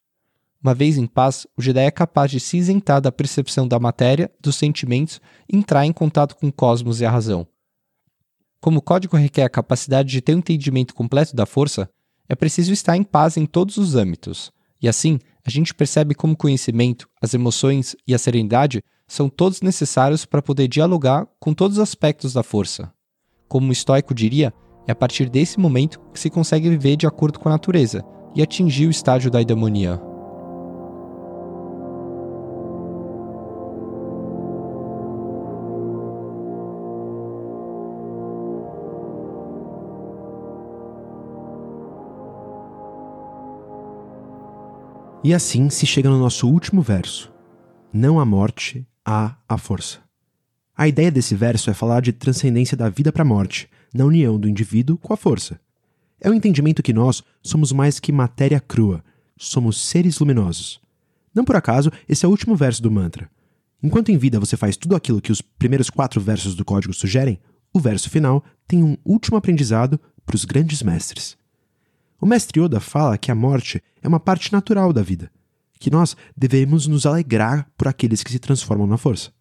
Uma 0.62 0.74
vez 0.74 0.98
em 0.98 1.06
paz, 1.06 1.48
o 1.56 1.62
Jedi 1.62 1.86
é 1.86 1.92
capaz 1.92 2.32
de 2.32 2.40
se 2.40 2.58
isentar 2.58 3.00
da 3.00 3.12
percepção 3.12 3.66
da 3.68 3.80
matéria, 3.80 4.30
dos 4.42 4.56
sentimentos 4.56 5.22
e 5.48 5.56
entrar 5.56 5.86
em 5.86 5.94
contato 5.94 6.36
com 6.36 6.48
o 6.48 6.52
cosmos 6.52 7.00
e 7.00 7.06
a 7.06 7.12
razão. 7.12 7.48
Como 8.66 8.80
o 8.80 8.82
código 8.82 9.16
requer 9.16 9.44
a 9.44 9.50
capacidade 9.50 10.10
de 10.10 10.20
ter 10.22 10.34
um 10.34 10.40
entendimento 10.40 10.96
completo 10.96 11.36
da 11.36 11.46
força, 11.46 11.88
é 12.28 12.34
preciso 12.34 12.74
estar 12.74 12.98
em 12.98 13.04
paz 13.04 13.38
em 13.38 13.46
todos 13.46 13.78
os 13.78 13.94
âmbitos. 13.94 14.52
E 14.82 14.90
assim, 14.90 15.20
a 15.46 15.52
gente 15.52 15.72
percebe 15.72 16.16
como 16.16 16.34
o 16.34 16.36
conhecimento, 16.36 17.08
as 17.22 17.36
emoções 17.36 17.96
e 18.08 18.16
a 18.16 18.18
serenidade 18.18 18.82
são 19.08 19.30
todos 19.30 19.62
necessários 19.62 20.26
para 20.26 20.42
poder 20.42 20.68
dialogar 20.68 21.28
com 21.40 21.54
todos 21.54 21.78
os 21.78 21.84
aspectos 21.84 22.34
da 22.34 22.42
força. 22.42 22.92
Como 23.48 23.70
o 23.70 23.72
estoico 23.72 24.16
diria, 24.16 24.52
é 24.88 24.92
a 24.92 24.96
partir 24.96 25.30
desse 25.30 25.60
momento 25.60 26.02
que 26.12 26.20
se 26.20 26.32
consegue 26.32 26.68
viver 26.68 26.96
de 26.96 27.06
acordo 27.06 27.40
com 27.40 27.48
a 27.48 27.52
natureza 27.52 28.04
e 28.36 28.42
atingir 28.42 28.88
o 28.88 28.90
estágio 28.90 29.30
da 29.30 29.42
eudaimonia. 29.42 30.02
E 45.26 45.34
assim 45.34 45.72
se 45.72 45.88
chega 45.88 46.08
no 46.08 46.20
nosso 46.20 46.48
último 46.48 46.84
verso. 46.84 47.34
Não 47.92 48.20
há 48.20 48.26
morte, 48.26 48.86
há 49.04 49.36
a 49.50 49.58
força. 49.58 49.98
A 50.78 50.88
ideia 50.88 51.10
desse 51.10 51.34
verso 51.34 51.72
é 51.72 51.74
falar 51.74 52.02
de 52.02 52.14
transcendência 52.14 52.78
da 52.78 52.90
vida 52.90 53.12
para 53.12 53.24
a 53.24 53.26
morte, 53.26 53.68
na 53.92 54.06
união 54.06 54.40
do 54.40 54.48
indivíduo 54.48 55.00
com 55.00 55.12
a 55.12 55.18
força. 55.18 55.60
É 56.22 56.30
o 56.30 56.34
entendimento 56.36 56.84
que 56.84 56.94
nós 56.94 57.24
somos 57.42 57.72
mais 57.72 58.00
que 58.00 58.12
matéria 58.12 58.60
crua, 58.60 59.04
somos 59.36 59.82
seres 59.82 60.20
luminosos. 60.20 60.80
Não 61.34 61.44
por 61.44 61.56
acaso, 61.56 61.92
esse 62.08 62.24
é 62.24 62.28
o 62.28 62.32
último 62.32 62.56
verso 62.56 62.84
do 62.84 62.92
mantra. 62.92 63.28
Enquanto 63.82 64.10
em 64.10 64.20
vida 64.20 64.40
você 64.40 64.56
faz 64.56 64.78
tudo 64.78 64.96
aquilo 64.96 65.20
que 65.20 65.32
os 65.32 65.42
primeiros 65.42 65.90
quatro 65.90 66.22
versos 66.22 66.54
do 66.54 66.64
código 66.64 66.94
sugerem, 66.94 67.40
o 67.74 67.80
verso 67.80 68.12
final 68.12 68.44
tem 68.68 68.84
um 68.84 68.96
último 69.04 69.38
aprendizado 69.38 70.00
para 70.24 70.36
os 70.36 70.46
grandes 70.46 70.84
mestres. 70.84 71.36
O 72.26 72.28
mestre 72.28 72.60
Yoda 72.60 72.80
fala 72.80 73.20
que 73.20 73.30
a 73.30 73.36
morte 73.36 73.80
é 74.02 74.08
uma 74.08 74.20
parte 74.20 74.52
natural 74.52 74.92
da 74.92 75.04
vida, 75.04 75.30
que 75.80 75.92
nós 75.92 76.18
devemos 76.36 76.88
nos 76.88 77.06
alegrar 77.06 77.70
por 77.78 77.88
aqueles 77.88 78.24
que 78.24 78.32
se 78.32 78.40
transformam 78.40 78.88
na 78.88 78.98
força. 78.98 79.32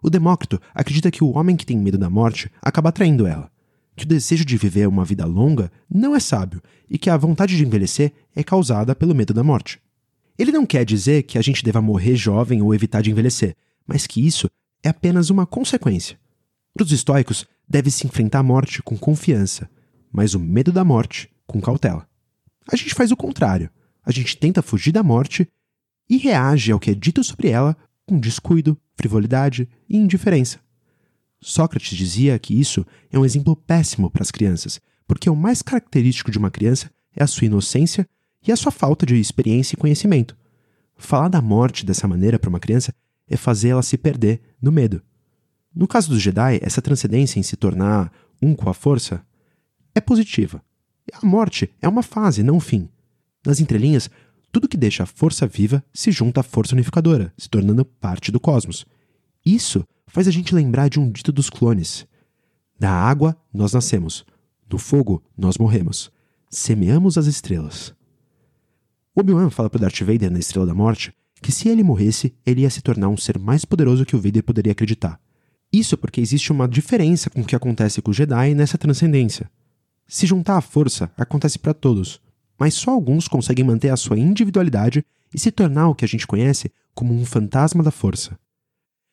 O 0.00 0.08
Demócrito 0.08 0.60
acredita 0.72 1.10
que 1.10 1.24
o 1.24 1.36
homem 1.36 1.56
que 1.56 1.66
tem 1.66 1.76
medo 1.76 1.98
da 1.98 2.08
morte 2.08 2.48
acaba 2.62 2.90
atraindo 2.90 3.26
ela, 3.26 3.50
que 3.96 4.04
o 4.04 4.06
desejo 4.06 4.44
de 4.44 4.56
viver 4.56 4.86
uma 4.86 5.04
vida 5.04 5.26
longa 5.26 5.72
não 5.90 6.14
é 6.14 6.20
sábio 6.20 6.62
e 6.88 6.98
que 6.98 7.10
a 7.10 7.16
vontade 7.16 7.56
de 7.56 7.64
envelhecer 7.64 8.12
é 8.32 8.44
causada 8.44 8.94
pelo 8.94 9.12
medo 9.12 9.34
da 9.34 9.42
morte. 9.42 9.80
Ele 10.38 10.52
não 10.52 10.64
quer 10.64 10.84
dizer 10.84 11.24
que 11.24 11.36
a 11.36 11.42
gente 11.42 11.64
deva 11.64 11.82
morrer 11.82 12.14
jovem 12.14 12.62
ou 12.62 12.72
evitar 12.72 13.02
de 13.02 13.10
envelhecer, 13.10 13.56
mas 13.84 14.06
que 14.06 14.24
isso 14.24 14.48
é 14.84 14.88
apenas 14.88 15.30
uma 15.30 15.46
consequência. 15.46 16.16
Para 16.74 16.84
os 16.84 16.92
estoicos, 16.92 17.44
deve-se 17.68 18.06
enfrentar 18.06 18.38
a 18.38 18.44
morte 18.44 18.80
com 18.84 18.96
confiança, 18.96 19.68
mas 20.12 20.32
o 20.34 20.38
medo 20.38 20.70
da 20.70 20.84
morte 20.84 21.33
com 21.46 21.60
cautela. 21.60 22.06
A 22.70 22.76
gente 22.76 22.94
faz 22.94 23.10
o 23.10 23.16
contrário. 23.16 23.70
A 24.04 24.10
gente 24.10 24.36
tenta 24.36 24.62
fugir 24.62 24.92
da 24.92 25.02
morte 25.02 25.48
e 26.08 26.16
reage 26.16 26.72
ao 26.72 26.80
que 26.80 26.90
é 26.90 26.94
dito 26.94 27.22
sobre 27.24 27.48
ela 27.48 27.76
com 28.06 28.18
descuido, 28.18 28.78
frivolidade 28.96 29.68
e 29.88 29.96
indiferença. 29.96 30.58
Sócrates 31.40 31.96
dizia 31.96 32.38
que 32.38 32.58
isso 32.58 32.86
é 33.10 33.18
um 33.18 33.24
exemplo 33.24 33.54
péssimo 33.54 34.10
para 34.10 34.22
as 34.22 34.30
crianças, 34.30 34.80
porque 35.06 35.28
o 35.28 35.36
mais 35.36 35.62
característico 35.62 36.30
de 36.30 36.38
uma 36.38 36.50
criança 36.50 36.90
é 37.14 37.22
a 37.22 37.26
sua 37.26 37.46
inocência 37.46 38.08
e 38.46 38.52
a 38.52 38.56
sua 38.56 38.72
falta 38.72 39.04
de 39.06 39.18
experiência 39.18 39.74
e 39.74 39.78
conhecimento. 39.78 40.36
Falar 40.96 41.28
da 41.28 41.42
morte 41.42 41.84
dessa 41.84 42.08
maneira 42.08 42.38
para 42.38 42.48
uma 42.48 42.60
criança 42.60 42.94
é 43.28 43.36
fazer 43.36 43.70
ela 43.70 43.82
se 43.82 43.96
perder 43.96 44.40
no 44.60 44.70
medo. 44.70 45.02
No 45.74 45.88
caso 45.88 46.08
dos 46.08 46.22
Jedi, 46.22 46.60
essa 46.62 46.80
transcendência 46.80 47.38
em 47.38 47.42
se 47.42 47.56
tornar 47.56 48.12
um 48.40 48.54
com 48.54 48.68
a 48.68 48.74
força 48.74 49.24
é 49.94 50.00
positiva. 50.00 50.62
A 51.12 51.26
morte 51.26 51.70
é 51.80 51.88
uma 51.88 52.02
fase, 52.02 52.42
não 52.42 52.56
um 52.56 52.60
fim. 52.60 52.88
Nas 53.46 53.60
entrelinhas, 53.60 54.08
tudo 54.50 54.68
que 54.68 54.76
deixa 54.76 55.02
a 55.02 55.06
força 55.06 55.46
viva 55.46 55.84
se 55.92 56.10
junta 56.10 56.40
à 56.40 56.42
força 56.42 56.74
unificadora, 56.74 57.32
se 57.36 57.48
tornando 57.48 57.84
parte 57.84 58.30
do 58.30 58.40
cosmos. 58.40 58.86
Isso 59.44 59.84
faz 60.06 60.28
a 60.28 60.30
gente 60.30 60.54
lembrar 60.54 60.88
de 60.88 60.98
um 60.98 61.10
dito 61.10 61.32
dos 61.32 61.50
clones: 61.50 62.06
Da 62.78 62.90
água 62.90 63.36
nós 63.52 63.72
nascemos, 63.72 64.24
do 64.66 64.78
fogo 64.78 65.22
nós 65.36 65.58
morremos. 65.58 66.10
semeamos 66.48 67.18
as 67.18 67.26
estrelas. 67.26 67.92
Obi-Wan 69.14 69.50
fala 69.50 69.68
para 69.68 69.80
Darth 69.80 70.00
Vader 70.00 70.30
na 70.30 70.38
Estrela 70.38 70.66
da 70.66 70.74
Morte 70.74 71.12
que 71.42 71.52
se 71.52 71.68
ele 71.68 71.82
morresse, 71.82 72.34
ele 72.46 72.62
ia 72.62 72.70
se 72.70 72.80
tornar 72.80 73.08
um 73.08 73.16
ser 73.16 73.38
mais 73.38 73.64
poderoso 73.64 74.06
que 74.06 74.16
o 74.16 74.20
Vader 74.20 74.42
poderia 74.42 74.72
acreditar. 74.72 75.20
Isso 75.72 75.98
porque 75.98 76.20
existe 76.20 76.52
uma 76.52 76.66
diferença 76.66 77.28
com 77.28 77.40
o 77.40 77.44
que 77.44 77.54
acontece 77.54 78.00
com 78.00 78.12
o 78.12 78.14
Jedi 78.14 78.54
nessa 78.54 78.78
transcendência. 78.78 79.50
Se 80.06 80.26
juntar 80.26 80.56
a 80.56 80.60
força, 80.60 81.10
acontece 81.16 81.58
para 81.58 81.74
todos, 81.74 82.20
mas 82.58 82.74
só 82.74 82.90
alguns 82.90 83.26
conseguem 83.26 83.64
manter 83.64 83.90
a 83.90 83.96
sua 83.96 84.18
individualidade 84.18 85.04
e 85.32 85.38
se 85.38 85.50
tornar 85.50 85.88
o 85.88 85.94
que 85.94 86.04
a 86.04 86.08
gente 86.08 86.26
conhece 86.26 86.70
como 86.94 87.12
um 87.12 87.24
fantasma 87.24 87.82
da 87.82 87.90
força. 87.90 88.38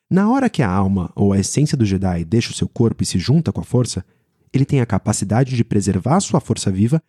Na 0.08 0.30
hora 0.30 0.50
que 0.50 0.62
a 0.62 0.70
alma 0.70 1.10
ou 1.14 1.32
a 1.32 1.38
essência 1.38 1.76
do 1.76 1.86
Jedi 1.86 2.24
deixa 2.24 2.50
o 2.50 2.54
seu 2.54 2.68
corpo 2.68 3.02
e 3.02 3.06
se 3.06 3.18
junta 3.18 3.50
com 3.50 3.60
a 3.60 3.64
força, 3.64 4.04
ele 4.52 4.64
tem 4.64 4.80
a 4.80 4.86
capacidade 4.86 5.56
de 5.56 5.64
preservar 5.64 6.20
sua 6.20 6.40
força 6.40 6.70
viva 6.70 7.02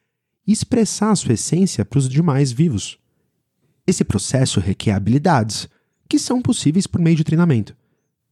e 0.47 0.51
expressar 0.51 1.11
a 1.11 1.15
sua 1.15 1.34
essência 1.34 1.84
para 1.84 1.99
os 1.99 2.07
demais 2.07 2.51
vivos. 2.51 2.97
Esse 3.86 4.03
processo 4.05 4.61
requer 4.61 4.93
habilidades, 4.93 5.67
que 6.07 6.17
são 6.17 6.41
possíveis 6.41 6.88
por 6.88 7.01
meio 7.01 7.17
de 7.17 7.23
treinamento. 7.23 7.75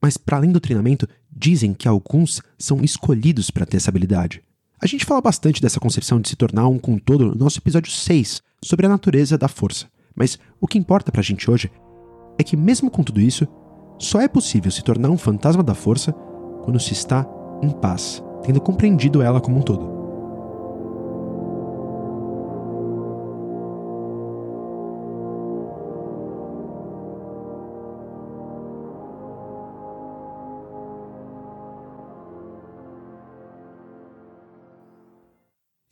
Mas, 0.01 0.17
para 0.17 0.37
além 0.37 0.51
do 0.51 0.59
treinamento, 0.59 1.07
dizem 1.29 1.73
que 1.73 1.87
alguns 1.87 2.41
são 2.57 2.81
escolhidos 2.81 3.51
para 3.51 3.65
ter 3.65 3.77
essa 3.77 3.89
habilidade. 3.89 4.41
A 4.83 4.87
gente 4.87 5.05
fala 5.05 5.21
bastante 5.21 5.61
dessa 5.61 5.79
concepção 5.79 6.19
de 6.19 6.27
se 6.27 6.35
tornar 6.35 6.67
um 6.67 6.79
com 6.79 6.97
todo 6.97 7.27
no 7.27 7.35
nosso 7.35 7.59
episódio 7.59 7.91
6, 7.91 8.41
sobre 8.65 8.87
a 8.87 8.89
natureza 8.89 9.37
da 9.37 9.47
força. 9.47 9.85
Mas 10.15 10.39
o 10.59 10.65
que 10.65 10.75
importa 10.75 11.11
pra 11.11 11.21
gente 11.21 11.51
hoje 11.51 11.71
é 12.39 12.43
que, 12.43 12.57
mesmo 12.57 12.89
com 12.89 13.03
tudo 13.03 13.21
isso, 13.21 13.47
só 13.99 14.19
é 14.19 14.27
possível 14.27 14.71
se 14.71 14.83
tornar 14.83 15.11
um 15.11 15.19
fantasma 15.19 15.61
da 15.61 15.75
força 15.75 16.11
quando 16.63 16.79
se 16.79 16.93
está 16.93 17.27
em 17.61 17.69
paz, 17.69 18.23
tendo 18.41 18.59
compreendido 18.59 19.21
ela 19.21 19.39
como 19.39 19.59
um 19.59 19.61
todo. 19.61 20.00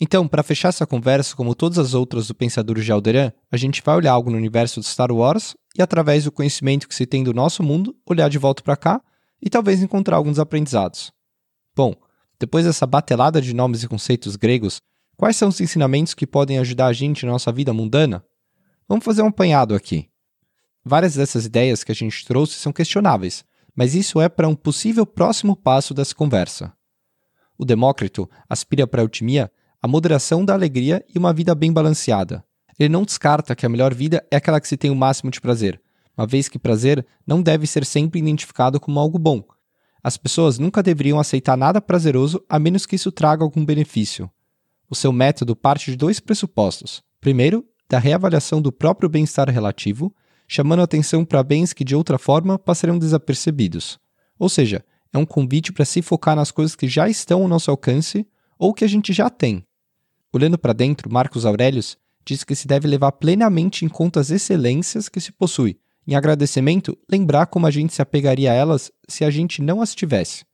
Então, 0.01 0.27
para 0.27 0.43
fechar 0.43 0.69
essa 0.69 0.87
conversa, 0.87 1.35
como 1.35 1.53
todas 1.53 1.77
as 1.77 1.93
outras 1.93 2.27
do 2.27 2.33
Pensador 2.33 2.79
de 2.79 2.89
Alderan, 2.89 3.33
a 3.51 3.57
gente 3.57 3.81
vai 3.83 3.97
olhar 3.97 4.13
algo 4.13 4.31
no 4.31 4.37
universo 4.37 4.79
de 4.79 4.87
Star 4.87 5.11
Wars 5.11 5.57
e, 5.77 5.81
através 5.81 6.23
do 6.23 6.31
conhecimento 6.31 6.87
que 6.87 6.95
se 6.95 7.05
tem 7.05 7.21
do 7.21 7.33
nosso 7.33 7.61
mundo, 7.61 7.93
olhar 8.09 8.29
de 8.29 8.37
volta 8.37 8.63
para 8.63 8.77
cá 8.77 9.01
e 9.41 9.49
talvez 9.49 9.81
encontrar 9.81 10.15
alguns 10.15 10.39
aprendizados. 10.39 11.11
Bom, 11.75 11.93
depois 12.39 12.65
dessa 12.65 12.87
batelada 12.87 13.41
de 13.41 13.53
nomes 13.53 13.83
e 13.83 13.87
conceitos 13.89 14.37
gregos, 14.37 14.81
quais 15.17 15.35
são 15.35 15.49
os 15.49 15.59
ensinamentos 15.59 16.13
que 16.13 16.25
podem 16.25 16.57
ajudar 16.59 16.87
a 16.87 16.93
gente 16.93 17.25
na 17.25 17.33
nossa 17.33 17.51
vida 17.51 17.73
mundana? 17.73 18.23
Vamos 18.87 19.03
fazer 19.03 19.21
um 19.21 19.27
apanhado 19.27 19.75
aqui. 19.75 20.09
Várias 20.83 21.15
dessas 21.15 21.45
ideias 21.45 21.83
que 21.83 21.91
a 21.91 21.95
gente 21.95 22.25
trouxe 22.25 22.53
são 22.53 22.71
questionáveis, 22.71 23.43
mas 23.75 23.95
isso 23.95 24.21
é 24.21 24.29
para 24.29 24.47
um 24.47 24.55
possível 24.55 25.05
próximo 25.05 25.57
passo 25.57 25.93
dessa 25.93 26.15
conversa. 26.15 26.73
O 27.57 27.65
Demócrito 27.65 28.29
aspira 28.47 28.87
para 28.87 29.01
a 29.01 29.05
otimia 29.05 29.51
a 29.81 29.87
moderação 29.87 30.43
da 30.43 30.53
alegria 30.53 31.05
e 31.13 31.17
uma 31.17 31.33
vida 31.33 31.55
bem 31.55 31.71
balanceada. 31.71 32.43
Ele 32.77 32.89
não 32.89 33.03
descarta 33.03 33.55
que 33.55 33.65
a 33.65 33.69
melhor 33.69 33.93
vida 33.93 34.25
é 34.31 34.35
aquela 34.35 34.59
que 34.59 34.67
se 34.67 34.77
tem 34.77 34.91
o 34.91 34.95
máximo 34.95 35.31
de 35.31 35.41
prazer, 35.41 35.81
uma 36.17 36.27
vez 36.27 36.49
que 36.49 36.59
prazer 36.59 37.05
não 37.25 37.41
deve 37.41 37.65
ser 37.65 37.85
sempre 37.85 38.19
identificado 38.19 38.79
como 38.79 38.99
algo 38.99 39.17
bom. 39.17 39.43
As 40.03 40.17
pessoas 40.17 40.57
nunca 40.57 40.83
deveriam 40.83 41.19
aceitar 41.19 41.57
nada 41.57 41.81
prazeroso 41.81 42.43
a 42.47 42.57
menos 42.57 42.85
que 42.85 42.95
isso 42.95 43.11
traga 43.11 43.43
algum 43.43 43.65
benefício. 43.65 44.29
O 44.89 44.95
seu 44.95 45.11
método 45.11 45.55
parte 45.55 45.91
de 45.91 45.97
dois 45.97 46.19
pressupostos. 46.19 47.03
Primeiro, 47.19 47.65
da 47.89 47.99
reavaliação 47.99 48.61
do 48.61 48.71
próprio 48.71 49.09
bem-estar 49.09 49.49
relativo, 49.49 50.13
chamando 50.47 50.81
atenção 50.81 51.25
para 51.25 51.43
bens 51.43 51.73
que 51.73 51.83
de 51.83 51.95
outra 51.95 52.17
forma 52.17 52.57
passariam 52.57 52.97
desapercebidos. 52.97 53.99
Ou 54.37 54.49
seja, 54.49 54.83
é 55.11 55.17
um 55.17 55.25
convite 55.25 55.73
para 55.73 55.85
se 55.85 56.01
focar 56.01 56.35
nas 56.35 56.51
coisas 56.51 56.75
que 56.75 56.87
já 56.87 57.09
estão 57.09 57.41
ao 57.41 57.47
nosso 57.47 57.69
alcance 57.69 58.27
ou 58.57 58.73
que 58.73 58.83
a 58.83 58.87
gente 58.87 59.11
já 59.13 59.29
tem, 59.29 59.65
Olhando 60.31 60.57
para 60.57 60.73
dentro, 60.73 61.11
Marcos 61.11 61.45
Aurelius 61.45 61.97
diz 62.25 62.43
que 62.43 62.55
se 62.55 62.67
deve 62.67 62.87
levar 62.87 63.13
plenamente 63.13 63.83
em 63.83 63.89
conta 63.89 64.19
as 64.19 64.29
excelências 64.29 65.09
que 65.09 65.19
se 65.19 65.31
possui. 65.31 65.79
Em 66.07 66.15
agradecimento, 66.15 66.97
lembrar 67.09 67.47
como 67.47 67.65
a 67.65 67.71
gente 67.71 67.93
se 67.93 68.01
apegaria 68.01 68.51
a 68.51 68.55
elas 68.55 68.91
se 69.07 69.25
a 69.25 69.29
gente 69.29 69.61
não 69.61 69.81
as 69.81 69.95
tivesse. 69.95 70.45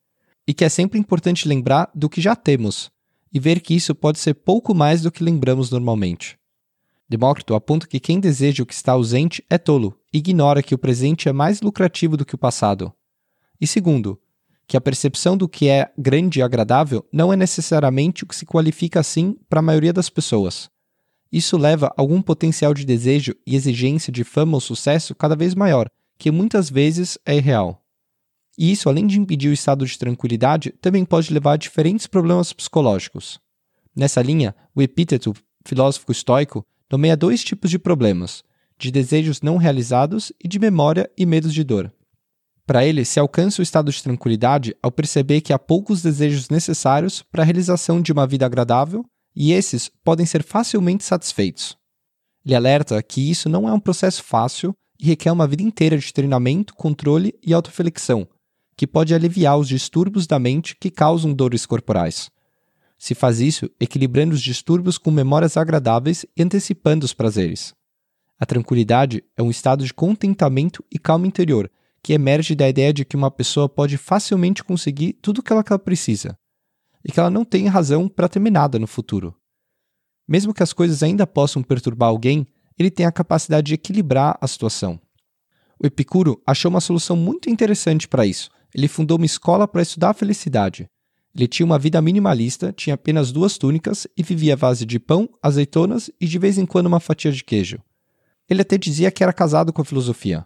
E 0.47 0.53
que 0.53 0.63
é 0.63 0.69
sempre 0.69 0.99
importante 0.99 1.47
lembrar 1.47 1.89
do 1.93 2.09
que 2.09 2.21
já 2.21 2.35
temos 2.35 2.91
e 3.33 3.39
ver 3.39 3.59
que 3.59 3.73
isso 3.73 3.93
pode 3.93 4.19
ser 4.19 4.33
pouco 4.33 4.73
mais 4.73 5.01
do 5.01 5.11
que 5.11 5.23
lembramos 5.23 5.69
normalmente. 5.69 6.37
Demócrito 7.07 7.53
aponta 7.53 7.85
que 7.85 7.99
quem 7.99 8.19
deseja 8.19 8.63
o 8.63 8.65
que 8.65 8.73
está 8.73 8.93
ausente 8.93 9.43
é 9.49 9.57
tolo, 9.57 9.99
ignora 10.11 10.63
que 10.63 10.73
o 10.73 10.77
presente 10.77 11.27
é 11.27 11.33
mais 11.33 11.61
lucrativo 11.61 12.15
do 12.15 12.25
que 12.25 12.35
o 12.35 12.37
passado. 12.37 12.93
E 13.59 13.67
segundo, 13.67 14.19
que 14.67 14.75
a 14.75 14.81
percepção 14.81 15.37
do 15.37 15.47
que 15.47 15.69
é 15.69 15.91
grande 15.97 16.39
e 16.39 16.41
agradável 16.41 17.05
não 17.11 17.31
é 17.31 17.35
necessariamente 17.35 18.23
o 18.23 18.27
que 18.27 18.35
se 18.35 18.45
qualifica 18.45 18.99
assim 18.99 19.37
para 19.49 19.59
a 19.59 19.63
maioria 19.63 19.93
das 19.93 20.09
pessoas. 20.09 20.69
Isso 21.31 21.57
leva 21.57 21.87
a 21.87 21.93
algum 21.97 22.21
potencial 22.21 22.73
de 22.73 22.85
desejo 22.85 23.35
e 23.45 23.55
exigência 23.55 24.11
de 24.11 24.23
fama 24.23 24.53
ou 24.53 24.61
sucesso 24.61 25.13
cada 25.13 25.35
vez 25.35 25.53
maior, 25.53 25.89
que 26.17 26.31
muitas 26.31 26.69
vezes 26.69 27.17
é 27.25 27.35
irreal. 27.35 27.81
E 28.57 28.71
isso, 28.71 28.87
além 28.87 29.05
de 29.05 29.19
impedir 29.19 29.49
o 29.49 29.53
estado 29.53 29.85
de 29.85 29.99
tranquilidade, 29.99 30.73
também 30.81 31.03
pode 31.03 31.33
levar 31.33 31.53
a 31.53 31.57
diferentes 31.57 32.07
problemas 32.07 32.53
psicológicos. 32.53 33.39
Nessa 33.95 34.21
linha, 34.21 34.55
o 34.73 34.81
epíteto 34.81 35.33
filósofo 35.65 36.11
estoico 36.11 36.65
nomeia 36.89 37.17
dois 37.17 37.43
tipos 37.43 37.69
de 37.69 37.77
problemas: 37.77 38.43
de 38.77 38.91
desejos 38.91 39.41
não 39.41 39.57
realizados 39.57 40.31
e 40.41 40.47
de 40.47 40.57
memória 40.57 41.09
e 41.17 41.25
medos 41.25 41.53
de 41.53 41.63
dor. 41.63 41.91
Para 42.65 42.83
ele, 42.83 43.05
se 43.05 43.19
alcança 43.19 43.61
o 43.61 43.63
estado 43.63 43.91
de 43.91 44.01
tranquilidade 44.01 44.75
ao 44.81 44.91
perceber 44.91 45.41
que 45.41 45.53
há 45.53 45.59
poucos 45.59 46.01
desejos 46.01 46.49
necessários 46.49 47.21
para 47.21 47.43
a 47.43 47.45
realização 47.45 48.01
de 48.01 48.11
uma 48.11 48.25
vida 48.25 48.45
agradável 48.45 49.05
e 49.35 49.51
esses 49.51 49.91
podem 50.03 50.25
ser 50.25 50.41
facilmente 50.41 51.03
satisfeitos. 51.03 51.77
Ele 52.43 52.55
alerta 52.55 53.01
que 53.03 53.29
isso 53.29 53.49
não 53.49 53.69
é 53.69 53.73
um 53.73 53.79
processo 53.79 54.23
fácil 54.23 54.73
e 54.99 55.05
requer 55.05 55.31
uma 55.31 55.47
vida 55.47 55.61
inteira 55.61 55.97
de 55.97 56.11
treinamento, 56.11 56.73
controle 56.73 57.35
e 57.43 57.53
autoflexão, 57.53 58.27
que 58.75 58.87
pode 58.87 59.13
aliviar 59.13 59.57
os 59.57 59.67
distúrbios 59.67 60.25
da 60.25 60.39
mente 60.39 60.75
que 60.79 60.89
causam 60.89 61.33
dores 61.33 61.65
corporais. 61.65 62.31
Se 62.97 63.13
faz 63.13 63.39
isso 63.41 63.69
equilibrando 63.79 64.33
os 64.33 64.41
distúrbios 64.41 64.97
com 64.97 65.11
memórias 65.11 65.57
agradáveis 65.57 66.25
e 66.35 66.41
antecipando 66.41 67.05
os 67.05 67.13
prazeres. 67.13 67.73
A 68.39 68.45
tranquilidade 68.45 69.23
é 69.37 69.43
um 69.43 69.51
estado 69.51 69.85
de 69.85 69.93
contentamento 69.93 70.83
e 70.91 70.97
calma 70.97 71.27
interior 71.27 71.69
que 72.05 72.13
emerge 72.13 72.53
da 72.53 72.69
ideia 72.69 72.93
de 72.93 73.03
que 73.03 73.15
uma 73.15 73.31
pessoa 73.31 73.67
pode 73.67 73.97
facilmente 73.97 74.63
conseguir 74.63 75.13
tudo 75.13 75.39
o 75.39 75.41
que 75.41 75.51
ela 75.51 75.63
precisa 75.63 76.37
e 77.03 77.11
que 77.11 77.19
ela 77.19 77.31
não 77.31 77.43
tem 77.43 77.65
razão 77.65 78.07
para 78.07 78.29
temer 78.29 78.53
nada 78.53 78.77
no 78.77 78.85
futuro. 78.85 79.35
Mesmo 80.27 80.53
que 80.53 80.61
as 80.61 80.71
coisas 80.71 81.01
ainda 81.01 81.25
possam 81.25 81.63
perturbar 81.63 82.09
alguém, 82.09 82.45
ele 82.77 82.91
tem 82.91 83.07
a 83.07 83.11
capacidade 83.11 83.65
de 83.65 83.73
equilibrar 83.73 84.37
a 84.39 84.47
situação. 84.47 85.01
O 85.81 85.87
Epicuro 85.87 86.39
achou 86.45 86.69
uma 86.69 86.79
solução 86.79 87.17
muito 87.17 87.49
interessante 87.49 88.07
para 88.07 88.23
isso. 88.23 88.51
Ele 88.75 88.87
fundou 88.87 89.17
uma 89.17 89.25
escola 89.25 89.67
para 89.67 89.81
estudar 89.81 90.11
a 90.11 90.13
felicidade. 90.13 90.87
Ele 91.35 91.47
tinha 91.47 91.65
uma 91.65 91.79
vida 91.79 91.99
minimalista, 92.03 92.71
tinha 92.71 92.93
apenas 92.93 93.31
duas 93.31 93.57
túnicas 93.57 94.05
e 94.15 94.21
vivia 94.21 94.53
à 94.53 94.57
base 94.57 94.85
de 94.85 94.99
pão, 94.99 95.27
azeitonas 95.41 96.11
e 96.21 96.27
de 96.27 96.37
vez 96.37 96.59
em 96.59 96.67
quando 96.67 96.85
uma 96.85 96.99
fatia 96.99 97.31
de 97.31 97.43
queijo. 97.43 97.79
Ele 98.47 98.61
até 98.61 98.77
dizia 98.77 99.09
que 99.09 99.23
era 99.23 99.33
casado 99.33 99.73
com 99.73 99.81
a 99.81 99.85
filosofia 99.85 100.45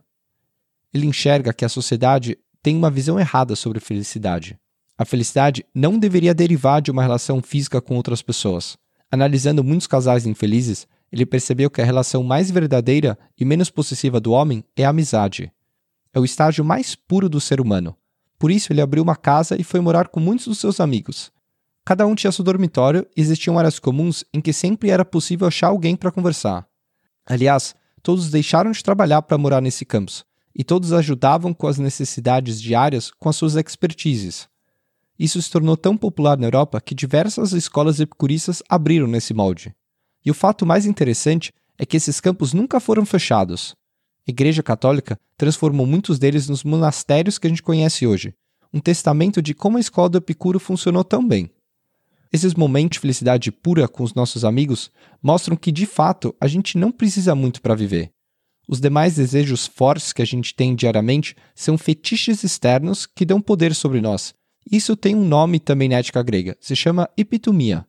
ele 0.94 1.08
enxerga 1.08 1.54
que 1.54 1.66
a 1.66 1.70
sociedade 1.70 2.38
tem 2.62 2.76
uma 2.76 2.92
visão 2.92 3.20
errada 3.20 3.56
sobre 3.56 3.80
felicidade. 3.80 4.60
A 4.98 5.06
felicidade 5.06 5.66
não 5.74 5.98
deveria 5.98 6.34
derivar 6.34 6.82
de 6.82 6.92
uma 6.92 7.02
relação 7.02 7.42
física 7.42 7.80
com 7.80 7.96
outras 7.96 8.22
pessoas. 8.22 8.78
Analisando 9.12 9.64
muitos 9.64 9.88
casais 9.88 10.26
infelizes, 10.26 10.88
ele 11.12 11.26
percebeu 11.26 11.70
que 11.70 11.82
a 11.82 11.86
relação 11.86 12.24
mais 12.24 12.52
verdadeira 12.52 13.18
e 13.40 13.46
menos 13.46 13.70
possessiva 13.70 14.20
do 14.20 14.32
homem 14.32 14.64
é 14.76 14.86
a 14.86 14.90
amizade. 14.90 15.52
É 16.14 16.20
o 16.20 16.26
estágio 16.26 16.66
mais 16.66 16.96
puro 16.96 17.30
do 17.30 17.40
ser 17.40 17.62
humano. 17.62 17.96
Por 18.38 18.52
isso, 18.52 18.72
ele 18.72 18.82
abriu 18.82 19.04
uma 19.04 19.16
casa 19.16 19.60
e 19.60 19.64
foi 19.64 19.80
morar 19.80 20.08
com 20.08 20.20
muitos 20.20 20.48
dos 20.48 20.60
seus 20.60 20.80
amigos. 20.80 21.32
Cada 21.86 22.06
um 22.06 22.14
tinha 22.14 22.32
seu 22.32 22.44
dormitório 22.44 23.08
e 23.16 23.22
existiam 23.22 23.58
áreas 23.58 23.80
comuns 23.80 24.24
em 24.34 24.40
que 24.40 24.54
sempre 24.54 24.90
era 24.90 25.04
possível 25.04 25.48
achar 25.48 25.68
alguém 25.68 25.96
para 25.96 26.12
conversar. 26.12 26.68
Aliás, 27.26 27.76
todos 28.04 28.30
deixaram 28.30 28.72
de 28.72 28.84
trabalhar 28.84 29.22
para 29.22 29.38
morar 29.38 29.62
nesse 29.62 29.86
campus, 29.86 30.26
e 30.56 30.64
todos 30.64 30.94
ajudavam 30.94 31.54
com 31.54 31.68
as 31.68 31.78
necessidades 31.78 32.62
diárias 32.62 33.12
com 33.12 33.30
as 33.30 33.36
suas 33.36 33.56
expertises. 33.56 34.48
Isso 35.18 35.42
se 35.42 35.52
tornou 35.52 35.76
tão 35.76 35.98
popular 35.98 36.38
na 36.38 36.48
Europa 36.48 36.80
que 36.80 36.96
diversas 36.96 37.52
escolas 37.52 38.00
epicuristas 38.00 38.64
abriram 38.70 39.08
nesse 39.08 39.34
molde. 39.34 39.76
E 40.26 40.32
o 40.32 40.34
fato 40.34 40.66
mais 40.66 40.86
interessante 40.86 41.54
é 41.78 41.86
que 41.86 41.98
esses 41.98 42.20
campos 42.20 42.54
nunca 42.54 42.80
foram 42.80 43.06
fechados. 43.06 43.76
A 44.28 44.32
Igreja 44.32 44.64
Católica 44.64 45.20
transformou 45.38 45.86
muitos 45.86 46.20
deles 46.20 46.48
nos 46.48 46.64
monastérios 46.64 47.38
que 47.38 47.48
a 47.48 47.50
gente 47.50 47.64
conhece 47.64 48.06
hoje, 48.06 48.34
um 48.74 48.80
testamento 48.80 49.42
de 49.42 49.54
como 49.54 49.78
a 49.78 49.80
escola 49.80 50.10
do 50.10 50.18
Epicuro 50.20 50.60
funcionou 50.60 51.04
tão 51.04 51.28
bem. 51.28 51.50
Esses 52.32 52.54
momentos 52.54 52.98
de 52.98 53.00
felicidade 53.00 53.52
pura 53.52 53.88
com 53.88 54.04
os 54.04 54.14
nossos 54.14 54.46
amigos 54.46 54.92
mostram 55.22 55.58
que, 55.58 55.72
de 55.72 55.88
fato, 55.88 56.36
a 56.40 56.48
gente 56.48 56.78
não 56.78 56.92
precisa 56.92 57.34
muito 57.34 57.62
para 57.62 57.74
viver. 57.74 58.12
Os 58.72 58.80
demais 58.80 59.16
desejos 59.16 59.66
fortes 59.66 60.14
que 60.14 60.22
a 60.22 60.26
gente 60.26 60.54
tem 60.54 60.76
diariamente 60.76 61.36
são 61.56 61.76
fetiches 61.76 62.44
externos 62.44 63.08
que 63.08 63.26
dão 63.26 63.42
poder 63.42 63.74
sobre 63.74 64.00
nós. 64.00 64.36
Isso 64.72 64.96
tem 64.96 65.16
um 65.16 65.26
nome 65.26 65.60
também 65.60 65.90
na 65.90 65.96
ética 65.96 66.22
grega, 66.22 66.56
se 66.62 66.76
chama 66.76 67.10
epitomia. 67.18 67.84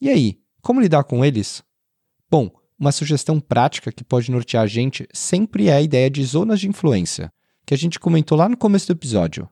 E 0.00 0.08
aí, 0.08 0.40
como 0.60 0.80
lidar 0.80 1.04
com 1.04 1.24
eles? 1.24 1.62
Bom, 2.28 2.50
uma 2.76 2.90
sugestão 2.90 3.38
prática 3.38 3.92
que 3.92 4.02
pode 4.02 4.28
nortear 4.28 4.64
a 4.64 4.66
gente 4.66 5.06
sempre 5.12 5.68
é 5.68 5.74
a 5.74 5.80
ideia 5.80 6.10
de 6.10 6.24
zonas 6.24 6.58
de 6.58 6.68
influência, 6.68 7.32
que 7.64 7.72
a 7.72 7.78
gente 7.78 8.00
comentou 8.00 8.36
lá 8.36 8.48
no 8.48 8.56
começo 8.56 8.88
do 8.88 8.92
episódio. 8.92 9.48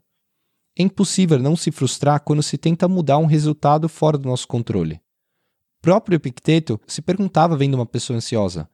É 0.76 0.82
impossível 0.82 1.38
não 1.38 1.54
se 1.54 1.70
frustrar 1.70 2.18
quando 2.18 2.42
se 2.42 2.58
tenta 2.58 2.88
mudar 2.88 3.18
um 3.18 3.26
resultado 3.26 3.88
fora 3.88 4.18
do 4.18 4.28
nosso 4.28 4.48
controle. 4.48 4.96
O 4.96 5.82
próprio 5.82 6.16
Epicteto 6.16 6.80
se 6.88 7.00
perguntava 7.00 7.56
vendo 7.56 7.74
uma 7.74 7.86
pessoa 7.86 8.16
ansiosa: 8.16 8.68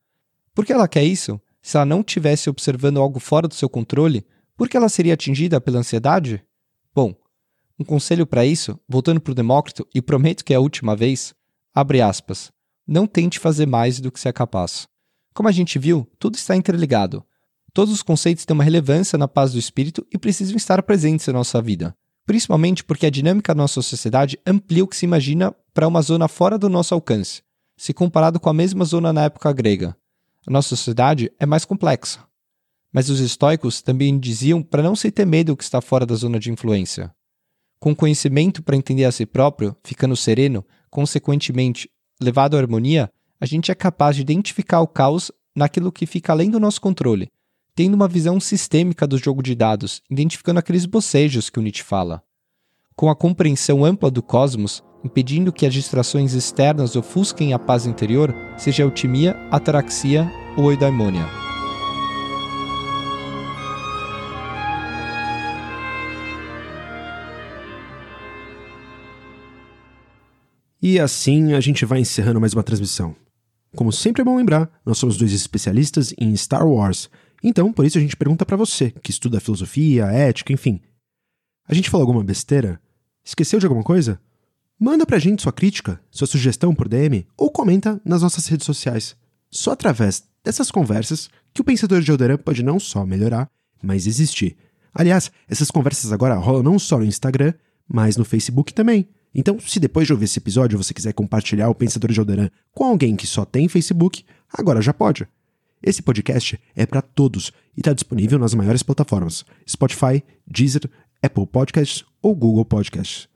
por 0.54 0.64
que 0.64 0.72
ela 0.72 0.88
quer 0.88 1.04
isso? 1.04 1.38
Se 1.62 1.76
ela 1.76 1.86
não 1.86 2.00
estivesse 2.00 2.48
observando 2.48 3.00
algo 3.00 3.20
fora 3.20 3.46
do 3.46 3.54
seu 3.54 3.68
controle, 3.68 4.26
por 4.56 4.68
que 4.68 4.76
ela 4.76 4.88
seria 4.88 5.14
atingida 5.14 5.60
pela 5.60 5.78
ansiedade? 5.78 6.42
Bom, 6.94 7.14
um 7.78 7.84
conselho 7.84 8.26
para 8.26 8.44
isso, 8.44 8.78
voltando 8.88 9.20
para 9.20 9.32
o 9.32 9.34
Demócrito, 9.34 9.86
e 9.94 10.02
prometo 10.02 10.44
que 10.44 10.52
é 10.52 10.56
a 10.56 10.60
última 10.60 10.94
vez, 10.94 11.34
abre 11.74 12.00
aspas, 12.00 12.52
não 12.86 13.06
tente 13.06 13.38
fazer 13.38 13.66
mais 13.66 14.00
do 14.00 14.10
que 14.12 14.20
se 14.20 14.28
é 14.28 14.32
capaz. 14.32 14.86
Como 15.32 15.48
a 15.48 15.52
gente 15.52 15.78
viu, 15.78 16.06
tudo 16.18 16.34
está 16.34 16.56
interligado. 16.56 17.24
Todos 17.72 17.94
os 17.94 18.02
conceitos 18.02 18.44
têm 18.44 18.54
uma 18.54 18.64
relevância 18.64 19.16
na 19.16 19.28
paz 19.28 19.52
do 19.52 19.58
espírito 19.58 20.04
e 20.12 20.18
precisam 20.18 20.56
estar 20.56 20.82
presentes 20.82 21.26
na 21.28 21.34
nossa 21.34 21.62
vida, 21.62 21.94
principalmente 22.26 22.82
porque 22.82 23.06
a 23.06 23.10
dinâmica 23.10 23.54
da 23.54 23.62
nossa 23.62 23.80
sociedade 23.80 24.38
amplia 24.44 24.84
o 24.84 24.88
que 24.88 24.96
se 24.96 25.06
imagina 25.06 25.54
para 25.72 25.86
uma 25.86 26.02
zona 26.02 26.26
fora 26.26 26.58
do 26.58 26.68
nosso 26.68 26.94
alcance, 26.94 27.42
se 27.76 27.94
comparado 27.94 28.40
com 28.40 28.50
a 28.50 28.54
mesma 28.54 28.84
zona 28.84 29.12
na 29.12 29.24
época 29.24 29.52
grega. 29.52 29.96
A 30.46 30.50
nossa 30.50 30.70
sociedade 30.70 31.30
é 31.38 31.44
mais 31.44 31.64
complexa. 31.64 32.24
Mas 32.92 33.08
os 33.08 33.20
estoicos 33.20 33.82
também 33.82 34.18
diziam 34.18 34.62
para 34.62 34.82
não 34.82 34.96
se 34.96 35.10
ter 35.10 35.26
medo 35.26 35.52
do 35.52 35.56
que 35.56 35.64
está 35.64 35.80
fora 35.80 36.06
da 36.06 36.14
zona 36.14 36.38
de 36.38 36.50
influência. 36.50 37.12
Com 37.78 37.94
conhecimento 37.94 38.62
para 38.62 38.76
entender 38.76 39.04
a 39.04 39.12
si 39.12 39.24
próprio, 39.24 39.76
ficando 39.84 40.16
sereno, 40.16 40.64
consequentemente 40.90 41.88
levado 42.20 42.56
à 42.56 42.60
harmonia, 42.60 43.10
a 43.40 43.46
gente 43.46 43.70
é 43.70 43.74
capaz 43.74 44.16
de 44.16 44.22
identificar 44.22 44.80
o 44.80 44.88
caos 44.88 45.30
naquilo 45.56 45.92
que 45.92 46.06
fica 46.06 46.32
além 46.32 46.50
do 46.50 46.60
nosso 46.60 46.80
controle, 46.80 47.28
tendo 47.74 47.94
uma 47.94 48.08
visão 48.08 48.38
sistêmica 48.38 49.06
do 49.06 49.16
jogo 49.16 49.42
de 49.42 49.54
dados, 49.54 50.02
identificando 50.10 50.58
aqueles 50.58 50.84
bocejos 50.84 51.48
que 51.48 51.58
o 51.58 51.62
Nietzsche 51.62 51.82
fala. 51.82 52.22
Com 53.00 53.08
a 53.08 53.16
compreensão 53.16 53.82
ampla 53.82 54.10
do 54.10 54.22
cosmos, 54.22 54.84
impedindo 55.02 55.54
que 55.54 55.64
as 55.64 55.72
distrações 55.72 56.34
externas 56.34 56.96
ofusquem 56.96 57.54
a 57.54 57.58
paz 57.58 57.86
interior, 57.86 58.30
seja 58.58 58.82
eutimia, 58.82 59.32
ataraxia 59.50 60.30
ou 60.54 60.70
eudaimonia. 60.70 61.26
E 70.82 71.00
assim 71.00 71.54
a 71.54 71.60
gente 71.60 71.86
vai 71.86 72.00
encerrando 72.00 72.38
mais 72.38 72.52
uma 72.52 72.62
transmissão. 72.62 73.16
Como 73.74 73.90
sempre 73.90 74.20
é 74.20 74.24
bom 74.26 74.36
lembrar, 74.36 74.70
nós 74.84 74.98
somos 74.98 75.16
dois 75.16 75.32
especialistas 75.32 76.12
em 76.18 76.36
Star 76.36 76.68
Wars. 76.68 77.08
Então, 77.42 77.72
por 77.72 77.86
isso 77.86 77.96
a 77.96 78.00
gente 78.02 78.14
pergunta 78.14 78.44
para 78.44 78.58
você, 78.58 78.90
que 79.02 79.10
estuda 79.10 79.40
filosofia, 79.40 80.04
ética, 80.04 80.52
enfim. 80.52 80.82
A 81.66 81.72
gente 81.72 81.88
falou 81.88 82.02
alguma 82.02 82.22
besteira? 82.22 82.78
Esqueceu 83.30 83.60
de 83.60 83.66
alguma 83.66 83.84
coisa? 83.84 84.20
Manda 84.76 85.06
pra 85.06 85.20
gente 85.20 85.42
sua 85.42 85.52
crítica, 85.52 86.00
sua 86.10 86.26
sugestão 86.26 86.74
por 86.74 86.88
DM 86.88 87.24
ou 87.36 87.48
comenta 87.48 88.00
nas 88.04 88.22
nossas 88.22 88.44
redes 88.48 88.66
sociais. 88.66 89.14
Só 89.48 89.70
através 89.70 90.24
dessas 90.42 90.68
conversas 90.68 91.30
que 91.54 91.60
o 91.60 91.64
Pensador 91.64 92.00
de 92.00 92.10
Alderan 92.10 92.38
pode 92.38 92.64
não 92.64 92.80
só 92.80 93.06
melhorar, 93.06 93.48
mas 93.80 94.08
existir. 94.08 94.56
Aliás, 94.92 95.30
essas 95.48 95.70
conversas 95.70 96.10
agora 96.10 96.34
rolam 96.34 96.64
não 96.64 96.76
só 96.76 96.98
no 96.98 97.04
Instagram, 97.04 97.54
mas 97.88 98.16
no 98.16 98.24
Facebook 98.24 98.74
também. 98.74 99.08
Então, 99.32 99.60
se 99.60 99.78
depois 99.78 100.08
de 100.08 100.12
ouvir 100.12 100.24
esse 100.24 100.40
episódio 100.40 100.76
você 100.76 100.92
quiser 100.92 101.12
compartilhar 101.12 101.68
o 101.68 101.74
Pensador 101.74 102.10
de 102.10 102.18
Alderan 102.18 102.50
com 102.72 102.82
alguém 102.82 103.14
que 103.14 103.28
só 103.28 103.44
tem 103.44 103.68
Facebook, 103.68 104.24
agora 104.52 104.82
já 104.82 104.92
pode. 104.92 105.24
Esse 105.80 106.02
podcast 106.02 106.60
é 106.74 106.84
para 106.84 107.00
todos 107.00 107.52
e 107.76 107.80
está 107.80 107.92
disponível 107.92 108.40
nas 108.40 108.54
maiores 108.54 108.82
plataformas: 108.82 109.44
Spotify, 109.68 110.20
Deezer, 110.44 110.90
Apple 111.22 111.46
Podcasts 111.46 112.04
ou 112.22 112.34
Google 112.34 112.64
Podcasts. 112.64 113.28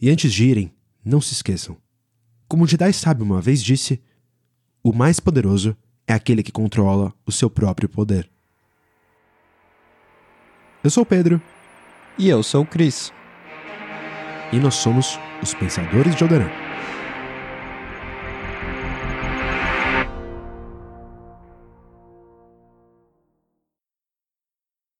E 0.00 0.10
antes 0.10 0.32
de 0.32 0.46
irem, 0.46 0.72
não 1.04 1.20
se 1.20 1.32
esqueçam. 1.32 1.76
Como 2.48 2.64
o 2.64 2.66
Jedi 2.66 2.92
sábio 2.92 3.24
uma 3.24 3.40
vez 3.40 3.62
disse, 3.62 4.00
o 4.82 4.92
mais 4.92 5.18
poderoso 5.18 5.76
é 6.06 6.12
aquele 6.12 6.42
que 6.42 6.52
controla 6.52 7.12
o 7.24 7.32
seu 7.32 7.50
próprio 7.50 7.88
poder. 7.88 8.30
Eu 10.82 10.90
sou 10.90 11.02
o 11.02 11.06
Pedro. 11.06 11.40
E 12.18 12.28
eu 12.28 12.42
sou 12.42 12.62
o 12.62 12.66
Cris 12.66 13.12
e 14.52 14.58
nós 14.58 14.74
somos 14.74 15.18
os 15.42 15.54
Pensadores 15.54 16.14
de 16.14 16.22
Alderan. 16.22 16.65